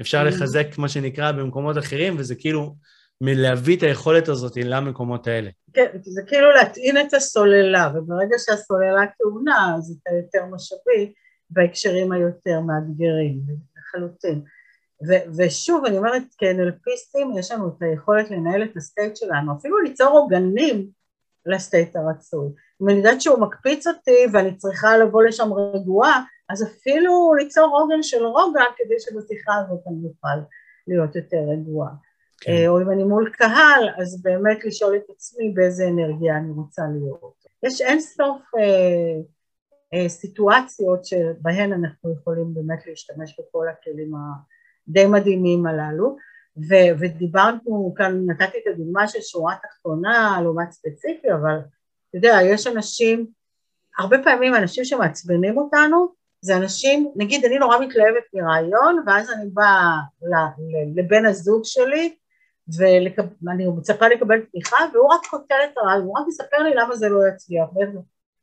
אפשר 0.00 0.22
mm. 0.22 0.24
לחזק, 0.24 0.78
מה 0.78 0.88
שנקרא, 0.88 1.32
במקומות 1.32 1.78
אחרים, 1.78 2.16
וזה 2.18 2.34
כאילו 2.34 2.76
מלהביא 3.20 3.76
את 3.76 3.82
היכולת 3.82 4.28
הזאת 4.28 4.56
למקומות 4.56 5.26
האלה. 5.26 5.50
כן, 5.74 5.86
זה 6.02 6.22
כאילו 6.26 6.50
להטעין 6.50 7.00
את 7.00 7.14
הסוללה, 7.14 7.90
וברגע 7.94 8.36
שהסוללה 8.46 9.02
טעונה, 9.18 9.74
אז 9.78 9.98
אתה 10.02 10.10
יותר 10.16 10.54
משאבי 10.54 11.12
בהקשרים 11.50 12.12
היותר 12.12 12.60
מאתגרים, 12.60 13.40
לחלוטין. 13.78 14.42
ו- 15.08 15.36
ושוב, 15.36 15.84
אני 15.84 15.98
אומרת, 15.98 16.22
כאנלפיסטים 16.38 17.38
יש 17.38 17.52
לנו 17.52 17.68
את 17.68 17.82
היכולת 17.82 18.30
לנהל 18.30 18.62
את 18.62 18.76
הסטייט 18.76 19.16
שלנו, 19.16 19.56
אפילו 19.56 19.78
ליצור 19.78 20.08
עוגנים 20.08 20.90
לסטייט 21.46 21.96
הרצוי. 21.96 22.48
אם 22.82 22.88
אני 22.88 22.98
יודעת 22.98 23.20
שהוא 23.20 23.38
מקפיץ 23.38 23.86
אותי 23.86 24.26
ואני 24.32 24.56
צריכה 24.56 24.98
לבוא 24.98 25.22
לשם 25.22 25.52
רגועה, 25.52 26.24
אז 26.48 26.62
אפילו 26.62 27.34
ליצור 27.34 27.80
עוגן 27.80 28.02
של 28.02 28.24
רוגע 28.24 28.64
כדי 28.76 28.94
שבשיחה 28.98 29.52
הזאת 29.54 29.80
אני 29.86 30.08
אוכל 30.08 30.40
להיות 30.86 31.16
יותר 31.16 31.36
רגועה. 31.52 31.90
כן. 32.40 32.52
אה, 32.52 32.68
או 32.68 32.82
אם 32.82 32.90
אני 32.90 33.04
מול 33.04 33.30
קהל, 33.32 33.88
אז 33.98 34.22
באמת 34.22 34.64
לשאול 34.64 34.96
את 34.96 35.10
עצמי 35.10 35.50
באיזה 35.54 35.88
אנרגיה 35.88 36.36
אני 36.36 36.52
רוצה 36.52 36.82
להיות. 36.92 37.44
יש 37.62 37.80
אין 37.80 38.00
סוף 38.00 38.42
אה, 38.58 38.62
אה, 38.62 39.20
סיטואציות 40.08 41.04
שבהן 41.04 41.72
אנחנו 41.72 42.12
יכולים 42.12 42.54
באמת 42.54 42.86
להשתמש 42.86 43.40
בכל 43.40 43.66
הכלים 43.68 44.12
הדי 44.88 45.06
מדהימים 45.06 45.66
הללו, 45.66 46.16
ו- 46.56 46.92
ודיברנו 47.00 47.94
כאן, 47.96 48.22
נתתי 48.26 48.58
את 48.58 48.74
הדוגמה 48.74 49.08
של 49.08 49.20
שורה 49.20 49.54
תחתונה 49.62 50.38
לעומת 50.42 50.72
ספציפי, 50.72 51.32
אבל 51.32 51.58
אתה 52.08 52.18
יודע, 52.18 52.38
יש 52.44 52.66
אנשים, 52.66 53.26
הרבה 53.98 54.16
פעמים 54.24 54.54
אנשים 54.54 54.84
שמעצבנים 54.84 55.58
אותנו, 55.58 56.08
זה 56.40 56.56
אנשים, 56.56 57.12
נגיד 57.16 57.44
אני 57.44 57.58
נורא 57.58 57.78
מתלהבת 57.78 58.24
מרעיון, 58.34 59.04
ואז 59.06 59.30
אני 59.30 59.50
באה 59.50 59.96
לבן 60.96 61.26
הזוג 61.26 61.62
שלי, 61.64 62.16
ואני 62.78 63.66
מצפה 63.66 64.08
לקבל 64.08 64.40
תמיכה, 64.52 64.76
והוא 64.92 65.08
רק 65.12 65.20
כותב 65.30 65.54
את 65.72 65.78
הרעיון, 65.78 66.04
הוא 66.04 66.18
רק 66.18 66.24
מספר 66.28 66.58
לי 66.58 66.74
למה 66.74 66.96
זה 66.96 67.08
לא 67.08 67.28
יצליח. 67.28 67.68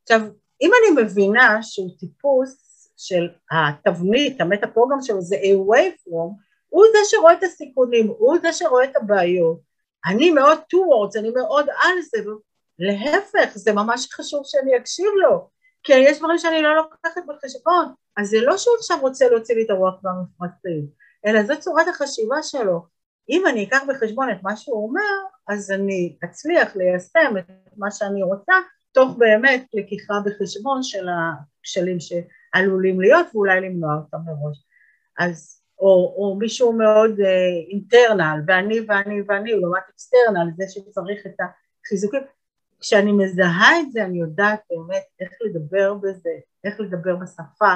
עכשיו, 0.03 0.21
אם 0.61 0.71
אני 0.81 1.03
מבינה 1.03 1.63
שהוא 1.63 1.89
טיפוס 1.99 2.67
של 2.97 3.29
התבנית, 3.51 4.41
המטה 4.41 4.67
פרוגרם 4.67 5.01
שלו 5.01 5.21
זה 5.21 5.35
away 5.35 6.01
from, 6.01 6.47
הוא 6.69 6.85
זה 6.91 6.97
שרואה 7.09 7.33
את 7.33 7.43
הסיכונים, 7.43 8.07
הוא 8.07 8.37
זה 8.41 8.53
שרואה 8.53 8.83
את 8.83 8.95
הבעיות. 8.95 9.59
אני 10.05 10.31
מאוד 10.31 10.57
towards, 10.57 11.19
אני 11.19 11.29
מאוד 11.29 11.65
על 11.69 12.01
זה, 12.01 12.17
להפך, 12.79 13.51
זה 13.55 13.73
ממש 13.73 14.07
חשוב 14.13 14.41
שאני 14.45 14.77
אקשיב 14.77 15.11
לו, 15.15 15.49
כי 15.83 15.93
יש 15.93 16.19
דברים 16.19 16.37
שאני 16.37 16.61
לא 16.61 16.75
לוקחת 16.75 17.21
בחשבון, 17.27 17.85
אז 18.17 18.29
זה 18.29 18.37
לא 18.41 18.57
שהוא 18.57 18.75
עכשיו 18.79 18.97
רוצה 19.01 19.29
להוציא 19.29 19.55
לי 19.55 19.63
את 19.65 19.69
הרוח 19.69 19.95
מהמפרצים, 20.03 20.87
אלא 21.25 21.43
זו 21.43 21.53
צורת 21.59 21.87
החשיבה 21.87 22.43
שלו. 22.43 22.85
אם 23.29 23.47
אני 23.47 23.63
אקח 23.63 23.79
בחשבון 23.87 24.31
את 24.31 24.43
מה 24.43 24.55
שהוא 24.55 24.87
אומר, 24.87 25.13
אז 25.47 25.71
אני 25.71 26.17
אצליח 26.25 26.75
ליישם 26.75 27.37
את 27.37 27.77
מה 27.77 27.91
שאני 27.91 28.23
רוצה, 28.23 28.53
תוך 28.97 29.17
באמת 29.17 29.65
לקיחה 29.73 30.13
בחשבון 30.25 30.83
של 30.83 31.05
הכשלים 31.09 31.97
שעלולים 31.99 33.01
להיות 33.01 33.27
ואולי 33.33 33.61
למנוע 33.61 33.95
אותם 33.95 34.17
מראש. 34.25 34.65
אז, 35.19 35.61
או, 35.79 36.15
או 36.17 36.35
מישהו 36.39 36.73
מאוד 36.73 37.11
אינטרנל, 37.71 38.39
uh, 38.39 38.43
ואני 38.47 38.79
ואני 38.87 39.21
ואני, 39.27 39.51
לעומת 39.51 39.81
אקסטרנל, 39.89 40.51
זה 40.57 40.63
שצריך 40.69 41.25
את 41.25 41.35
החיזוקים. 41.85 42.21
כשאני 42.79 43.11
מזהה 43.11 43.79
את 43.79 43.91
זה, 43.91 44.05
אני 44.05 44.19
יודעת 44.19 44.59
באמת 44.69 45.03
איך 45.19 45.31
לדבר 45.45 45.93
בזה, 45.93 46.29
איך 46.63 46.79
לדבר 46.79 47.15
בשפה, 47.15 47.73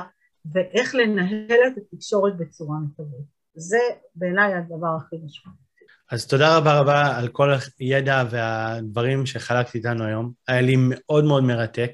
ואיך 0.53 0.95
לנהל 0.95 1.59
את 1.67 1.78
התקשורת 1.78 2.38
בצורה 2.38 2.78
מיטבית. 2.80 3.26
זה 3.55 3.80
בעיניי 4.15 4.53
הדבר 4.53 4.95
הכי 4.97 5.15
משמעותי. 5.26 5.70
אז 6.12 6.28
תודה 6.28 6.57
רבה 6.57 6.80
רבה 6.80 7.18
על 7.18 7.28
כל 7.28 7.53
הידע 7.80 8.24
והדברים 8.30 9.26
שחלקת 9.26 9.76
איתנו 9.76 10.05
היום. 10.05 10.32
היה 10.47 10.62
לי 10.62 10.76
מאוד 10.78 11.24
מאוד 11.24 11.43
מרתק, 11.43 11.91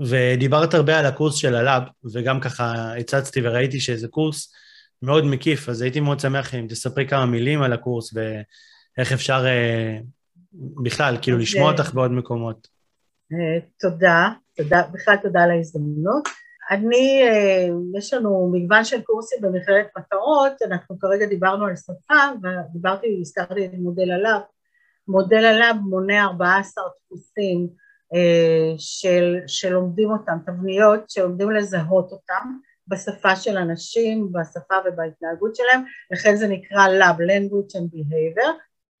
ודיברת 0.00 0.74
הרבה 0.74 0.98
על 0.98 1.06
הקורס 1.06 1.34
של 1.34 1.54
הלאב, 1.54 1.82
וגם 2.12 2.40
ככה 2.40 2.94
הצצתי 2.96 3.40
וראיתי 3.44 3.80
שזה 3.80 4.08
קורס 4.08 4.52
מאוד 5.02 5.24
מקיף, 5.24 5.68
אז 5.68 5.82
הייתי 5.82 6.00
מאוד 6.00 6.20
שמח 6.20 6.54
אם 6.54 6.66
תספרי 6.68 7.08
כמה 7.08 7.26
מילים 7.26 7.62
על 7.62 7.72
הקורס 7.72 8.14
ואיך 8.14 9.12
אפשר 9.12 9.46
אה, 9.46 9.98
בכלל, 10.82 11.16
כאילו, 11.22 11.38
לשמוע 11.38 11.72
אותך 11.72 11.94
בעוד 11.94 12.10
מקומות. 12.10 12.68
אה, 13.32 13.68
תודה, 13.80 14.28
תודה, 14.56 14.82
בכלל 14.92 15.16
תודה 15.22 15.42
על 15.42 15.50
ההזדמנות. 15.50 16.28
אני, 16.70 17.22
אה, 17.22 17.68
יש 17.98 18.14
לנו 18.14 18.50
מגוון 18.52 18.84
של 18.84 19.02
קורסים 19.02 19.38
במכללת 19.42 19.86
מטרות, 19.98 20.62
אנחנו 20.62 20.98
כרגע 20.98 21.26
דיברנו 21.26 21.66
על 21.66 21.76
שפה 21.76 22.14
ודיברתי, 22.42 23.18
הזכרתי 23.20 23.66
את 23.66 23.70
מודל 23.74 24.10
הלאב, 24.10 24.40
מודל 25.08 25.44
הלאב 25.44 25.76
מונה 25.76 26.24
14 26.24 26.84
דפוסים 26.84 27.68
אה, 28.14 28.74
של, 28.78 29.36
שלומדים 29.46 30.10
אותם, 30.10 30.38
תבניות 30.46 31.10
שלומדים 31.10 31.50
לזהות 31.50 32.12
אותם 32.12 32.58
בשפה 32.88 33.36
של 33.36 33.56
אנשים, 33.56 34.32
בשפה 34.32 34.74
ובהתנהגות 34.84 35.56
שלהם, 35.56 35.80
לכן 36.10 36.36
זה 36.36 36.48
נקרא 36.48 36.86
Lab, 36.86 37.18
Language 37.18 37.76
and 37.76 37.94
Behavior, 37.94 38.48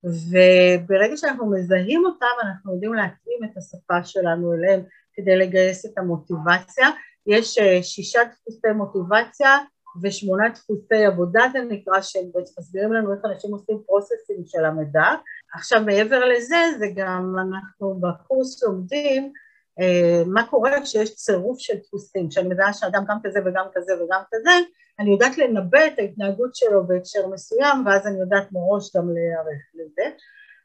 וברגע 0.04 1.16
שאנחנו 1.16 1.50
מזהים 1.50 2.04
אותם 2.04 2.26
אנחנו 2.42 2.74
יודעים 2.74 2.94
להתאים 2.94 3.38
את 3.44 3.56
השפה 3.56 4.04
שלנו 4.04 4.54
אליהם 4.54 4.80
כדי 5.14 5.36
לגייס 5.36 5.86
את 5.86 5.98
המוטיבציה. 5.98 6.88
יש 7.28 7.58
אה, 7.58 7.82
שישה 7.82 8.20
דפוסי 8.24 8.68
מוטיבציה 8.76 9.56
ושמונה 10.02 10.48
דפוסי 10.48 11.04
עבודה, 11.06 11.42
זה 11.52 11.58
נקרא, 11.58 12.00
שהם 12.00 12.22
מסבירים 12.58 12.92
לנו 12.92 13.14
איך 13.14 13.20
אנשים 13.24 13.50
עושים 13.50 13.78
פרוססים 13.86 14.42
של 14.46 14.64
המידע. 14.64 15.08
עכשיו 15.54 15.82
מעבר 15.86 16.24
לזה, 16.24 16.56
זה 16.78 16.86
גם 16.96 17.34
אנחנו 17.38 18.00
בקורס 18.00 18.62
לומדים 18.62 19.32
אה, 19.80 20.22
מה 20.26 20.46
קורה 20.46 20.82
כשיש 20.82 21.14
צירוף 21.14 21.58
של 21.58 21.74
דפוסים, 21.76 22.28
כשאני 22.28 22.48
מזהה 22.48 22.72
שאדם 22.72 23.04
גם 23.08 23.18
כזה 23.24 23.40
וגם 23.46 23.66
כזה 23.74 23.92
וגם 23.94 24.22
כזה, 24.32 24.50
אני 24.98 25.10
יודעת 25.10 25.38
לנבא 25.38 25.86
את 25.86 25.98
ההתנהגות 25.98 26.54
שלו 26.54 26.86
בהקשר 26.86 27.26
מסוים, 27.26 27.86
ואז 27.86 28.06
אני 28.06 28.20
יודעת 28.20 28.52
מראש 28.52 28.96
גם 28.96 29.14
להיערך 29.14 29.62
לזה. 29.74 30.16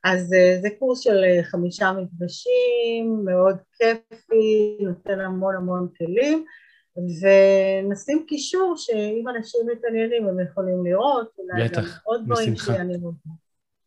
אז 0.03 0.33
אה, 0.33 0.57
זה 0.61 0.67
קורס 0.79 0.99
של 0.99 1.23
אה, 1.23 1.43
חמישה 1.43 1.91
מפגשים, 1.91 3.25
מאוד 3.25 3.57
כיפי, 3.77 4.77
נותן 4.79 5.19
המון 5.19 5.55
המון 5.55 5.87
כלים, 5.97 6.45
ונשים 6.97 8.25
קישור 8.27 8.73
שאם 8.77 9.23
אנשים 9.37 9.61
מתעניינים 9.71 10.27
הם 10.27 10.39
יכולים 10.39 10.85
לראות, 10.85 11.27
אולי 11.37 11.67
גם 11.69 11.83
עוד 12.03 12.21
דברים 12.25 12.55
שיעניינו. 12.55 13.11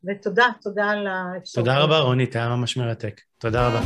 ותודה, 0.05 0.47
תודה 0.63 0.85
על 0.85 1.07
האפשרות. 1.07 1.67
תודה 1.67 1.79
רבה 1.79 1.99
רונית, 1.99 2.37
היה 2.37 2.49
ממש 2.49 2.77
מרתק. 2.77 3.21
תודה 3.39 3.69
רבה. 3.69 3.81